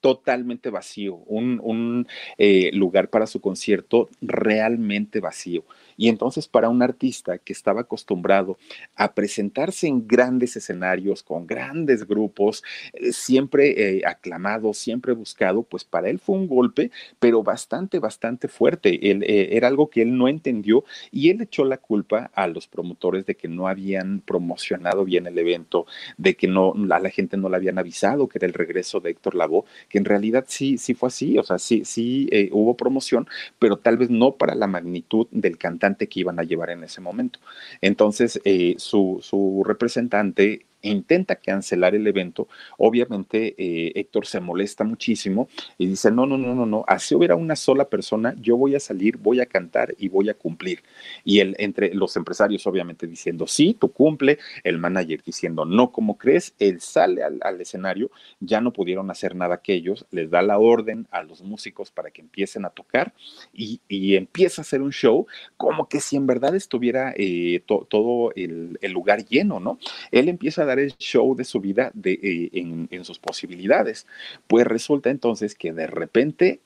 totalmente 0.00 0.70
vacío, 0.70 1.16
un, 1.26 1.60
un 1.62 2.06
eh, 2.38 2.70
lugar 2.72 3.10
para 3.10 3.26
su 3.26 3.40
concierto 3.40 4.08
realmente 4.20 5.20
vacío. 5.20 5.64
Y 5.96 6.08
entonces 6.08 6.48
para 6.48 6.68
un 6.68 6.82
artista 6.82 7.38
que 7.38 7.52
estaba 7.52 7.82
acostumbrado 7.82 8.58
a 8.94 9.14
presentarse 9.14 9.86
en 9.86 10.06
grandes 10.06 10.56
escenarios, 10.56 11.22
con 11.22 11.46
grandes 11.46 12.06
grupos, 12.06 12.62
eh, 12.92 13.12
siempre 13.12 13.98
eh, 13.98 14.02
aclamado, 14.04 14.74
siempre 14.74 15.12
buscado, 15.12 15.62
pues 15.62 15.84
para 15.84 16.10
él 16.10 16.18
fue 16.18 16.36
un 16.36 16.46
golpe, 16.46 16.90
pero 17.18 17.42
bastante, 17.42 17.98
bastante 17.98 18.48
fuerte. 18.48 19.10
Él, 19.10 19.22
eh, 19.22 19.56
era 19.56 19.68
algo 19.68 19.88
que 19.88 20.02
él 20.02 20.16
no 20.16 20.28
entendió 20.28 20.84
y 21.10 21.30
él 21.30 21.40
echó 21.40 21.64
la 21.64 21.78
culpa 21.78 22.30
a 22.34 22.46
los 22.46 22.66
promotores 22.66 23.26
de 23.26 23.36
que 23.36 23.48
no 23.48 23.68
habían 23.68 24.20
promocionado 24.20 25.04
bien 25.04 25.26
el 25.26 25.38
evento, 25.38 25.86
de 26.18 26.36
que 26.36 26.48
no, 26.48 26.74
a 26.90 26.98
la 26.98 27.10
gente 27.10 27.36
no 27.36 27.48
le 27.48 27.56
habían 27.56 27.78
avisado 27.78 28.28
que 28.28 28.38
era 28.38 28.46
el 28.46 28.54
regreso 28.54 29.00
de 29.00 29.10
Héctor 29.10 29.34
Lavoe, 29.34 29.64
que 29.88 29.98
en 29.98 30.04
realidad 30.04 30.44
sí, 30.48 30.78
sí 30.78 30.94
fue 30.94 31.08
así, 31.08 31.38
o 31.38 31.42
sea, 31.42 31.58
sí, 31.58 31.84
sí 31.84 32.28
hubo 32.52 32.76
promoción, 32.76 33.26
pero 33.58 33.76
tal 33.78 33.96
vez 33.96 34.10
no 34.10 34.32
para 34.32 34.54
la 34.54 34.66
magnitud 34.66 35.26
del 35.30 35.58
cantante 35.58 35.85
que 35.94 36.20
iban 36.20 36.38
a 36.38 36.42
llevar 36.42 36.70
en 36.70 36.84
ese 36.84 37.00
momento. 37.00 37.38
Entonces, 37.80 38.40
eh, 38.44 38.74
su, 38.78 39.20
su 39.22 39.62
representante 39.64 40.66
intenta 40.90 41.36
cancelar 41.36 41.94
el 41.94 42.06
evento, 42.06 42.48
obviamente 42.78 43.54
eh, 43.58 43.92
Héctor 43.94 44.26
se 44.26 44.40
molesta 44.40 44.84
muchísimo 44.84 45.48
y 45.78 45.86
dice, 45.86 46.10
no, 46.10 46.26
no, 46.26 46.38
no, 46.38 46.54
no, 46.54 46.66
no, 46.66 46.84
así 46.86 47.14
hubiera 47.14 47.36
una 47.36 47.56
sola 47.56 47.88
persona, 47.88 48.34
yo 48.40 48.56
voy 48.56 48.74
a 48.74 48.80
salir, 48.80 49.16
voy 49.16 49.40
a 49.40 49.46
cantar 49.46 49.94
y 49.98 50.08
voy 50.08 50.28
a 50.28 50.34
cumplir. 50.34 50.82
Y 51.24 51.40
él, 51.40 51.54
entre 51.58 51.94
los 51.94 52.16
empresarios 52.16 52.66
obviamente 52.66 53.06
diciendo, 53.06 53.46
sí, 53.46 53.76
tú 53.78 53.90
cumple, 53.92 54.38
el 54.64 54.78
manager 54.78 55.22
diciendo, 55.24 55.64
no, 55.64 55.90
como 55.92 56.16
crees? 56.16 56.54
Él 56.58 56.80
sale 56.80 57.22
al, 57.22 57.60
escenario, 57.60 58.10
ya 58.40 58.60
no 58.60 58.72
pudieron 58.72 59.10
hacer 59.10 59.34
nada 59.34 59.56
aquellos, 59.56 60.06
les 60.10 60.30
da 60.30 60.42
la 60.42 60.58
orden 60.58 61.06
a 61.10 61.22
los 61.22 61.42
músicos 61.42 61.90
para 61.90 62.10
que 62.10 62.20
empiecen 62.20 62.64
a 62.64 62.70
tocar 62.70 63.12
y, 63.52 63.80
empieza 64.16 64.60
a 64.60 64.64
hacer 64.64 64.82
un 64.82 64.92
show 64.92 65.26
como 65.56 65.88
que 65.88 66.00
si 66.00 66.16
en 66.16 66.26
verdad 66.26 66.54
estuviera 66.54 67.12
eh, 67.16 67.62
todo 67.66 68.32
el, 68.34 68.78
el 68.80 68.92
lugar 68.92 69.24
lleno, 69.24 69.60
¿no? 69.60 69.78
Él 70.10 70.28
empieza 70.28 70.62
a 70.62 70.64
dar 70.64 70.75
el 70.78 70.96
show 70.96 71.34
de 71.34 71.44
su 71.44 71.60
vida 71.60 71.90
de, 71.94 72.12
eh, 72.12 72.50
en, 72.52 72.88
en 72.90 73.04
sus 73.04 73.18
posibilidades. 73.18 74.06
Pues 74.46 74.66
resulta 74.66 75.10
entonces 75.10 75.54
que 75.54 75.72
de 75.72 75.86
repente 75.86 76.60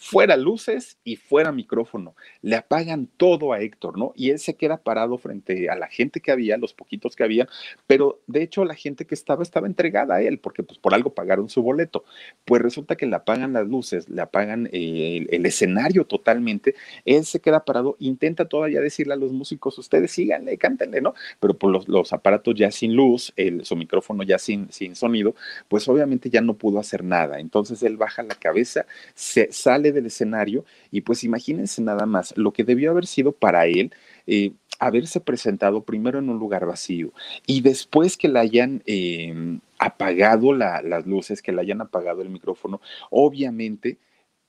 fuera 0.00 0.38
luces 0.38 0.96
y 1.04 1.16
fuera 1.16 1.52
micrófono. 1.52 2.16
Le 2.40 2.56
apagan 2.56 3.06
todo 3.18 3.52
a 3.52 3.60
Héctor, 3.60 3.98
¿no? 3.98 4.14
Y 4.16 4.30
él 4.30 4.38
se 4.38 4.54
queda 4.54 4.78
parado 4.78 5.18
frente 5.18 5.68
a 5.68 5.76
la 5.76 5.88
gente 5.88 6.20
que 6.20 6.32
había, 6.32 6.56
los 6.56 6.72
poquitos 6.72 7.14
que 7.14 7.22
había, 7.22 7.46
pero 7.86 8.18
de 8.26 8.42
hecho 8.42 8.64
la 8.64 8.74
gente 8.74 9.06
que 9.06 9.14
estaba 9.14 9.42
estaba 9.42 9.66
entregada 9.66 10.14
a 10.14 10.22
él, 10.22 10.38
porque 10.38 10.62
pues 10.62 10.78
por 10.78 10.94
algo 10.94 11.12
pagaron 11.12 11.50
su 11.50 11.62
boleto. 11.62 12.04
Pues 12.46 12.62
resulta 12.62 12.96
que 12.96 13.04
le 13.04 13.14
apagan 13.14 13.52
las 13.52 13.68
luces, 13.68 14.08
le 14.08 14.22
apagan 14.22 14.70
eh, 14.72 15.26
el, 15.28 15.44
escenario 15.44 16.06
totalmente, 16.06 16.74
él 17.04 17.26
se 17.26 17.40
queda 17.40 17.66
parado, 17.66 17.96
intenta 17.98 18.46
todavía 18.46 18.80
decirle 18.80 19.12
a 19.12 19.16
los 19.16 19.32
músicos, 19.32 19.78
ustedes 19.78 20.12
síganle, 20.12 20.56
cántenle, 20.56 21.02
¿no? 21.02 21.12
Pero 21.40 21.58
por 21.58 21.70
los, 21.70 21.88
los 21.88 22.14
aparatos 22.14 22.54
ya 22.54 22.70
sin 22.70 22.94
luz, 22.94 23.34
el, 23.36 23.66
su 23.66 23.76
micrófono 23.76 24.22
ya 24.22 24.38
sin, 24.38 24.72
sin 24.72 24.96
sonido, 24.96 25.34
pues 25.68 25.86
obviamente 25.88 26.30
ya 26.30 26.40
no 26.40 26.54
pudo 26.54 26.78
hacer 26.78 27.04
nada. 27.04 27.38
Entonces 27.38 27.82
él 27.82 27.98
baja 27.98 28.22
la 28.22 28.34
cabeza, 28.34 28.86
se 29.14 29.52
sale 29.52 29.89
del 29.92 30.06
escenario 30.06 30.64
y 30.90 31.02
pues 31.02 31.24
imagínense 31.24 31.82
nada 31.82 32.06
más 32.06 32.36
lo 32.36 32.52
que 32.52 32.64
debió 32.64 32.90
haber 32.90 33.06
sido 33.06 33.32
para 33.32 33.66
él 33.66 33.92
eh, 34.26 34.52
haberse 34.78 35.20
presentado 35.20 35.82
primero 35.82 36.18
en 36.18 36.28
un 36.28 36.38
lugar 36.38 36.66
vacío 36.66 37.12
y 37.46 37.60
después 37.60 38.16
que 38.16 38.28
le 38.28 38.38
hayan 38.38 38.82
em, 38.86 39.60
apagado 39.78 40.52
las 40.52 41.06
luces, 41.06 41.42
que 41.42 41.52
le 41.52 41.60
hayan 41.60 41.80
apagado 41.80 42.22
el 42.22 42.30
micrófono, 42.30 42.80
obviamente 43.10 43.98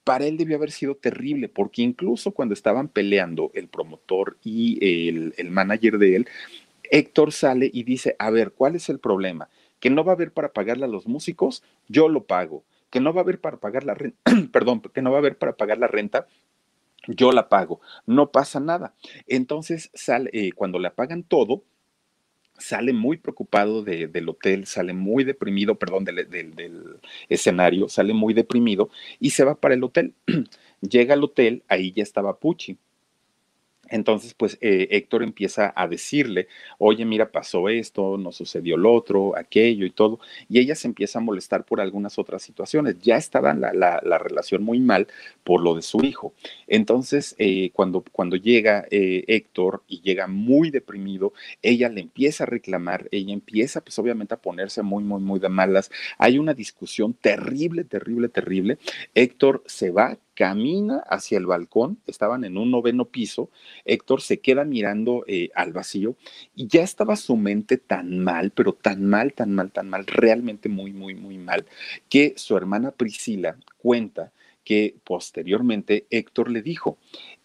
para 0.03 0.25
él 0.25 0.37
debió 0.37 0.57
haber 0.57 0.71
sido 0.71 0.95
terrible, 0.95 1.47
porque 1.47 1.83
incluso 1.83 2.31
cuando 2.31 2.53
estaban 2.53 2.87
peleando 2.87 3.51
el 3.53 3.67
promotor 3.67 4.37
y 4.43 5.07
el, 5.07 5.33
el 5.37 5.51
manager 5.51 5.99
de 5.99 6.15
él, 6.15 6.27
Héctor 6.89 7.31
sale 7.31 7.69
y 7.71 7.83
dice, 7.83 8.15
a 8.19 8.31
ver, 8.31 8.51
¿cuál 8.51 8.75
es 8.75 8.89
el 8.89 8.99
problema? 8.99 9.47
Que 9.79 9.89
no 9.89 10.03
va 10.03 10.13
a 10.13 10.15
haber 10.15 10.31
para 10.31 10.53
pagarle 10.53 10.85
a 10.85 10.89
los 10.89 11.07
músicos, 11.07 11.63
yo 11.87 12.09
lo 12.09 12.23
pago 12.23 12.63
que 12.91 12.99
no 12.99 13.13
va 13.13 13.21
a 13.21 13.23
haber 13.23 13.41
para 13.41 13.57
pagar 13.57 13.83
la 13.83 13.95
renta, 13.95 14.19
perdón, 14.51 14.81
que 14.81 15.01
no 15.01 15.09
va 15.11 15.17
a 15.17 15.19
haber 15.19 15.37
para 15.37 15.53
pagar 15.53 15.79
la 15.79 15.87
renta, 15.87 16.27
yo 17.07 17.31
la 17.31 17.49
pago, 17.49 17.81
no 18.05 18.31
pasa 18.31 18.59
nada. 18.59 18.93
Entonces, 19.25 19.89
sale, 19.95 20.29
eh, 20.33 20.51
cuando 20.51 20.77
le 20.77 20.91
pagan 20.91 21.23
todo, 21.23 21.63
sale 22.61 22.93
muy 22.93 23.17
preocupado 23.17 23.83
del 23.83 24.29
hotel, 24.29 24.67
sale 24.67 24.93
muy 24.93 25.23
deprimido, 25.23 25.75
perdón, 25.75 26.05
del, 26.05 26.29
del, 26.29 26.99
escenario, 27.27 27.89
sale 27.89 28.13
muy 28.13 28.33
deprimido 28.35 28.91
y 29.19 29.31
se 29.31 29.43
va 29.43 29.55
para 29.55 29.73
el 29.73 29.83
hotel. 29.83 30.13
Llega 30.81 31.15
al 31.15 31.23
hotel, 31.23 31.63
ahí 31.67 31.91
ya 31.91 32.03
estaba 32.03 32.37
Pucci. 32.37 32.77
Entonces, 33.91 34.33
pues 34.33 34.57
eh, 34.61 34.87
Héctor 34.91 35.21
empieza 35.21 35.73
a 35.75 35.87
decirle, 35.87 36.47
oye, 36.79 37.05
mira, 37.05 37.31
pasó 37.31 37.69
esto, 37.69 38.17
no 38.17 38.31
sucedió 38.31 38.77
lo 38.77 38.93
otro, 38.93 39.37
aquello 39.37 39.85
y 39.85 39.91
todo, 39.91 40.19
y 40.49 40.59
ella 40.59 40.75
se 40.75 40.87
empieza 40.87 41.19
a 41.19 41.21
molestar 41.21 41.65
por 41.65 41.81
algunas 41.81 42.17
otras 42.17 42.41
situaciones. 42.41 42.97
Ya 43.01 43.17
estaba 43.17 43.53
la, 43.53 43.73
la, 43.73 44.17
relación 44.17 44.63
muy 44.63 44.79
mal 44.79 45.07
por 45.43 45.61
lo 45.61 45.75
de 45.75 45.81
su 45.81 46.03
hijo. 46.03 46.33
Entonces, 46.67 47.35
eh, 47.37 47.71
cuando, 47.73 48.03
cuando 48.11 48.35
llega 48.37 48.85
eh, 48.91 49.25
Héctor 49.27 49.83
y 49.87 50.01
llega 50.01 50.27
muy 50.27 50.71
deprimido, 50.71 51.33
ella 51.61 51.89
le 51.89 52.01
empieza 52.01 52.45
a 52.45 52.47
reclamar, 52.47 53.07
ella 53.11 53.33
empieza, 53.33 53.81
pues 53.81 53.99
obviamente, 53.99 54.33
a 54.33 54.41
ponerse 54.41 54.81
muy, 54.83 55.03
muy, 55.03 55.21
muy 55.21 55.39
de 55.39 55.49
malas. 55.49 55.91
Hay 56.17 56.39
una 56.39 56.53
discusión 56.53 57.13
terrible, 57.13 57.83
terrible, 57.83 58.29
terrible. 58.29 58.77
Héctor 59.13 59.63
se 59.65 59.91
va 59.91 60.17
camina 60.33 60.99
hacia 61.07 61.37
el 61.37 61.45
balcón, 61.45 61.99
estaban 62.07 62.43
en 62.43 62.57
un 62.57 62.71
noveno 62.71 63.05
piso, 63.05 63.49
Héctor 63.85 64.21
se 64.21 64.39
queda 64.39 64.63
mirando 64.65 65.23
eh, 65.27 65.49
al 65.55 65.73
vacío 65.73 66.15
y 66.55 66.67
ya 66.67 66.83
estaba 66.83 67.15
su 67.15 67.35
mente 67.35 67.77
tan 67.77 68.19
mal, 68.19 68.51
pero 68.51 68.73
tan 68.73 69.05
mal, 69.05 69.33
tan 69.33 69.53
mal, 69.53 69.71
tan 69.71 69.89
mal, 69.89 70.05
realmente 70.07 70.69
muy, 70.69 70.93
muy, 70.93 71.15
muy 71.15 71.37
mal, 71.37 71.65
que 72.09 72.33
su 72.37 72.55
hermana 72.57 72.91
Priscila 72.91 73.57
cuenta 73.77 74.31
que 74.63 74.95
posteriormente 75.03 76.05
Héctor 76.09 76.51
le 76.51 76.61
dijo, 76.61 76.97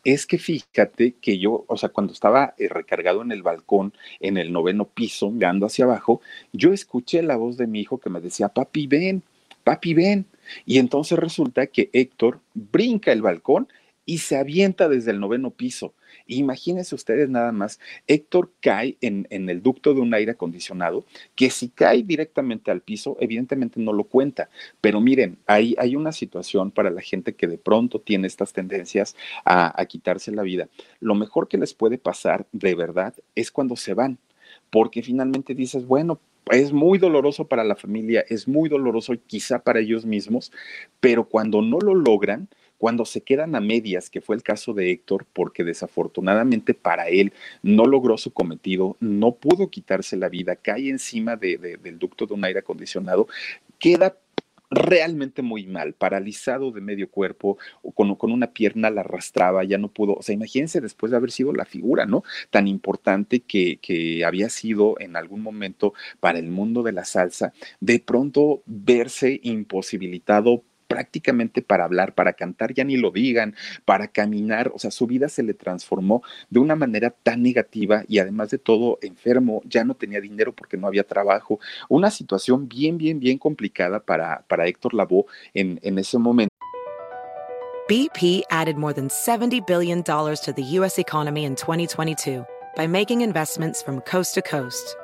es 0.04 0.26
que 0.26 0.38
fíjate 0.38 1.14
que 1.20 1.38
yo, 1.38 1.64
o 1.66 1.76
sea, 1.76 1.88
cuando 1.88 2.12
estaba 2.12 2.54
eh, 2.58 2.68
recargado 2.68 3.22
en 3.22 3.32
el 3.32 3.42
balcón, 3.42 3.92
en 4.20 4.36
el 4.36 4.52
noveno 4.52 4.84
piso, 4.84 5.30
mirando 5.30 5.66
hacia 5.66 5.86
abajo, 5.86 6.20
yo 6.52 6.72
escuché 6.72 7.22
la 7.22 7.36
voz 7.36 7.56
de 7.56 7.66
mi 7.66 7.80
hijo 7.80 7.98
que 7.98 8.10
me 8.10 8.20
decía, 8.20 8.48
papi, 8.48 8.86
ven, 8.86 9.22
papi, 9.66 9.94
ven. 9.94 10.26
Y 10.64 10.78
entonces 10.78 11.18
resulta 11.18 11.66
que 11.66 11.90
Héctor 11.92 12.40
brinca 12.54 13.10
el 13.10 13.20
balcón 13.20 13.66
y 14.04 14.18
se 14.18 14.36
avienta 14.36 14.88
desde 14.88 15.10
el 15.10 15.18
noveno 15.18 15.50
piso. 15.50 15.92
Imagínense 16.28 16.94
ustedes 16.94 17.28
nada 17.28 17.50
más, 17.50 17.80
Héctor 18.06 18.52
cae 18.60 18.96
en, 19.00 19.26
el 19.28 19.60
ducto 19.60 19.92
de 19.92 20.00
un 20.00 20.14
aire 20.14 20.30
acondicionado, 20.30 21.04
que 21.34 21.50
si 21.50 21.68
cae 21.68 22.04
directamente 22.04 22.70
al 22.70 22.80
piso, 22.80 23.16
evidentemente 23.18 23.80
no 23.80 23.92
lo 23.92 24.04
cuenta. 24.04 24.48
Pero 24.80 25.00
miren, 25.00 25.36
hay, 25.46 25.74
hay 25.78 25.96
una 25.96 26.12
situación 26.12 26.70
para 26.70 26.90
la 26.90 27.00
gente 27.00 27.34
que 27.34 27.48
de 27.48 27.58
pronto 27.58 28.00
tiene 28.00 28.28
estas 28.28 28.52
tendencias 28.52 29.16
a, 29.44 29.80
a 29.80 29.84
quitarse 29.86 30.30
la 30.30 30.42
vida. 30.42 30.68
Lo 31.00 31.16
mejor 31.16 31.48
que 31.48 31.58
les 31.58 31.74
puede 31.74 31.98
pasar, 31.98 32.46
de 32.52 32.76
verdad, 32.76 33.14
es 33.34 33.50
cuando 33.50 33.74
se 33.74 33.94
van, 33.94 34.18
porque 34.70 35.02
finalmente 35.02 35.56
dices, 35.56 35.84
bueno, 35.84 36.20
es 36.50 36.72
muy 36.72 36.98
doloroso 36.98 37.46
para 37.46 37.64
la 37.64 37.76
familia, 37.76 38.24
es 38.28 38.46
muy 38.46 38.68
doloroso 38.68 39.14
quizá 39.26 39.58
para 39.58 39.80
ellos 39.80 40.04
mismos, 40.04 40.52
pero 41.00 41.28
cuando 41.28 41.62
no 41.62 41.78
lo 41.78 41.94
logran, 41.94 42.48
cuando 42.78 43.04
se 43.04 43.22
quedan 43.22 43.54
a 43.54 43.60
medias, 43.60 44.10
que 44.10 44.20
fue 44.20 44.36
el 44.36 44.42
caso 44.42 44.74
de 44.74 44.90
Héctor, 44.90 45.26
porque 45.32 45.64
desafortunadamente 45.64 46.74
para 46.74 47.08
él 47.08 47.32
no 47.62 47.86
logró 47.86 48.18
su 48.18 48.32
cometido, 48.32 48.96
no 49.00 49.32
pudo 49.32 49.70
quitarse 49.70 50.16
la 50.16 50.28
vida, 50.28 50.56
cae 50.56 50.90
encima 50.90 51.36
del 51.36 51.98
ducto 51.98 52.26
de 52.26 52.34
un 52.34 52.44
aire 52.44 52.60
acondicionado, 52.60 53.28
queda 53.78 54.16
realmente 54.70 55.42
muy 55.42 55.66
mal, 55.66 55.94
paralizado 55.94 56.70
de 56.72 56.80
medio 56.80 57.10
cuerpo, 57.10 57.58
con, 57.94 58.14
con 58.16 58.32
una 58.32 58.52
pierna 58.52 58.90
la 58.90 59.02
arrastraba, 59.02 59.64
ya 59.64 59.78
no 59.78 59.88
pudo, 59.88 60.14
o 60.14 60.22
sea, 60.22 60.34
imagínense 60.34 60.80
después 60.80 61.10
de 61.10 61.16
haber 61.16 61.30
sido 61.30 61.52
la 61.52 61.64
figura, 61.64 62.06
¿no? 62.06 62.22
Tan 62.50 62.68
importante 62.68 63.40
que, 63.40 63.78
que 63.78 64.24
había 64.24 64.48
sido 64.48 64.96
en 64.98 65.16
algún 65.16 65.42
momento 65.42 65.94
para 66.20 66.38
el 66.38 66.50
mundo 66.50 66.82
de 66.82 66.92
la 66.92 67.04
salsa, 67.04 67.52
de 67.80 68.00
pronto 68.00 68.62
verse 68.66 69.40
imposibilitado 69.42 70.64
prácticamente 70.86 71.62
para 71.62 71.84
hablar, 71.84 72.14
para 72.14 72.32
cantar, 72.32 72.72
ya 72.74 72.84
ni 72.84 72.96
lo 72.96 73.10
digan, 73.10 73.54
para 73.84 74.08
caminar, 74.08 74.70
o 74.74 74.78
sea, 74.78 74.90
su 74.90 75.06
vida 75.06 75.28
se 75.28 75.42
le 75.42 75.54
transformó 75.54 76.22
de 76.50 76.60
una 76.60 76.76
manera 76.76 77.10
tan 77.10 77.42
negativa 77.42 78.04
y 78.08 78.18
además 78.18 78.50
de 78.50 78.58
todo 78.58 78.98
enfermo, 79.02 79.62
ya 79.64 79.84
no 79.84 79.94
tenía 79.94 80.20
dinero 80.20 80.54
porque 80.54 80.76
no 80.76 80.86
había 80.86 81.04
trabajo, 81.04 81.60
una 81.88 82.10
situación 82.10 82.68
bien, 82.68 82.98
bien, 82.98 83.20
bien 83.20 83.38
complicada 83.38 84.00
para, 84.00 84.44
para 84.48 84.66
Héctor 84.66 84.94
Lavoe 84.94 85.26
en, 85.54 85.78
en 85.82 85.98
ese 85.98 86.18
momento. 86.18 86.50
BP 87.88 88.42
added 88.50 88.76
more 88.76 88.92
than 88.92 89.08
$70 89.08 89.64
billion 89.64 90.02
to 90.02 90.52
the 90.56 90.62
U.S. 90.80 90.98
economy 90.98 91.44
in 91.44 91.54
2022 91.54 92.44
by 92.74 92.88
making 92.88 93.20
investments 93.20 93.80
from 93.80 94.00
coast 94.00 94.34
to 94.34 94.42
coast. 94.42 94.96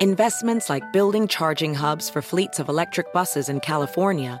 Investments 0.00 0.70
like 0.70 0.92
building 0.92 1.26
charging 1.26 1.74
hubs 1.74 2.08
for 2.08 2.22
fleets 2.22 2.60
of 2.60 2.68
electric 2.68 3.12
buses 3.12 3.48
in 3.48 3.58
California 3.58 4.40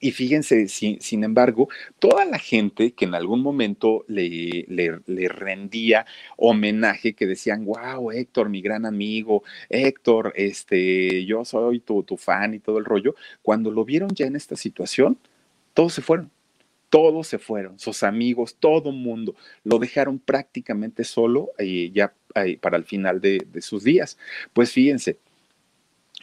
Y 0.00 0.12
fíjense, 0.12 0.68
sin, 0.68 1.24
embargo, 1.24 1.68
toda 1.98 2.24
la 2.24 2.38
gente 2.38 2.92
que 2.92 3.04
en 3.04 3.14
algún 3.14 3.42
momento 3.42 4.04
le, 4.08 4.64
le, 4.68 5.28
rendía 5.28 6.06
homenaje, 6.36 7.14
que 7.14 7.26
decían, 7.26 7.64
wow, 7.64 8.10
Héctor, 8.12 8.48
mi 8.48 8.60
gran 8.60 8.86
amigo, 8.86 9.42
Héctor, 9.68 10.32
este, 10.36 11.24
yo 11.24 11.44
soy 11.44 11.80
tu, 11.80 12.02
tu 12.04 12.16
fan 12.16 12.54
y 12.54 12.60
todo 12.60 12.78
el 12.78 12.84
rollo, 12.84 13.14
cuando 13.42 13.70
lo 13.70 13.84
vieron 13.84 14.10
ya 14.10 14.26
en 14.26 14.36
esta 14.36 14.56
situación, 14.56 15.18
todos 15.74 15.94
se 15.94 16.02
fueron. 16.02 16.30
Todos 16.90 17.26
se 17.26 17.38
fueron, 17.38 17.78
sus 17.78 18.02
amigos, 18.02 18.56
todo 18.58 18.92
mundo, 18.92 19.34
lo 19.62 19.78
dejaron 19.78 20.18
prácticamente 20.18 21.04
solo 21.04 21.50
eh, 21.58 21.90
ya 21.92 22.14
eh, 22.34 22.56
para 22.56 22.78
el 22.78 22.84
final 22.84 23.20
de, 23.20 23.46
de 23.52 23.60
sus 23.60 23.84
días. 23.84 24.16
Pues 24.54 24.72
fíjense, 24.72 25.18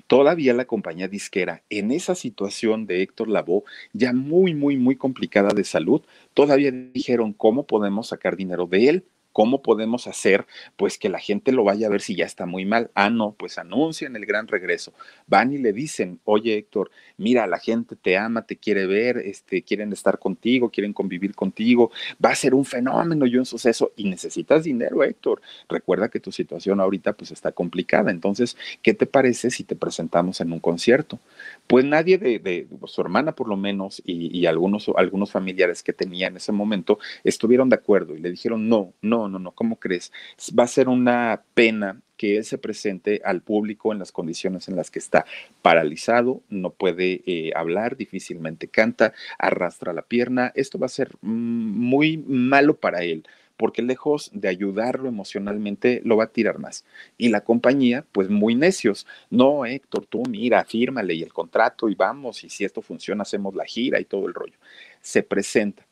todavía 0.07 0.53
la 0.53 0.65
compañía 0.65 1.07
disquera, 1.07 1.63
en 1.69 1.91
esa 1.91 2.15
situación 2.15 2.85
de 2.85 3.01
Héctor 3.01 3.29
Lavoe, 3.29 3.63
ya 3.93 4.13
muy, 4.13 4.53
muy, 4.53 4.77
muy 4.77 4.95
complicada 4.95 5.49
de 5.53 5.63
salud, 5.63 6.01
todavía 6.33 6.71
dijeron 6.71 7.33
cómo 7.33 7.65
podemos 7.65 8.07
sacar 8.07 8.35
dinero 8.35 8.67
de 8.67 8.89
él. 8.89 9.05
¿Cómo 9.35 9.61
podemos 9.61 10.07
hacer 10.07 10.45
pues 10.77 10.97
que 10.97 11.09
la 11.09 11.19
gente 11.19 11.51
lo 11.51 11.65
vaya 11.65 11.87
a 11.87 11.89
ver 11.89 11.99
si 11.99 12.15
ya 12.15 12.23
está 12.23 12.45
muy 12.45 12.63
mal? 12.63 12.89
Ah, 12.95 13.09
no, 13.09 13.35
pues 13.37 13.57
anuncian 13.57 14.15
el 14.15 14.25
gran 14.25 14.47
regreso. 14.47 14.93
Van 15.27 15.51
y 15.51 15.57
le 15.57 15.73
dicen, 15.73 16.21
oye 16.23 16.55
Héctor, 16.55 16.89
mira, 17.17 17.45
la 17.45 17.59
gente 17.59 17.97
te 17.97 18.15
ama, 18.15 18.43
te 18.45 18.55
quiere 18.55 18.85
ver, 18.85 19.17
este, 19.17 19.61
quieren 19.61 19.91
estar 19.91 20.19
contigo, 20.19 20.69
quieren 20.69 20.93
convivir 20.93 21.35
contigo, 21.35 21.91
va 22.23 22.29
a 22.29 22.35
ser 22.35 22.53
un 22.53 22.63
fenómeno 22.63 23.25
y 23.25 23.35
un 23.35 23.45
suceso 23.45 23.91
y 23.97 24.05
necesitas 24.07 24.63
dinero, 24.63 25.03
Héctor. 25.03 25.41
Recuerda 25.67 26.07
que 26.07 26.21
tu 26.21 26.31
situación 26.31 26.79
ahorita 26.79 27.11
pues 27.11 27.31
está 27.31 27.51
complicada. 27.51 28.11
Entonces, 28.11 28.55
¿qué 28.81 28.93
te 28.93 29.05
parece 29.05 29.49
si 29.49 29.65
te 29.65 29.75
presentamos 29.75 30.39
en 30.39 30.53
un 30.53 30.61
concierto? 30.61 31.19
Pues 31.67 31.83
nadie 31.83 32.17
de, 32.17 32.39
de 32.39 32.67
pues, 32.79 32.93
su 32.93 33.01
hermana 33.01 33.33
por 33.33 33.49
lo 33.49 33.57
menos 33.57 34.01
y, 34.05 34.39
y 34.39 34.45
algunos, 34.45 34.89
algunos 34.95 35.29
familiares 35.29 35.83
que 35.83 35.91
tenía 35.91 36.27
en 36.27 36.37
ese 36.37 36.53
momento 36.53 36.99
estuvieron 37.25 37.67
de 37.67 37.75
acuerdo 37.75 38.15
y 38.15 38.21
le 38.21 38.31
dijeron, 38.31 38.69
no, 38.69 38.93
no, 39.01 39.24
no, 39.27 39.39
no, 39.39 39.51
¿cómo 39.51 39.77
crees? 39.77 40.11
Va 40.57 40.63
a 40.63 40.67
ser 40.67 40.89
una 40.89 41.43
pena 41.53 42.01
que 42.17 42.37
él 42.37 42.45
se 42.45 42.57
presente 42.57 43.21
al 43.25 43.41
público 43.41 43.91
en 43.91 43.99
las 43.99 44.11
condiciones 44.11 44.67
en 44.67 44.75
las 44.75 44.89
que 44.89 44.99
está 44.99 45.25
paralizado, 45.61 46.41
no 46.49 46.69
puede 46.71 47.21
eh, 47.25 47.51
hablar, 47.55 47.97
difícilmente 47.97 48.67
canta, 48.67 49.13
arrastra 49.37 49.93
la 49.93 50.01
pierna. 50.01 50.51
Esto 50.55 50.79
va 50.79 50.85
a 50.85 50.89
ser 50.89 51.11
mm, 51.21 51.27
muy 51.29 52.17
malo 52.17 52.77
para 52.77 53.03
él 53.03 53.25
porque 53.57 53.81
lejos 53.81 54.31
de 54.33 54.49
ayudarlo 54.49 55.07
emocionalmente, 55.07 56.01
lo 56.03 56.17
va 56.17 56.25
a 56.25 56.31
tirar 56.31 56.59
más. 56.59 56.83
Y 57.17 57.29
la 57.29 57.41
compañía, 57.41 58.05
pues 58.11 58.29
muy 58.29 58.55
necios, 58.55 59.07
no, 59.29 59.65
Héctor, 59.65 60.05
tú 60.07 60.23
mira, 60.29 60.65
fírmale 60.65 61.13
y 61.13 61.23
el 61.23 61.33
contrato 61.33 61.89
y 61.89 61.95
vamos, 61.95 62.43
y 62.43 62.49
si 62.49 62.65
esto 62.65 62.81
funciona, 62.81 63.21
hacemos 63.21 63.55
la 63.55 63.65
gira 63.65 63.99
y 63.99 64.05
todo 64.05 64.27
el 64.27 64.33
rollo. 64.33 64.57
Se 65.01 65.23
presenta 65.23 65.85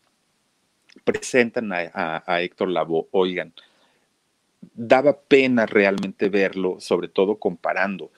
presentan 1.04 1.72
a, 1.74 2.24
Héctor 2.42 2.70
Lavoe, 2.70 3.08
oigan, 3.12 3.54
daba 4.74 5.20
pena 5.20 5.66
realmente 5.66 6.30
verlo, 6.30 6.80
sobre 6.80 7.08
todo 7.08 7.38
comparando 7.38 8.12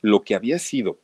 lo 0.00 0.22
que 0.22 0.34
había 0.34 0.58
sido 0.58 0.98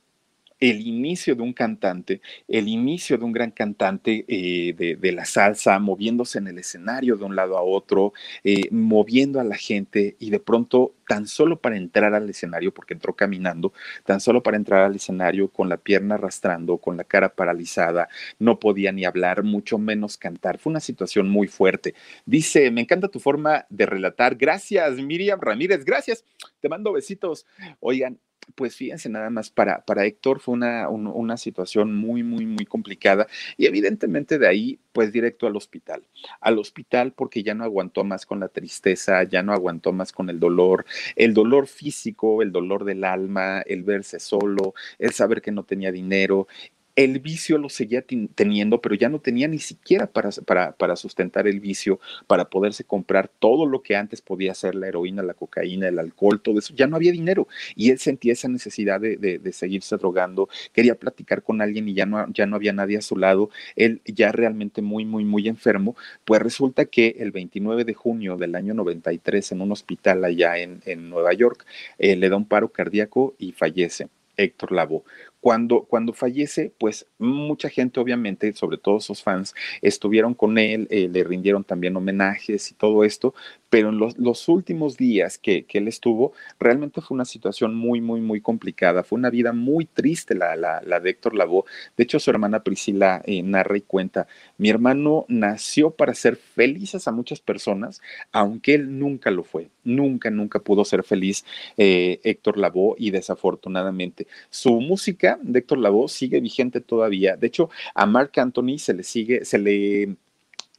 el 0.60 0.80
inicio 0.86 1.34
de 1.34 1.42
un 1.42 1.52
cantante, 1.52 2.20
el 2.48 2.68
inicio 2.68 3.18
de 3.18 3.24
un 3.24 3.32
gran 3.32 3.50
cantante 3.50 4.24
eh, 4.28 4.74
de, 4.74 5.12
la 5.12 5.24
salsa, 5.24 5.78
moviéndose 5.78 6.38
en 6.38 6.48
el 6.48 6.58
escenario 6.58 7.16
de 7.16 7.24
un 7.24 7.36
lado 7.36 7.56
a 7.56 7.62
otro, 7.62 8.12
eh, 8.44 8.68
moviendo 8.70 9.40
a 9.40 9.44
la 9.44 9.56
gente 9.56 10.16
y 10.18 10.30
de 10.30 10.40
pronto 10.40 10.94
tan 11.06 11.26
solo 11.26 11.60
para 11.60 11.76
entrar 11.76 12.14
al 12.14 12.28
escenario, 12.28 12.74
porque 12.74 12.94
entró 12.94 13.14
caminando, 13.14 13.72
tan 14.04 14.20
solo 14.20 14.42
para 14.42 14.56
entrar 14.56 14.82
al 14.82 14.96
escenario 14.96 15.48
con 15.48 15.68
la 15.68 15.76
pierna 15.76 16.16
arrastrando, 16.16 16.78
con 16.78 16.96
la 16.96 17.04
cara 17.04 17.28
paralizada, 17.28 18.08
no 18.38 18.58
podía 18.58 18.92
ni 18.92 19.04
hablar, 19.04 19.44
mucho 19.44 19.78
menos 19.78 20.16
cantar. 20.16 20.58
Fue 20.58 20.70
una 20.70 20.80
situación 20.80 21.28
muy 21.28 21.46
fuerte. 21.46 21.94
Dice, 22.24 22.70
me 22.70 22.80
encanta 22.80 23.08
tu 23.08 23.20
forma 23.20 23.66
de 23.68 23.86
relatar. 23.86 24.34
Gracias, 24.36 24.96
Miriam 24.96 25.40
Ramírez, 25.40 25.84
gracias. 25.84 26.24
Te 26.66 26.70
mando 26.70 26.92
besitos. 26.92 27.46
Oigan, 27.78 28.18
pues 28.56 28.74
fíjense 28.74 29.08
nada 29.08 29.30
más, 29.30 29.50
para, 29.50 29.84
para 29.84 30.04
Héctor 30.04 30.40
fue 30.40 30.54
una, 30.54 30.88
un, 30.88 31.06
una 31.06 31.36
situación 31.36 31.94
muy, 31.94 32.24
muy, 32.24 32.44
muy 32.44 32.66
complicada 32.66 33.28
y 33.56 33.66
evidentemente 33.66 34.36
de 34.40 34.48
ahí, 34.48 34.80
pues 34.92 35.12
directo 35.12 35.46
al 35.46 35.54
hospital. 35.54 36.02
Al 36.40 36.58
hospital 36.58 37.12
porque 37.12 37.44
ya 37.44 37.54
no 37.54 37.62
aguantó 37.62 38.02
más 38.02 38.26
con 38.26 38.40
la 38.40 38.48
tristeza, 38.48 39.22
ya 39.22 39.44
no 39.44 39.52
aguantó 39.52 39.92
más 39.92 40.10
con 40.10 40.28
el 40.28 40.40
dolor, 40.40 40.86
el 41.14 41.34
dolor 41.34 41.68
físico, 41.68 42.42
el 42.42 42.50
dolor 42.50 42.84
del 42.84 43.04
alma, 43.04 43.60
el 43.60 43.84
verse 43.84 44.18
solo, 44.18 44.74
el 44.98 45.12
saber 45.12 45.42
que 45.42 45.52
no 45.52 45.62
tenía 45.62 45.92
dinero, 45.92 46.48
el 46.96 47.20
vicio 47.20 47.58
lo 47.58 47.68
seguía 47.68 48.02
teniendo, 48.34 48.80
pero 48.80 48.94
ya 48.94 49.10
no 49.10 49.20
tenía 49.20 49.46
ni 49.48 49.58
siquiera 49.58 50.06
para, 50.06 50.30
para, 50.46 50.72
para, 50.72 50.96
sustentar 50.96 51.46
el 51.46 51.60
vicio, 51.60 52.00
para 52.26 52.46
poderse 52.46 52.84
comprar 52.84 53.28
todo 53.28 53.66
lo 53.66 53.82
que 53.82 53.96
antes 53.96 54.22
podía 54.22 54.54
ser 54.54 54.74
la 54.74 54.88
heroína, 54.88 55.22
la 55.22 55.34
cocaína, 55.34 55.88
el 55.88 55.98
alcohol, 55.98 56.40
todo 56.40 56.58
eso. 56.58 56.74
Ya 56.74 56.86
no 56.86 56.96
había 56.96 57.12
dinero 57.12 57.48
y 57.74 57.90
él 57.90 57.98
sentía 57.98 58.32
esa 58.32 58.48
necesidad 58.48 58.98
de, 58.98 59.18
de, 59.18 59.38
de 59.38 59.52
seguirse 59.52 59.96
drogando, 59.98 60.48
quería 60.72 60.94
platicar 60.94 61.42
con 61.42 61.60
alguien 61.60 61.86
y 61.88 61.94
ya 61.94 62.06
no, 62.06 62.26
ya 62.32 62.46
no 62.46 62.56
había 62.56 62.72
nadie 62.72 62.96
a 62.96 63.02
su 63.02 63.16
lado, 63.16 63.50
él 63.76 64.00
ya 64.06 64.32
realmente 64.32 64.80
muy, 64.80 65.04
muy, 65.04 65.24
muy 65.24 65.48
enfermo. 65.48 65.96
Pues 66.24 66.40
resulta 66.40 66.86
que 66.86 67.16
el 67.18 67.30
29 67.30 67.84
de 67.84 67.94
junio 67.94 68.38
del 68.38 68.54
año 68.54 68.72
93 68.72 69.52
en 69.52 69.60
un 69.60 69.72
hospital 69.72 70.24
allá 70.24 70.56
en, 70.58 70.80
en 70.86 71.10
Nueva 71.10 71.34
York 71.34 71.66
eh, 71.98 72.16
le 72.16 72.30
da 72.30 72.36
un 72.36 72.46
paro 72.46 72.70
cardíaco 72.70 73.34
y 73.38 73.52
fallece. 73.52 74.08
Héctor 74.36 74.72
Lavoe. 74.72 75.02
Cuando, 75.46 75.84
cuando 75.84 76.12
fallece, 76.12 76.72
pues 76.76 77.06
mucha 77.20 77.68
gente, 77.68 78.00
obviamente, 78.00 78.52
sobre 78.54 78.78
todo 78.78 78.98
sus 78.98 79.22
fans, 79.22 79.54
estuvieron 79.80 80.34
con 80.34 80.58
él, 80.58 80.88
eh, 80.90 81.08
le 81.08 81.22
rindieron 81.22 81.62
también 81.62 81.96
homenajes 81.96 82.72
y 82.72 82.74
todo 82.74 83.04
esto, 83.04 83.32
pero 83.70 83.90
en 83.90 83.98
los, 83.98 84.48
últimos 84.48 84.96
días 84.96 85.38
que, 85.38 85.64
que, 85.64 85.78
él 85.78 85.86
estuvo, 85.86 86.32
realmente 86.58 87.00
fue 87.00 87.14
una 87.14 87.24
situación 87.24 87.76
muy, 87.76 88.00
muy, 88.00 88.20
muy 88.20 88.40
complicada. 88.40 89.04
Fue 89.04 89.18
una 89.18 89.30
vida 89.30 89.52
muy 89.52 89.84
triste 89.84 90.34
la, 90.34 90.56
la, 90.56 90.80
la 90.84 90.98
de 90.98 91.10
Héctor 91.10 91.36
Lavoe. 91.36 91.64
De 91.96 92.02
hecho, 92.02 92.18
su 92.18 92.30
hermana 92.30 92.64
Priscila 92.64 93.22
eh, 93.24 93.42
narra 93.42 93.76
y 93.76 93.82
cuenta, 93.82 94.26
mi 94.58 94.68
hermano 94.68 95.26
nació 95.28 95.90
para 95.92 96.14
ser 96.14 96.36
felices 96.36 97.06
a 97.06 97.12
muchas 97.12 97.38
personas, 97.40 98.00
aunque 98.32 98.74
él 98.74 98.98
nunca 98.98 99.30
lo 99.30 99.44
fue. 99.44 99.68
Nunca, 99.84 100.30
nunca 100.30 100.58
pudo 100.58 100.84
ser 100.84 101.04
feliz 101.04 101.44
eh, 101.76 102.18
Héctor 102.24 102.58
Lavoe 102.58 102.96
y 102.98 103.12
desafortunadamente 103.12 104.26
su 104.50 104.80
música 104.80 105.35
de 105.42 105.58
Héctor 105.58 105.78
Lavoe 105.78 106.08
sigue 106.08 106.40
vigente 106.40 106.80
todavía. 106.80 107.36
De 107.36 107.46
hecho, 107.46 107.70
a 107.94 108.06
Mark 108.06 108.32
Anthony 108.38 108.78
se 108.78 108.94
le 108.94 109.02
sigue, 109.02 109.44
se 109.44 109.58
le 109.58 110.16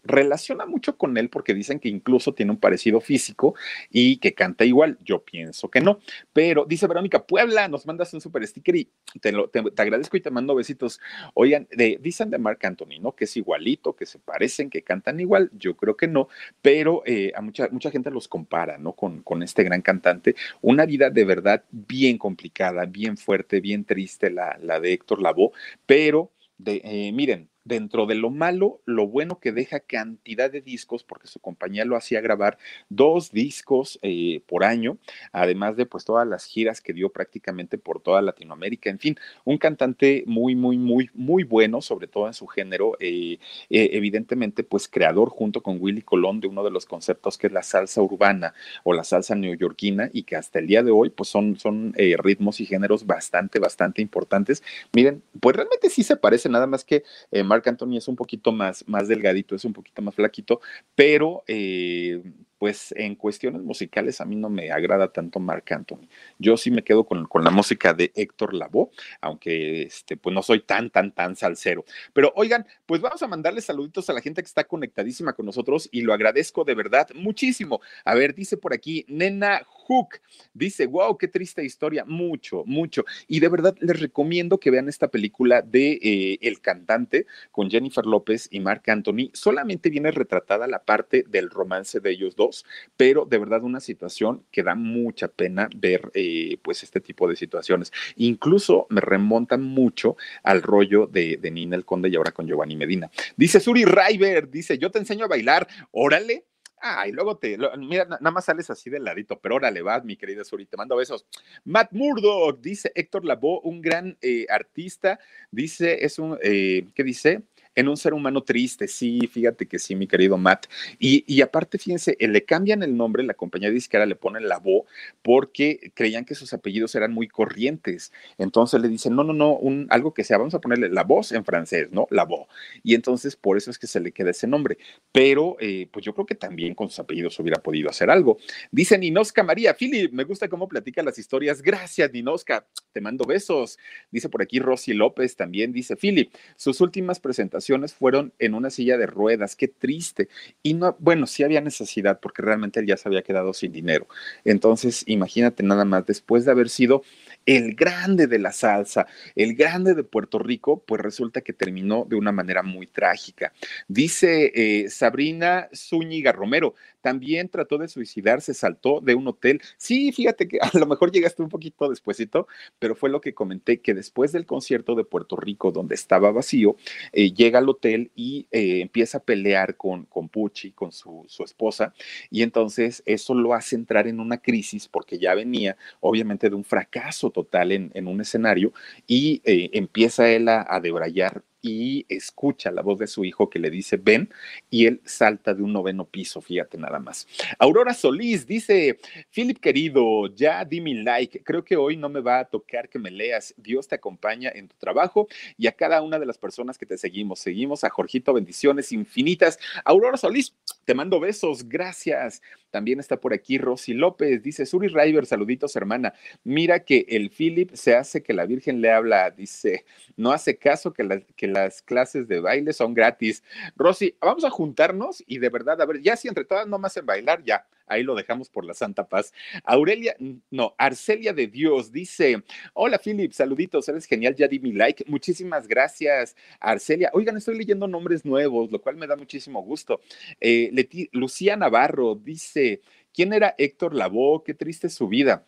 relaciona 0.07 0.65
mucho 0.65 0.97
con 0.97 1.17
él 1.17 1.29
porque 1.29 1.53
dicen 1.53 1.79
que 1.79 1.89
incluso 1.89 2.33
tiene 2.33 2.51
un 2.51 2.57
parecido 2.57 3.01
físico 3.01 3.55
y 3.89 4.17
que 4.17 4.33
canta 4.33 4.65
igual. 4.65 4.97
Yo 5.03 5.23
pienso 5.23 5.69
que 5.69 5.81
no. 5.81 5.99
Pero 6.33 6.65
dice 6.65 6.87
Verónica 6.87 7.25
Puebla, 7.25 7.67
nos 7.67 7.85
mandas 7.85 8.13
un 8.13 8.21
super 8.21 8.45
sticker 8.47 8.75
y 8.75 8.89
te, 9.21 9.31
lo, 9.31 9.49
te, 9.49 9.59
agradezco 9.77 10.17
y 10.17 10.21
te 10.21 10.31
mando 10.31 10.55
besitos. 10.55 10.99
Oigan, 11.33 11.67
dicen 11.99 12.29
de 12.29 12.37
Marc 12.37 12.63
Anthony, 12.65 12.99
¿no? 12.99 13.15
Que 13.15 13.25
es 13.25 13.37
igualito, 13.37 13.95
que 13.95 14.05
se 14.05 14.19
parecen, 14.19 14.69
que 14.69 14.81
cantan 14.81 15.19
igual. 15.19 15.49
Yo 15.53 15.75
creo 15.75 15.97
que 15.97 16.07
no, 16.07 16.29
pero 16.61 17.03
eh, 17.05 17.31
a 17.35 17.41
mucha, 17.41 17.67
mucha 17.69 17.91
gente 17.91 18.11
los 18.11 18.27
compara, 18.27 18.77
¿no? 18.77 18.93
Con, 18.93 19.21
con 19.21 19.43
este 19.43 19.63
gran 19.63 19.81
cantante. 19.81 20.35
Una 20.61 20.85
vida 20.85 21.09
de 21.09 21.25
verdad 21.25 21.63
bien 21.71 22.17
complicada, 22.17 22.85
bien 22.85 23.17
fuerte, 23.17 23.59
bien 23.61 23.85
triste 23.85 24.29
la, 24.29 24.57
la 24.61 24.79
de 24.79 24.93
Héctor 24.93 25.21
Lavoe, 25.21 25.51
pero 25.85 26.31
de, 26.57 26.81
eh, 26.83 27.11
miren, 27.11 27.49
dentro 27.67 28.05
de 28.05 28.15
lo 28.15 28.29
malo, 28.29 28.79
lo 28.85 29.07
bueno 29.07 29.39
que 29.39 29.51
deja 29.51 29.79
cantidad 29.79 30.49
de 30.49 30.61
discos, 30.61 31.03
porque 31.03 31.27
su 31.27 31.39
compañía 31.39 31.85
lo 31.85 31.95
hacía 31.95 32.21
grabar 32.21 32.57
dos 32.89 33.31
discos 33.31 33.99
eh, 34.01 34.41
por 34.47 34.63
año, 34.63 34.97
además 35.31 35.75
de 35.75 35.85
pues 35.85 36.05
todas 36.05 36.27
las 36.27 36.45
giras 36.45 36.81
que 36.81 36.93
dio 36.93 37.09
prácticamente 37.09 37.77
por 37.77 38.01
toda 38.01 38.21
Latinoamérica, 38.21 38.89
en 38.89 38.99
fin, 38.99 39.17
un 39.43 39.57
cantante 39.57 40.23
muy, 40.25 40.55
muy, 40.55 40.77
muy, 40.77 41.09
muy 41.13 41.43
bueno, 41.43 41.81
sobre 41.81 42.07
todo 42.07 42.27
en 42.27 42.33
su 42.33 42.47
género, 42.47 42.93
eh, 42.99 43.37
eh, 43.69 43.89
evidentemente 43.93 44.63
pues 44.63 44.87
creador 44.87 45.29
junto 45.29 45.61
con 45.61 45.77
Willy 45.79 46.01
Colón 46.01 46.39
de 46.39 46.47
uno 46.47 46.63
de 46.63 46.71
los 46.71 46.85
conceptos 46.85 47.37
que 47.37 47.47
es 47.47 47.53
la 47.53 47.63
salsa 47.63 48.01
urbana 48.01 48.53
o 48.83 48.93
la 48.93 49.03
salsa 49.03 49.35
neoyorquina 49.35 50.09
y 50.13 50.23
que 50.23 50.35
hasta 50.35 50.59
el 50.59 50.67
día 50.67 50.83
de 50.83 50.91
hoy 50.91 51.09
pues 51.09 51.29
son, 51.29 51.57
son 51.59 51.93
ritmos 52.17 52.61
y 52.61 52.65
géneros 52.65 53.05
bastante, 53.05 53.59
bastante 53.59 54.01
importantes. 54.01 54.63
Miren, 54.93 55.21
pues 55.39 55.55
realmente 55.55 55.89
sí 55.89 56.03
se 56.03 56.15
parece, 56.15 56.49
nada 56.49 56.67
más 56.67 56.83
que 56.83 57.03
Mark 57.43 57.56
Mark 57.57 57.67
Anthony 57.67 57.97
es 57.97 58.07
un 58.07 58.15
poquito 58.15 58.51
más, 58.51 58.87
más 58.87 59.07
delgadito, 59.07 59.55
es 59.55 59.65
un 59.65 59.73
poquito 59.73 60.01
más 60.03 60.13
flaquito, 60.13 60.61
pero 60.93 61.43
eh, 61.47 62.21
pues 62.59 62.93
en 62.95 63.15
cuestiones 63.15 63.61
musicales 63.63 64.21
a 64.21 64.25
mí 64.25 64.35
no 64.35 64.49
me 64.49 64.71
agrada 64.71 65.11
tanto 65.11 65.39
Mark 65.39 65.65
Anthony. 65.71 66.07
Yo 66.37 66.55
sí 66.55 66.69
me 66.69 66.83
quedo 66.83 67.05
con, 67.05 67.27
la 67.43 67.49
música 67.49 67.93
de 67.93 68.11
Héctor 68.15 68.53
Lavoe, 68.53 68.89
aunque 69.21 69.83
este, 69.83 70.17
pues 70.17 70.33
no 70.35 70.43
soy 70.43 70.61
tan, 70.61 70.91
tan, 70.91 71.11
tan 71.11 71.35
salsero. 71.35 71.83
Pero 72.13 72.31
oigan, 72.35 72.65
pues 72.85 73.01
vamos 73.01 73.21
a 73.23 73.27
mandarle 73.27 73.61
saluditos 73.61 74.07
a 74.09 74.13
la 74.13 74.21
gente 74.21 74.41
que 74.41 74.47
está 74.47 74.63
conectadísima 74.63 75.33
con 75.33 75.45
nosotros 75.45 75.89
y 75.91 76.01
lo 76.01 76.13
agradezco 76.13 76.63
de 76.63 76.75
verdad 76.75 77.07
muchísimo. 77.15 77.81
A 78.05 78.13
ver, 78.13 78.35
dice 78.35 78.57
por 78.57 78.73
aquí, 78.73 79.03
Nena 79.07 79.65
Hook, 79.87 80.19
dice, 80.53 80.85
wow, 80.85 81.17
qué 81.17 81.27
triste 81.27 81.63
historia, 81.63 82.05
mucho, 82.05 82.63
mucho. 82.65 83.05
Y 83.27 83.39
de 83.39 83.49
verdad 83.49 83.75
les 83.79 83.99
recomiendo 83.99 84.59
que 84.59 84.71
vean 84.71 84.89
esta 84.89 85.07
película 85.07 85.61
de 85.61 85.99
eh, 86.01 86.37
El 86.41 86.61
cantante 86.61 87.25
con 87.51 87.69
Jennifer 87.69 88.05
López 88.05 88.47
y 88.51 88.59
Mark 88.59 88.83
Anthony. 88.87 89.29
Solamente 89.33 89.89
viene 89.89 90.11
retratada 90.11 90.67
la 90.67 90.83
parte 90.83 91.23
del 91.27 91.49
romance 91.49 91.99
de 91.99 92.11
ellos 92.11 92.35
dos 92.35 92.65
pero 92.95 93.25
de 93.25 93.37
verdad 93.37 93.63
una 93.63 93.79
situación 93.79 94.43
que 94.51 94.63
da 94.63 94.75
mucha 94.75 95.27
pena 95.27 95.69
ver 95.75 96.11
eh, 96.13 96.57
pues 96.61 96.83
este 96.83 97.01
tipo 97.01 97.27
de 97.27 97.35
situaciones. 97.35 97.91
Incluso 98.15 98.87
me 98.89 99.01
remontan 99.01 99.61
mucho 99.61 100.17
al 100.43 100.61
rollo 100.61 101.07
de, 101.07 101.39
Nina 101.51 101.75
el 101.75 101.85
Conde 101.85 102.09
y 102.09 102.15
ahora 102.15 102.31
con 102.31 102.47
Giovanni 102.47 102.75
Medina. 102.75 103.09
Dice 103.35 103.59
Suri 103.59 103.85
River, 103.85 104.49
dice, 104.49 104.77
yo 104.77 104.91
te 104.91 104.99
enseño 104.99 105.25
a 105.25 105.29
bailar, 105.29 105.67
órale. 105.91 106.45
Ah, 106.79 107.07
y 107.07 107.11
luego 107.11 107.37
te, 107.37 107.57
mira, 107.77 108.05
nada 108.05 108.31
más 108.31 108.45
sales 108.45 108.69
así 108.69 108.89
del 108.89 109.03
ladito, 109.03 109.39
pero 109.39 109.55
órale, 109.55 109.81
vas, 109.81 110.03
mi 110.05 110.15
querida 110.15 110.43
Suri, 110.43 110.67
mando 110.77 110.95
besos. 110.95 111.25
Matt 111.65 111.91
Murdock, 111.91 112.59
dice 112.61 112.91
Héctor 112.93 113.25
Lavoe, 113.25 113.61
un 113.63 113.81
gran 113.81 114.15
eh, 114.21 114.45
artista, 114.47 115.19
dice, 115.49 116.05
es 116.05 116.19
un, 116.19 116.37
eh, 116.43 116.85
¿qué 116.93 117.03
dice? 117.03 117.43
En 117.77 117.87
un 117.87 117.95
ser 117.95 118.13
humano 118.13 118.41
triste. 118.41 118.87
Sí, 118.87 119.19
fíjate 119.31 119.67
que 119.67 119.77
sí, 119.77 119.95
mi 119.95 120.07
querido 120.07 120.35
Matt. 120.37 120.65
Y, 120.99 121.41
aparte, 121.41 121.77
fíjense, 121.77 122.17
eh, 122.19 122.27
le 122.27 122.43
cambian 122.43 122.81
el 122.81 122.97
nombre, 122.97 123.23
la 123.23 123.35
compañía 123.35 123.69
disquera 123.69 124.07
le 124.07 124.15
ponen 124.15 124.47
la 124.47 124.57
voz 124.57 124.85
porque 125.21 125.91
creían 125.93 126.25
que 126.25 126.33
sus 126.33 126.53
apellidos 126.53 126.95
eran 126.95 127.13
muy 127.13 127.27
corrientes. 127.27 128.11
Entonces 128.39 128.81
le 128.81 128.87
dicen, 128.87 129.15
no, 129.15 129.23
no, 129.23 129.31
no, 129.31 129.53
un, 129.53 129.85
algo 129.91 130.11
que 130.13 130.23
sea, 130.23 130.39
vamos 130.39 130.55
a 130.55 130.59
ponerle 130.59 130.89
la 130.89 131.03
voz 131.03 131.31
en 131.31 131.45
francés, 131.45 131.89
¿no? 131.91 132.07
La 132.09 132.25
voz. 132.25 132.47
Y 132.83 132.95
entonces 132.95 133.35
por 133.35 133.57
eso 133.57 133.69
es 133.69 133.77
que 133.77 133.85
se 133.85 133.99
le 133.99 134.11
queda 134.11 134.31
ese 134.31 134.47
nombre. 134.47 134.79
Pero 135.11 135.55
eh, 135.59 135.87
pues 135.91 136.03
yo 136.03 136.15
creo 136.15 136.25
que 136.25 136.35
también 136.35 136.73
con 136.73 136.89
sus 136.89 136.99
apellidos 136.99 137.39
hubiera 137.39 137.61
podido 137.61 137.91
hacer 137.91 138.09
algo. 138.09 138.39
Dice 138.71 138.97
Ninoska 138.97 139.43
María, 139.43 139.75
Philip, 139.75 140.11
me 140.11 140.23
gusta 140.23 140.49
cómo 140.49 140.67
platica 140.67 141.03
las 141.03 141.19
historias. 141.19 141.61
Gracias, 141.61 142.11
Ninoska. 142.11 142.65
Te 142.97 143.01
mando 143.01 143.25
besos. 143.25 143.77
Dice 144.09 144.27
por 144.27 144.41
aquí 144.41 144.57
Rosy 144.57 144.95
López 144.95 145.35
también. 145.35 145.71
Dice 145.71 145.95
Philip, 145.95 146.33
sus 146.55 146.81
últimas 146.81 147.19
presentaciones 147.19 147.93
fueron 147.93 148.33
en 148.39 148.55
una 148.55 148.71
silla 148.71 148.97
de 148.97 149.05
ruedas, 149.05 149.55
qué 149.55 149.67
triste. 149.67 150.29
Y 150.63 150.73
no, 150.73 150.97
bueno, 150.97 151.27
sí 151.27 151.43
había 151.43 151.61
necesidad 151.61 152.19
porque 152.19 152.41
realmente 152.41 152.79
él 152.79 152.87
ya 152.87 152.97
se 152.97 153.07
había 153.07 153.21
quedado 153.21 153.53
sin 153.53 153.71
dinero. 153.71 154.07
Entonces, 154.45 155.03
imagínate 155.05 155.61
nada 155.61 155.85
más, 155.85 156.07
después 156.07 156.43
de 156.43 156.49
haber 156.49 156.69
sido 156.69 157.03
el 157.45 157.75
grande 157.75 158.25
de 158.25 158.39
la 158.39 158.51
salsa, 158.51 159.05
el 159.35 159.53
grande 159.53 159.93
de 159.93 160.03
Puerto 160.03 160.39
Rico, 160.39 160.83
pues 160.83 160.99
resulta 160.99 161.41
que 161.41 161.53
terminó 161.53 162.03
de 162.09 162.15
una 162.15 162.31
manera 162.31 162.63
muy 162.63 162.87
trágica. 162.87 163.53
Dice 163.87 164.51
eh, 164.55 164.89
Sabrina 164.89 165.69
Zúñiga 165.71 166.31
Romero, 166.31 166.73
también 167.07 167.47
trató 167.47 167.77
de 167.77 167.87
suicidarse, 167.87 168.53
saltó 168.53 168.99
de 168.99 169.15
un 169.15 169.25
hotel. 169.29 169.61
Sí, 169.77 170.11
fíjate 170.11 170.45
que 170.45 170.59
a 170.61 170.77
lo 170.77 170.85
mejor 170.85 171.09
llegaste 171.09 171.41
un 171.41 171.47
poquito 171.47 171.89
despuesito, 171.89 172.49
pero 172.79 172.95
fue 172.97 173.09
lo 173.09 173.21
que 173.21 173.33
comenté, 173.33 173.79
que 173.79 173.93
después 173.93 174.33
del 174.33 174.45
concierto 174.45 174.93
de 174.93 175.05
Puerto 175.05 175.37
Rico, 175.37 175.71
donde 175.71 175.95
estaba 175.95 176.33
vacío, 176.33 176.75
eh, 177.13 177.31
llega 177.31 177.59
al 177.59 177.69
hotel 177.69 178.11
y 178.13 178.47
eh, 178.51 178.81
empieza 178.81 179.19
a 179.19 179.23
pelear 179.23 179.77
con, 179.77 180.03
con 180.03 180.27
Pucci, 180.27 180.73
con 180.73 180.91
su, 180.91 181.25
esposa, 181.39 181.93
y 182.29 182.41
entonces 182.41 183.03
eso 183.05 183.33
lo 183.33 183.53
hace 183.53 183.77
entrar 183.77 184.05
en 184.07 184.19
una 184.19 184.39
crisis 184.39 184.89
porque 184.89 185.17
ya 185.17 185.33
venía, 185.33 185.77
obviamente, 186.01 186.49
de 186.49 186.55
un 186.55 186.65
fracaso 186.65 187.29
total 187.29 187.71
en, 187.71 188.07
un 188.07 188.19
escenario 188.19 188.73
y 189.05 189.41
eh, 189.45 189.69
empieza 189.71 190.29
él 190.29 190.49
a, 190.49 190.65
a 190.67 190.81
debrayar 190.81 191.43
y 191.61 192.05
escucha 192.09 192.71
la 192.71 192.81
voz 192.81 192.99
de 192.99 193.07
su 193.07 193.25
hijo 193.25 193.49
que 193.49 193.59
le 193.59 193.69
dice 193.69 193.97
ven 193.97 194.29
y 194.69 194.85
él 194.85 195.01
salta 195.05 195.53
de 195.53 195.63
un 195.63 195.73
noveno 195.73 196.05
piso, 196.05 196.41
fíjate 196.41 196.77
nada 196.77 196.99
más. 196.99 197.27
Aurora 197.59 197.93
Solís 197.93 198.45
dice, 198.45 198.99
Philip 199.33 199.59
querido, 199.59 200.27
ya 200.33 200.63
di 200.65 200.81
mi 200.81 200.93
like, 200.95 201.43
creo 201.43 201.63
que 201.63 201.75
hoy 201.75 201.97
no 201.97 202.09
me 202.09 202.21
va 202.21 202.39
a 202.39 202.45
tocar 202.45 202.89
que 202.89 202.99
me 202.99 203.11
leas, 203.11 203.53
Dios 203.57 203.87
te 203.87 203.95
acompaña 203.95 204.51
en 204.53 204.67
tu 204.67 204.75
trabajo 204.77 205.27
y 205.57 205.67
a 205.67 205.71
cada 205.71 206.01
una 206.01 206.19
de 206.19 206.25
las 206.25 206.37
personas 206.37 206.77
que 206.77 206.85
te 206.85 206.97
seguimos, 206.97 207.39
seguimos 207.39 207.83
a 207.83 207.89
Jorgito, 207.89 208.33
bendiciones 208.33 208.91
infinitas. 208.91 209.59
Aurora 209.83 210.17
Solís, 210.17 210.53
te 210.85 210.93
mando 210.93 211.19
besos, 211.19 211.67
gracias. 211.67 212.41
También 212.69 212.99
está 212.99 213.19
por 213.19 213.33
aquí 213.33 213.57
Rosy 213.57 213.93
López, 213.93 214.43
dice 214.43 214.65
Suri 214.65 214.87
River, 214.87 215.25
saluditos 215.25 215.75
hermana. 215.75 216.13
Mira 216.43 216.81
que 216.81 217.05
el 217.09 217.29
Philip 217.29 217.73
se 217.73 217.95
hace 217.95 218.21
que 218.21 218.33
la 218.33 218.45
Virgen 218.45 218.81
le 218.81 218.91
habla, 218.91 219.31
dice, 219.31 219.85
no 220.15 220.31
hace 220.31 220.57
caso 220.57 220.93
que, 220.93 221.25
que 221.35 221.46
las 221.47 221.81
clases 221.81 222.27
de 222.27 222.39
baile 222.39 222.73
son 222.73 222.93
gratis. 222.93 223.43
Rosy, 223.75 224.15
vamos 224.21 224.45
a 224.45 224.49
juntarnos 224.49 225.23
y 225.25 225.39
de 225.39 225.49
verdad, 225.49 225.81
a 225.81 225.85
ver, 225.85 226.01
ya 226.01 226.15
si 226.15 226.27
entre 226.27 226.45
todas 226.45 226.67
no 226.67 226.77
más 226.77 226.95
en 226.97 227.05
bailar, 227.05 227.43
ya, 227.43 227.65
ahí 227.87 228.03
lo 228.03 228.15
dejamos 228.15 228.49
por 228.49 228.65
la 228.65 228.73
santa 228.73 229.07
paz. 229.07 229.33
Aurelia, 229.63 230.15
no, 230.51 230.75
Arcelia 230.77 231.33
de 231.33 231.47
Dios 231.47 231.91
dice, 231.91 232.43
hola 232.73 232.99
Philip, 232.99 233.31
saluditos, 233.31 233.87
eres 233.89 234.05
genial, 234.05 234.35
ya 234.35 234.47
di 234.47 234.59
mi 234.59 234.73
like, 234.73 235.05
muchísimas 235.07 235.67
gracias, 235.67 236.35
Arcelia. 236.59 237.09
Oigan, 237.13 237.37
estoy 237.37 237.57
leyendo 237.57 237.87
nombres 237.87 238.25
nuevos, 238.25 238.71
lo 238.71 238.81
cual 238.81 238.97
me 238.97 239.07
da 239.07 239.15
muchísimo 239.15 239.61
gusto. 239.63 240.01
Eh, 240.39 240.71
Lucía 241.11 241.55
Navarro 241.55 242.15
dice, 242.15 242.81
¿quién 243.13 243.33
era 243.33 243.55
Héctor 243.57 243.95
Lavoe? 243.95 244.43
Qué 244.43 244.53
triste 244.53 244.89
su 244.89 245.07
vida. 245.07 245.45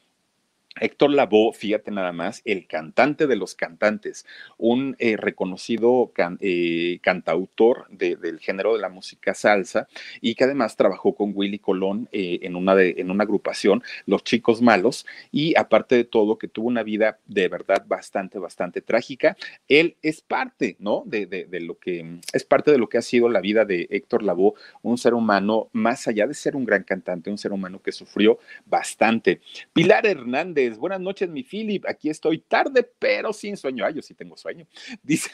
Héctor 0.80 1.12
Lavoe, 1.12 1.54
fíjate 1.54 1.92
nada 1.92 2.12
más, 2.12 2.42
el 2.46 2.68
cantante 2.68 3.28
de 3.28 3.36
los 3.36 3.56
cantantes, 3.56 4.26
un 4.58 4.96
eh, 5.00 5.18
reconocido 5.18 6.12
eh, 6.40 7.00
cantautor 7.02 7.88
del 7.90 8.40
género 8.40 8.74
de 8.74 8.82
la 8.82 8.90
música 8.90 9.34
salsa 9.34 9.88
y 10.22 10.36
que 10.36 10.46
además 10.46 10.76
trabajó 10.76 11.14
con 11.16 11.32
Willy 11.36 11.60
Colón 11.60 12.08
eh, 12.12 12.40
en, 12.44 12.56
una 12.56 12.82
en 12.82 13.12
una 13.12 13.24
agrupación, 13.24 13.84
Los 14.06 14.24
Chicos 14.24 14.62
Malos, 14.62 15.06
y 15.32 15.58
aparte 15.58 15.96
de 15.96 16.04
todo, 16.04 16.38
que 16.38 16.48
tuvo 16.48 16.68
una 16.68 16.84
vida 16.84 17.20
de 17.26 17.48
verdad 17.48 17.86
bastante, 17.88 18.40
bastante 18.40 18.82
trágica. 18.82 19.36
Él 19.68 19.98
es 20.02 20.22
parte, 20.22 20.76
¿no? 20.80 21.04
De, 21.06 21.26
de 21.26 21.60
lo 21.60 21.78
que 21.78 22.20
es 22.34 22.44
parte 22.44 22.72
de 22.72 22.78
lo 22.78 22.90
que 22.90 22.98
ha 22.98 23.02
sido 23.02 23.30
la 23.30 23.42
vida 23.42 23.66
de 23.66 23.88
Héctor 23.90 24.24
Lavoe, 24.24 24.54
un 24.82 24.98
ser 24.98 25.14
humano, 25.14 25.70
más 25.74 26.08
allá 26.08 26.28
de 26.28 26.34
ser 26.34 26.56
un 26.56 26.66
gran 26.66 26.84
cantante, 26.84 27.30
un 27.30 27.38
ser 27.38 27.52
humano 27.52 27.82
que 27.82 27.92
sufrió 27.92 28.40
bastante. 28.66 29.42
Pilar 29.74 30.06
Hernández 30.06 30.69
buenas 30.78 31.02
noches, 31.02 31.30
mi 31.30 31.44
Philip. 31.44 31.86
Aquí 31.88 32.10
estoy 32.10 32.40
tarde, 32.40 32.90
pero 33.00 33.34
sin 33.34 33.58
sueño. 33.58 33.86
Ay, 33.86 33.96
yo 33.96 34.02
sí 34.02 34.14
tengo 34.14 34.38
sueño. 34.38 34.68
Dice, 35.04 35.32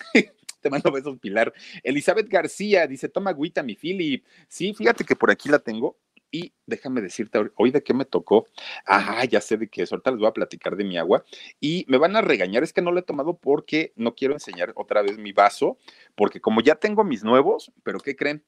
te 0.61 0.69
mando 0.69 0.91
besos, 0.91 1.19
Pilar. 1.19 1.53
Elizabeth 1.83 2.27
García 2.27 2.87
dice, 2.87 3.07
toma 3.07 3.29
agüita, 3.29 3.61
mi 3.61 3.75
Philip. 3.75 4.25
Sí, 4.47 4.73
fíjate 4.73 5.03
que 5.03 5.15
por 5.15 5.29
aquí 5.29 5.47
la 5.47 5.59
tengo. 5.59 5.99
Y 6.31 6.53
déjame 6.65 7.01
decirte, 7.01 7.39
hoy 7.55 7.71
de 7.71 7.83
qué 7.83 7.93
me 7.93 8.03
tocó. 8.03 8.47
Ah, 8.85 9.23
ya 9.25 9.39
sé 9.41 9.57
de 9.57 9.69
qué 9.69 9.83
es. 9.83 9.91
Ahorita 9.91 10.11
les 10.11 10.19
voy 10.19 10.27
a 10.27 10.33
platicar 10.33 10.75
de 10.75 10.83
mi 10.83 10.97
agua. 10.97 11.23
Y 11.59 11.85
me 11.87 11.97
van 11.97 12.15
a 12.15 12.21
regañar. 12.21 12.63
Es 12.63 12.73
que 12.73 12.81
no 12.81 12.91
lo 12.91 12.99
he 12.99 13.03
tomado 13.03 13.37
porque 13.37 13.93
no 13.95 14.15
quiero 14.15 14.33
enseñar 14.33 14.73
otra 14.75 15.01
vez 15.01 15.17
mi 15.17 15.31
vaso. 15.33 15.77
Porque 16.15 16.41
como 16.41 16.61
ya 16.61 16.75
tengo 16.75 17.03
mis 17.03 17.23
nuevos, 17.23 17.71
pero 17.83 17.99
¿qué 17.99 18.15
creen? 18.15 18.43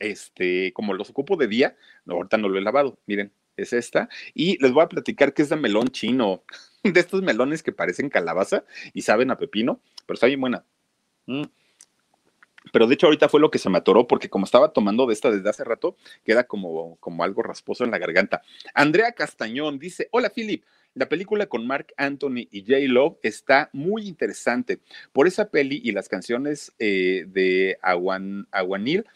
Este, 0.00 0.72
como 0.72 0.92
los 0.92 1.10
ocupo 1.10 1.36
de 1.36 1.46
día, 1.46 1.76
ahorita 2.06 2.36
no 2.36 2.48
lo 2.48 2.58
he 2.58 2.62
lavado. 2.62 2.98
Miren, 3.06 3.32
es 3.62 3.72
esta. 3.72 4.08
Y 4.34 4.60
les 4.62 4.72
voy 4.72 4.82
a 4.82 4.88
platicar 4.88 5.34
que 5.34 5.42
es 5.42 5.48
de 5.48 5.56
melón 5.56 5.88
chino, 5.88 6.42
de 6.84 6.98
estos 6.98 7.22
melones 7.22 7.62
que 7.62 7.72
parecen 7.72 8.08
calabaza 8.08 8.64
y 8.92 9.02
saben 9.02 9.30
a 9.30 9.38
pepino, 9.38 9.80
pero 10.06 10.14
está 10.14 10.26
bien 10.26 10.40
buena. 10.40 10.64
Mm. 11.26 11.44
Pero 12.72 12.86
de 12.86 12.94
hecho 12.94 13.06
ahorita 13.06 13.28
fue 13.28 13.40
lo 13.40 13.50
que 13.50 13.58
se 13.58 13.70
me 13.70 13.78
atoró 13.78 14.06
porque 14.06 14.28
como 14.28 14.44
estaba 14.44 14.72
tomando 14.72 15.06
de 15.06 15.14
esta 15.14 15.30
desde 15.30 15.48
hace 15.48 15.64
rato, 15.64 15.96
queda 16.24 16.44
como, 16.44 16.96
como 16.96 17.24
algo 17.24 17.42
rasposo 17.42 17.84
en 17.84 17.90
la 17.90 17.98
garganta. 17.98 18.42
Andrea 18.74 19.12
Castañón 19.12 19.78
dice, 19.78 20.08
hola 20.12 20.30
Philip, 20.30 20.64
la 20.94 21.08
película 21.08 21.46
con 21.46 21.66
Mark 21.66 21.94
Anthony 21.96 22.48
y 22.50 22.62
J. 22.62 22.78
Love 22.88 23.16
está 23.22 23.70
muy 23.72 24.08
interesante. 24.08 24.80
Por 25.12 25.26
esa 25.26 25.50
peli 25.50 25.80
y 25.82 25.92
las 25.92 26.08
canciones 26.08 26.72
eh, 26.78 27.24
de 27.28 27.78
Aguan, 27.80 28.48
Aguanil 28.50 29.06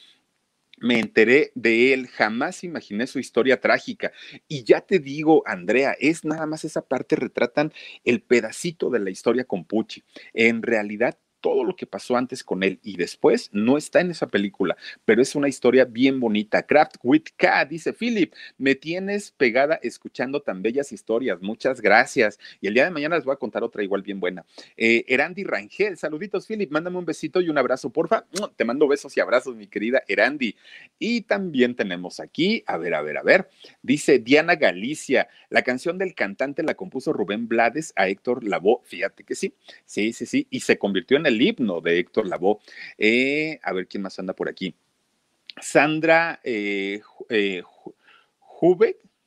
me 0.84 1.00
enteré 1.00 1.50
de 1.54 1.94
él, 1.94 2.08
jamás 2.08 2.62
imaginé 2.62 3.06
su 3.06 3.18
historia 3.18 3.58
trágica. 3.58 4.12
Y 4.46 4.64
ya 4.64 4.82
te 4.82 4.98
digo, 4.98 5.42
Andrea, 5.46 5.96
es 5.98 6.26
nada 6.26 6.44
más 6.44 6.66
esa 6.66 6.82
parte, 6.82 7.16
retratan 7.16 7.72
el 8.04 8.20
pedacito 8.20 8.90
de 8.90 8.98
la 8.98 9.08
historia 9.08 9.44
con 9.44 9.64
Pucci. 9.64 10.04
En 10.34 10.62
realidad, 10.62 11.18
todo 11.44 11.62
lo 11.62 11.76
que 11.76 11.84
pasó 11.84 12.16
antes 12.16 12.42
con 12.42 12.62
él 12.62 12.80
y 12.82 12.96
después 12.96 13.50
no 13.52 13.76
está 13.76 14.00
en 14.00 14.10
esa 14.10 14.28
película, 14.28 14.78
pero 15.04 15.20
es 15.20 15.34
una 15.34 15.46
historia 15.46 15.84
bien 15.84 16.18
bonita. 16.18 16.62
Craft 16.62 16.96
with 17.02 17.24
K, 17.36 17.66
dice 17.66 17.92
Philip, 17.92 18.32
me 18.56 18.74
tienes 18.74 19.30
pegada 19.30 19.78
escuchando 19.82 20.40
tan 20.40 20.62
bellas 20.62 20.90
historias, 20.90 21.42
muchas 21.42 21.82
gracias. 21.82 22.38
Y 22.62 22.68
el 22.68 22.72
día 22.72 22.84
de 22.84 22.90
mañana 22.90 23.16
les 23.16 23.26
voy 23.26 23.34
a 23.34 23.36
contar 23.36 23.62
otra 23.62 23.82
igual 23.82 24.00
bien 24.00 24.20
buena. 24.20 24.46
Eh, 24.78 25.04
Erandi 25.06 25.44
Rangel, 25.44 25.98
saluditos 25.98 26.46
Philip, 26.46 26.70
mándame 26.70 26.96
un 26.96 27.04
besito 27.04 27.42
y 27.42 27.50
un 27.50 27.58
abrazo, 27.58 27.90
porfa. 27.90 28.24
Te 28.56 28.64
mando 28.64 28.88
besos 28.88 29.14
y 29.14 29.20
abrazos, 29.20 29.54
mi 29.54 29.66
querida 29.66 30.02
Erandi. 30.08 30.56
Y 30.98 31.20
también 31.22 31.74
tenemos 31.74 32.20
aquí, 32.20 32.64
a 32.66 32.78
ver, 32.78 32.94
a 32.94 33.02
ver, 33.02 33.18
a 33.18 33.22
ver, 33.22 33.50
dice 33.82 34.18
Diana 34.18 34.54
Galicia, 34.54 35.28
la 35.50 35.60
canción 35.60 35.98
del 35.98 36.14
cantante 36.14 36.62
la 36.62 36.72
compuso 36.72 37.12
Rubén 37.12 37.48
Blades 37.48 37.92
a 37.96 38.08
Héctor 38.08 38.44
Lavoe, 38.44 38.80
fíjate 38.84 39.24
que 39.24 39.34
sí, 39.34 39.52
sí, 39.84 40.14
sí, 40.14 40.24
sí, 40.24 40.46
y 40.48 40.60
se 40.60 40.78
convirtió 40.78 41.18
en 41.18 41.26
el 41.26 41.33
himno 41.40 41.80
de 41.80 41.98
Héctor 41.98 42.26
Lavoe. 42.26 42.58
Eh, 42.98 43.58
a 43.62 43.72
ver 43.72 43.86
quién 43.86 44.02
más 44.02 44.18
anda 44.18 44.34
por 44.34 44.48
aquí. 44.48 44.74
Sandra 45.60 46.40
eh, 46.42 47.00
eh 47.28 47.62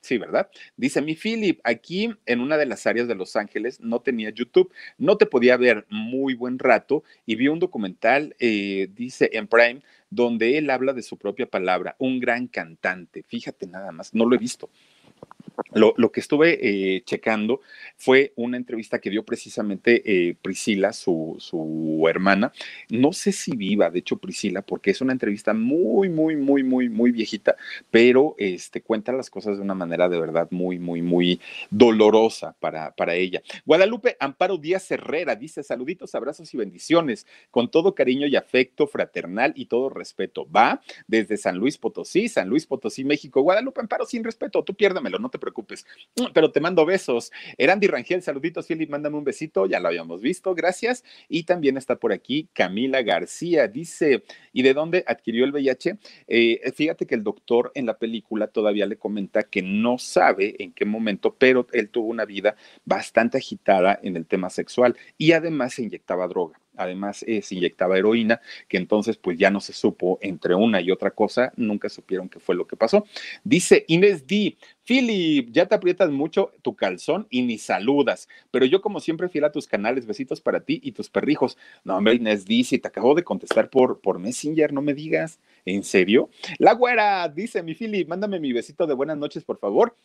Sí, 0.07 0.17
¿verdad? 0.17 0.49
Dice 0.77 1.01
mi 1.01 1.15
Philip, 1.15 1.59
aquí 1.65 2.09
en 2.25 2.39
una 2.39 2.55
de 2.55 2.65
las 2.65 2.87
áreas 2.87 3.09
de 3.09 3.15
Los 3.15 3.35
Ángeles 3.35 3.81
no 3.81 3.99
tenía 3.99 4.29
YouTube, 4.29 4.71
no 4.97 5.17
te 5.17 5.25
podía 5.25 5.57
ver 5.57 5.85
muy 5.89 6.33
buen 6.33 6.59
rato 6.59 7.03
y 7.25 7.35
vi 7.35 7.49
un 7.49 7.59
documental, 7.59 8.33
eh, 8.39 8.87
dice 8.93 9.29
en 9.33 9.47
Prime, 9.47 9.81
donde 10.09 10.57
él 10.57 10.69
habla 10.69 10.93
de 10.93 11.03
su 11.03 11.17
propia 11.17 11.45
palabra, 11.45 11.97
un 11.99 12.21
gran 12.21 12.47
cantante. 12.47 13.23
Fíjate 13.23 13.67
nada 13.67 13.91
más, 13.91 14.13
no 14.13 14.25
lo 14.25 14.33
he 14.35 14.39
visto. 14.39 14.69
Lo, 15.73 16.11
que 16.11 16.19
estuve 16.19 16.59
eh, 16.61 17.03
checando 17.03 17.61
fue 17.95 18.31
una 18.35 18.57
entrevista 18.57 18.99
que 18.99 19.09
dio 19.09 19.25
precisamente 19.25 20.03
eh, 20.05 20.35
Priscila, 20.39 20.93
su, 20.93 21.35
su, 21.39 22.05
hermana. 22.07 22.53
No 22.89 23.11
sé 23.11 23.31
si 23.31 23.55
viva, 23.55 23.89
de 23.89 23.99
hecho, 23.99 24.17
Priscila, 24.17 24.61
porque 24.61 24.91
es 24.91 25.01
una 25.01 25.13
entrevista 25.13 25.53
muy, 25.53 26.09
muy, 26.09 26.35
muy, 26.35 26.63
muy, 26.63 26.89
muy 26.89 27.11
viejita, 27.11 27.55
pero 27.89 28.35
este, 28.37 28.81
cuenta 28.81 29.11
las 29.11 29.29
cosas 29.29 29.57
de 29.57 29.63
una 29.63 29.73
manera 29.73 30.07
de 30.09 30.19
verdad 30.19 30.47
muy, 30.51 30.77
muy, 30.77 31.01
muy 31.01 31.41
dolorosa 31.71 32.55
para, 32.59 32.95
para 32.95 33.15
ella. 33.15 33.41
Guadalupe 33.65 34.15
Amparo 34.19 34.57
Díaz 34.57 34.89
Herrera 34.91 35.35
dice: 35.35 35.63
saluditos, 35.63 36.13
abrazos 36.13 36.53
y 36.53 36.57
bendiciones, 36.57 37.25
con 37.49 37.71
todo 37.71 37.95
cariño 37.95 38.27
y 38.27 38.35
afecto 38.35 38.87
fraternal 38.87 39.53
y 39.55 39.65
todo 39.65 39.89
respeto. 39.89 40.47
Va 40.49 40.81
desde 41.07 41.35
San 41.37 41.57
Luis 41.57 41.77
Potosí, 41.77 42.29
San 42.29 42.47
Luis 42.47 42.67
Potosí, 42.67 43.03
México. 43.03 43.41
Guadalupe 43.41 43.81
Amparo, 43.81 44.05
sin 44.05 44.23
respeto, 44.23 44.63
tú 44.63 44.75
piérdamelo, 44.75 45.17
no 45.17 45.29
te 45.29 45.39
preocupes. 45.39 45.46
Mm, 46.15 46.27
pero 46.33 46.51
te 46.51 46.59
mando 46.59 46.85
besos. 46.85 47.31
Erandi 47.57 47.87
Rangel, 47.87 48.21
saluditos, 48.21 48.67
Philip, 48.67 48.89
mándame 48.89 49.17
un 49.17 49.23
besito, 49.23 49.65
ya 49.65 49.79
lo 49.79 49.87
habíamos 49.87 50.21
visto, 50.21 50.53
gracias. 50.55 51.03
Y 51.29 51.43
también 51.43 51.77
está 51.77 51.95
por 51.97 52.11
aquí 52.11 52.49
Camila 52.53 53.01
García, 53.01 53.67
dice, 53.67 54.23
¿y 54.53 54.63
de 54.63 54.73
dónde 54.73 55.03
adquirió 55.07 55.45
el 55.45 55.51
VIH? 55.51 55.97
Eh, 56.27 56.71
fíjate 56.73 57.05
que 57.05 57.15
el 57.15 57.23
doctor 57.23 57.71
en 57.75 57.85
la 57.85 57.97
película 57.97 58.47
todavía 58.47 58.85
le 58.85 58.97
comenta 58.97 59.43
que 59.43 59.61
no 59.61 59.97
sabe 59.97 60.55
en 60.59 60.73
qué 60.73 60.85
momento, 60.85 61.35
pero 61.37 61.67
él 61.71 61.89
tuvo 61.89 62.07
una 62.07 62.25
vida 62.25 62.55
bastante 62.85 63.37
agitada 63.37 63.99
en 64.03 64.15
el 64.15 64.25
tema 64.25 64.49
sexual 64.49 64.95
y 65.17 65.31
además 65.31 65.73
se 65.73 65.83
inyectaba 65.83 66.27
droga 66.27 66.59
además 66.77 67.23
eh, 67.27 67.41
se 67.41 67.55
inyectaba 67.55 67.97
heroína, 67.97 68.41
que 68.67 68.77
entonces 68.77 69.17
pues 69.17 69.37
ya 69.37 69.49
no 69.49 69.59
se 69.59 69.73
supo 69.73 70.19
entre 70.21 70.55
una 70.55 70.81
y 70.81 70.91
otra 70.91 71.11
cosa, 71.11 71.51
nunca 71.55 71.89
supieron 71.89 72.29
qué 72.29 72.39
fue 72.39 72.55
lo 72.55 72.67
que 72.67 72.75
pasó. 72.75 73.05
Dice 73.43 73.85
Inés 73.87 74.27
D, 74.27 74.57
Philip, 74.83 75.49
ya 75.51 75.65
te 75.65 75.75
aprietas 75.75 76.09
mucho 76.09 76.51
tu 76.61 76.75
calzón 76.75 77.27
y 77.29 77.41
ni 77.41 77.57
saludas, 77.57 78.29
pero 78.51 78.65
yo 78.65 78.81
como 78.81 78.99
siempre 78.99 79.29
fiel 79.29 79.43
a 79.43 79.51
tus 79.51 79.67
canales, 79.67 80.05
besitos 80.05 80.41
para 80.41 80.61
ti 80.61 80.79
y 80.83 80.93
tus 80.93 81.09
perrijos. 81.09 81.57
No, 81.83 81.97
hombre, 81.97 82.15
Inés 82.15 82.45
D, 82.45 82.63
si 82.63 82.79
te 82.79 82.87
acabo 82.87 83.15
de 83.15 83.23
contestar 83.23 83.69
por, 83.69 83.99
por 83.99 84.19
Messenger, 84.19 84.71
no 84.73 84.81
me 84.81 84.93
digas, 84.93 85.39
¿en 85.65 85.83
serio? 85.83 86.29
La 86.57 86.73
güera, 86.73 87.27
dice 87.29 87.63
mi 87.63 87.75
Philip, 87.75 88.07
mándame 88.07 88.39
mi 88.39 88.53
besito 88.53 88.87
de 88.87 88.93
buenas 88.93 89.17
noches, 89.17 89.43
por 89.43 89.57
favor. 89.57 89.95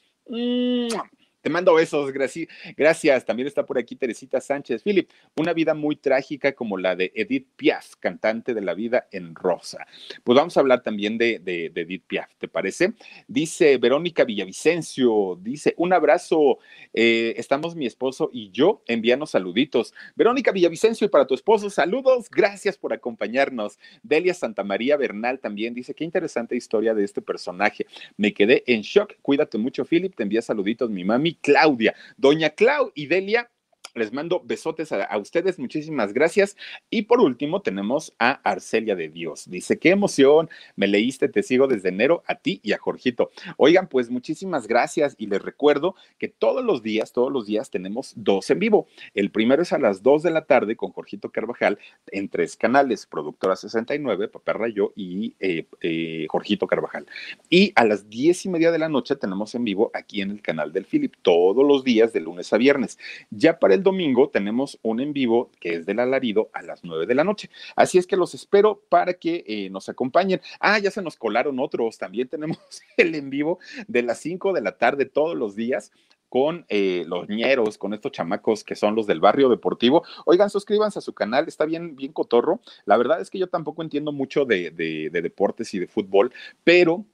Te 1.43 1.51
mando 1.51 1.74
besos, 1.74 2.12
gracias. 2.12 3.24
También 3.24 3.49
está 3.49 3.66
por 3.66 3.76
aquí 3.76 3.97
Teresita 3.97 4.40
Sánchez. 4.40 4.84
Philip, 4.84 5.11
una 5.34 5.53
vida 5.53 5.74
muy 5.74 5.97
trágica 5.97 6.53
como 6.53 6.78
la 6.78 6.95
de 6.95 7.11
Edith 7.16 7.49
Piaf, 7.57 7.97
cantante 7.99 8.55
de 8.55 8.61
la 8.61 8.74
vida 8.74 9.09
en 9.11 9.34
rosa. 9.34 9.84
Pues 10.22 10.36
vamos 10.36 10.57
a 10.57 10.61
hablar 10.61 10.84
también 10.84 11.18
de, 11.18 11.43
Edith 11.45 12.05
Piaf, 12.07 12.32
¿te 12.38 12.47
parece? 12.47 12.93
Dice 13.26 13.76
Verónica 13.78 14.22
Villavicencio, 14.22 15.36
dice, 15.43 15.74
un 15.78 15.93
abrazo, 15.93 16.59
eh, 16.95 17.34
estamos 17.36 17.74
mi 17.74 17.86
esposo 17.86 18.30
y 18.32 18.53
yo, 18.53 18.84
enviando 18.86 19.26
saluditos. 19.26 19.95
Verónica 20.14 20.53
Villavicencio, 20.53 21.09
y 21.09 21.11
para 21.11 21.26
tu 21.26 21.34
esposo, 21.34 21.70
saludos, 21.70 22.30
gracias 22.30 22.78
por 22.78 22.93
acompañarnos. 22.93 23.80
Delia 24.05 24.34
Santamaría 24.34 24.97
Bernal 24.97 25.40
también 25.40 25.74
dice, 25.74 25.93
qué 25.93 26.05
interesante 26.05 26.55
historia 26.55 26.95
de 26.95 27.03
este 27.03 27.20
personaje. 27.20 27.86
Me 28.16 28.32
quedé 28.32 28.62
en 28.68 28.82
shock, 28.82 29.14
cuídate 29.22 29.59
mucho, 29.59 29.84
Philip, 29.84 30.14
te 30.14 30.22
envía 30.22 30.40
saluditos 30.40 30.88
mi 30.88 31.03
mami 31.03 31.32
Claudia. 31.37 31.95
Doña 32.16 32.51
Clau 32.51 32.93
y 32.95 33.07
Delia 33.07 33.51
les 33.95 34.12
mando 34.12 34.40
besotes 34.45 34.93
a, 34.93 35.16
ustedes, 35.18 35.59
muchísimas 35.59 36.12
gracias. 36.12 36.57
Y 36.90 37.03
por 37.03 37.20
último 37.20 37.61
tenemos 37.61 38.14
a 38.18 38.32
Arcelia 38.49 38.97
de 38.97 39.09
Dios. 39.09 39.49
Dice, 39.49 39.78
qué 39.78 39.90
emoción, 39.90 40.49
me 40.76 40.88
leíste, 40.88 41.28
te 41.28 41.43
sigo 41.43 41.66
desde 41.66 41.90
enero 41.90 42.22
a 42.26 42.36
ti 42.36 42.61
y 42.62 42.72
a 42.72 42.78
Jorgito. 42.78 43.30
Oigan, 43.57 43.88
pues 43.88 44.11
muchísimas 44.11 44.66
gracias 44.66 45.14
y 45.18 45.26
les 45.26 45.43
recuerdo 45.43 45.95
que 46.18 46.28
todos 46.28 46.64
los 46.64 46.82
días, 46.82 47.12
todos 47.12 47.32
los 47.32 47.47
días 47.47 47.70
tenemos 47.70 48.12
dos 48.16 48.51
en 48.51 48.59
vivo. 48.59 48.86
El 49.14 49.30
primero 49.30 49.62
es 49.62 49.72
a 49.72 49.78
las 49.78 50.03
dos 50.03 50.22
de 50.22 50.30
la 50.30 50.45
tarde 50.45 50.76
con 50.76 50.93
Jorgito 50.93 51.30
Carvajal 51.30 51.78
en 52.09 52.28
tres 52.28 52.57
canales, 52.57 53.07
Productora 53.07 53.57
69, 53.57 54.28
Papá 54.28 54.55
Rayo 54.55 54.93
y 54.97 55.34
eh, 55.40 55.66
eh, 55.80 56.26
Jorgito 56.28 56.66
Carvajal. 56.66 57.07
Y 57.51 57.72
a 57.74 57.84
las 57.84 58.09
diez 58.09 58.45
y 58.47 58.49
media 58.49 58.72
de 58.72 58.78
la 58.78 58.88
noche 58.88 59.16
tenemos 59.16 59.55
en 59.55 59.64
vivo 59.64 59.90
aquí 59.95 60.20
en 60.20 60.30
el 60.30 60.43
canal 60.43 60.72
del 60.72 60.84
Philip, 60.84 61.14
todos 61.22 61.66
los 61.66 61.84
días 61.84 62.12
de 62.12 62.20
lunes 62.20 62.53
a 62.53 62.57
viernes. 62.57 62.99
Ya 63.30 63.59
para 63.59 63.74
el 63.74 63.82
domingo 63.83 64.30
tenemos 64.30 64.78
un 64.83 65.01
en 65.01 65.12
vivo 65.12 65.51
que 65.61 65.74
es 65.74 65.87
del 65.87 66.01
alarido 66.01 66.51
a 66.53 66.62
las 66.62 66.85
9 66.85 67.07
de 67.07 67.14
la 67.14 67.24
noche. 67.24 67.51
Así 67.76 67.99
es 67.99 68.07
que 68.07 68.16
los 68.16 68.35
espero 68.35 68.83
para 68.89 69.14
que 69.14 69.45
eh, 69.47 69.70
nos 69.70 69.89
acompañen. 69.89 70.41
Ah, 70.61 70.78
ya 70.78 70.91
se 70.91 71.03
nos 71.03 71.16
colaron 71.16 71.59
otros. 71.59 71.99
También 71.99 72.28
tenemos 72.28 72.59
el 72.97 73.14
en 73.14 73.30
vivo 73.30 73.59
de 73.89 74.03
las 74.03 74.18
5 74.18 74.53
de 74.53 74.61
la 74.61 74.78
tarde 74.78 75.07
todos 75.07 75.37
los 75.37 75.57
días 75.57 75.93
con 76.28 76.64
eh, 76.70 77.05
los 77.07 77.28
ñeros, 77.28 77.76
con 77.76 77.93
estos 77.93 78.11
chamacos 78.11 78.64
que 78.64 78.74
son 78.74 78.95
los 78.95 79.07
del 79.07 79.20
barrio 79.20 79.51
deportivo. 79.51 80.03
Oigan, 80.24 80.49
suscríbanse 80.49 80.99
a 80.99 81.03
su 81.03 81.12
canal, 81.12 81.47
está 81.47 81.66
bien, 81.66 81.95
bien 81.95 82.12
cotorro. 82.12 82.61
La 82.87 82.97
verdad 82.97 83.20
es 83.20 83.28
que 83.28 83.39
yo 83.39 83.49
tampoco 83.49 83.83
entiendo 83.83 84.12
mucho 84.12 84.47
de 84.47 84.70
deportes 85.12 85.74
y 85.74 85.78
de 85.78 85.89
fútbol, 85.89 86.33
pero 86.64 87.05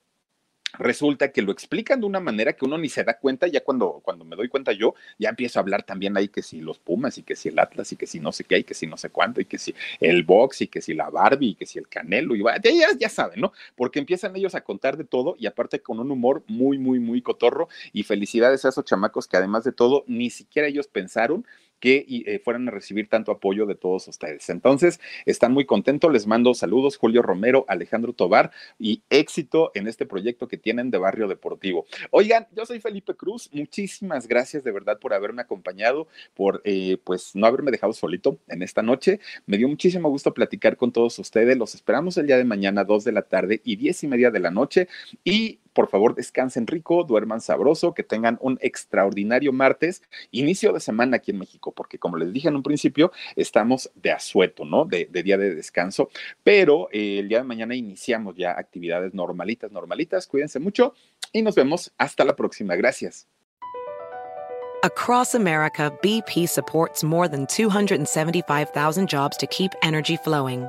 resulta 0.79 1.33
que 1.33 1.43
lo 1.43 1.53
explican 1.53 2.01
de 2.01 2.07
una 2.07 2.21
manera 2.21 2.53
que 2.53 2.65
uno 2.65 2.79
ni 2.79 2.89
se 2.89 3.05
da 3.05 3.19
cuenta, 3.19 3.47
ya 3.47 3.63
cuando, 3.63 4.01
cuando 4.03 4.25
me 4.25 4.37
doy 4.37 4.49
cuenta 4.49 4.73
yo, 4.73 4.95
ya 5.19 5.31
empiezo 5.31 5.59
a 5.59 5.63
hablar 5.63 5.83
también 5.83 6.17
ahí 6.17 6.29
que 6.29 6.43
si 6.43 6.61
los 6.61 6.79
Pumas 6.79 7.19
y 7.19 7.23
que 7.23 7.37
si 7.37 7.49
el 7.49 7.59
Atlas 7.59 7.93
y 7.93 7.97
que 7.97 8.07
si 8.07 8.21
no 8.21 8.33
sé 8.33 8.45
qué 8.45 8.59
y 8.59 8.65
que 8.65 8.75
si 8.75 8.87
no 8.87 8.97
sé 8.97 9.11
cuánto 9.11 9.41
y 9.41 9.45
que 9.45 9.59
si 9.59 9.75
el 10.01 10.23
box 10.23 10.63
y 10.63 10.69
que 10.69 10.81
si 10.81 10.95
la 10.95 11.11
Barbie 11.11 11.51
y 11.51 11.55
que 11.55 11.67
si 11.67 11.79
el 11.79 11.89
Canelo 11.89 12.35
y 12.35 12.43
ya, 12.43 12.89
ya 12.99 13.09
saben, 13.09 13.41
¿no? 13.41 13.53
Porque 13.77 13.99
empiezan 13.99 14.37
ellos 14.37 14.55
a 14.55 14.63
contar 14.63 14.97
de 14.97 15.05
todo 15.05 15.37
y 15.39 15.47
aparte 15.47 15.81
con 15.81 16.01
un 16.01 16.11
humor 16.11 16.43
muy, 16.47 16.79
muy, 16.79 17.01
muy 17.01 17.23
cotorro 17.23 17.69
y 17.93 18.03
felicidades 18.03 18.65
a 18.65 18.69
esos 18.69 18.85
chamacos 18.85 19.27
que 19.27 19.37
además 19.37 19.65
de 19.65 19.73
todo 19.73 20.05
ni 20.07 20.31
siquiera 20.31 20.69
ellos 20.69 20.89
pensaron 20.89 21.47
que 21.81 22.07
eh, 22.09 22.41
fueran 22.45 22.69
a 22.69 22.71
recibir 22.71 23.09
tanto 23.09 23.33
apoyo 23.33 23.67
de 23.67 23.75
todos 23.75 24.09
ustedes. 24.09 24.49
Entonces, 24.49 25.01
están 25.27 25.53
muy 25.53 25.65
contentos, 25.65 26.13
les 26.13 26.27
mando 26.27 26.55
saludos, 26.55 26.97
Julio 26.97 27.23
Romero, 27.23 27.65
Alejandro 27.69 28.13
Tobar, 28.13 28.51
y 28.79 29.03
éxito 29.11 29.71
en 29.75 29.89
este 29.89 30.07
proyecto 30.07 30.49
que 30.49 30.57
tienen 30.57 30.91
de 30.91 30.99
Barrio 30.99 31.29
Deportivo. 31.29 31.87
Oigan, 32.11 32.47
yo 32.55 32.67
soy 32.67 32.81
Felipe 32.81 33.15
Cruz, 33.15 33.49
muchísimas 33.53 34.27
gracias 34.27 34.65
de 34.65 34.73
verdad 34.73 34.99
por 34.99 35.15
haberme 35.15 35.43
acompañado, 35.43 36.09
por 36.35 36.61
eh, 36.65 36.99
pues 37.05 37.35
no 37.35 37.47
haberme 37.47 37.71
dejado 37.71 37.93
solito 37.93 38.39
en 38.49 38.63
esta 38.63 38.83
noche. 38.83 39.21
Me 39.47 39.57
dio 39.57 39.69
muchísimo 39.69 40.09
gusto 40.09 40.35
platicar 40.35 40.77
con 40.77 40.93
todos 40.93 41.19
ustedes, 41.19 41.57
los 41.57 41.75
esperamos 41.75 42.17
el 42.17 42.27
día 42.27 42.37
de 42.37 42.45
mañana, 42.45 42.85
dos 42.85 43.05
de 43.05 43.13
la 43.13 43.23
tarde 43.23 43.61
y 43.65 43.77
diez 43.77 44.03
y 44.03 44.09
media 44.09 44.31
de 44.31 44.41
la 44.41 44.51
noche, 44.51 44.89
y 45.25 45.59
por 45.79 45.87
favor 45.87 46.17
descansen 46.17 46.67
rico, 46.67 47.05
duerman 47.05 47.41
sabroso, 47.41 47.95
que 47.95 48.03
tengan 48.03 48.37
un 48.41 48.59
extraordinario 48.63 49.53
martes, 49.53 50.03
inicio 50.33 50.73
de 50.73 50.81
semana 50.81 51.19
aquí 51.19 51.31
en 51.31 51.39
México, 51.39 51.71
porque 51.71 52.01
como 52.01 52.17
les 52.17 52.33
dije 52.33 52.49
en 52.49 52.57
un 52.57 52.65
principio, 52.65 53.13
estamos 53.37 53.89
de 53.95 54.11
asueto, 54.11 54.65
¿no? 54.65 54.87
De, 54.87 55.05
día 55.23 55.39
de 55.39 55.55
descanso, 55.55 56.11
pero 56.43 56.89
eh, 56.91 57.21
el 57.21 57.29
día 57.29 57.39
de 57.39 57.45
mañana 57.45 57.77
iniciamos 57.77 58.35
ya 58.35 58.59
actividades 58.59 59.15
normalitas, 59.15 59.71
normalitas. 59.71 60.27
Cuídense 60.27 60.59
mucho 60.59 60.95
y 61.33 61.43
nos 61.43 61.55
vemos 61.55 61.93
hasta 61.97 62.25
la 62.25 62.35
próxima. 62.35 62.75
Gracias. 62.75 63.29
Across 64.83 65.37
America, 65.37 65.97
BP 66.03 66.49
supports 66.49 67.05
more 67.05 67.29
than 67.29 67.47
275,000 67.47 69.07
jobs 69.09 69.37
to 69.37 69.47
keep 69.47 69.71
energy 69.85 70.17
flowing. 70.17 70.69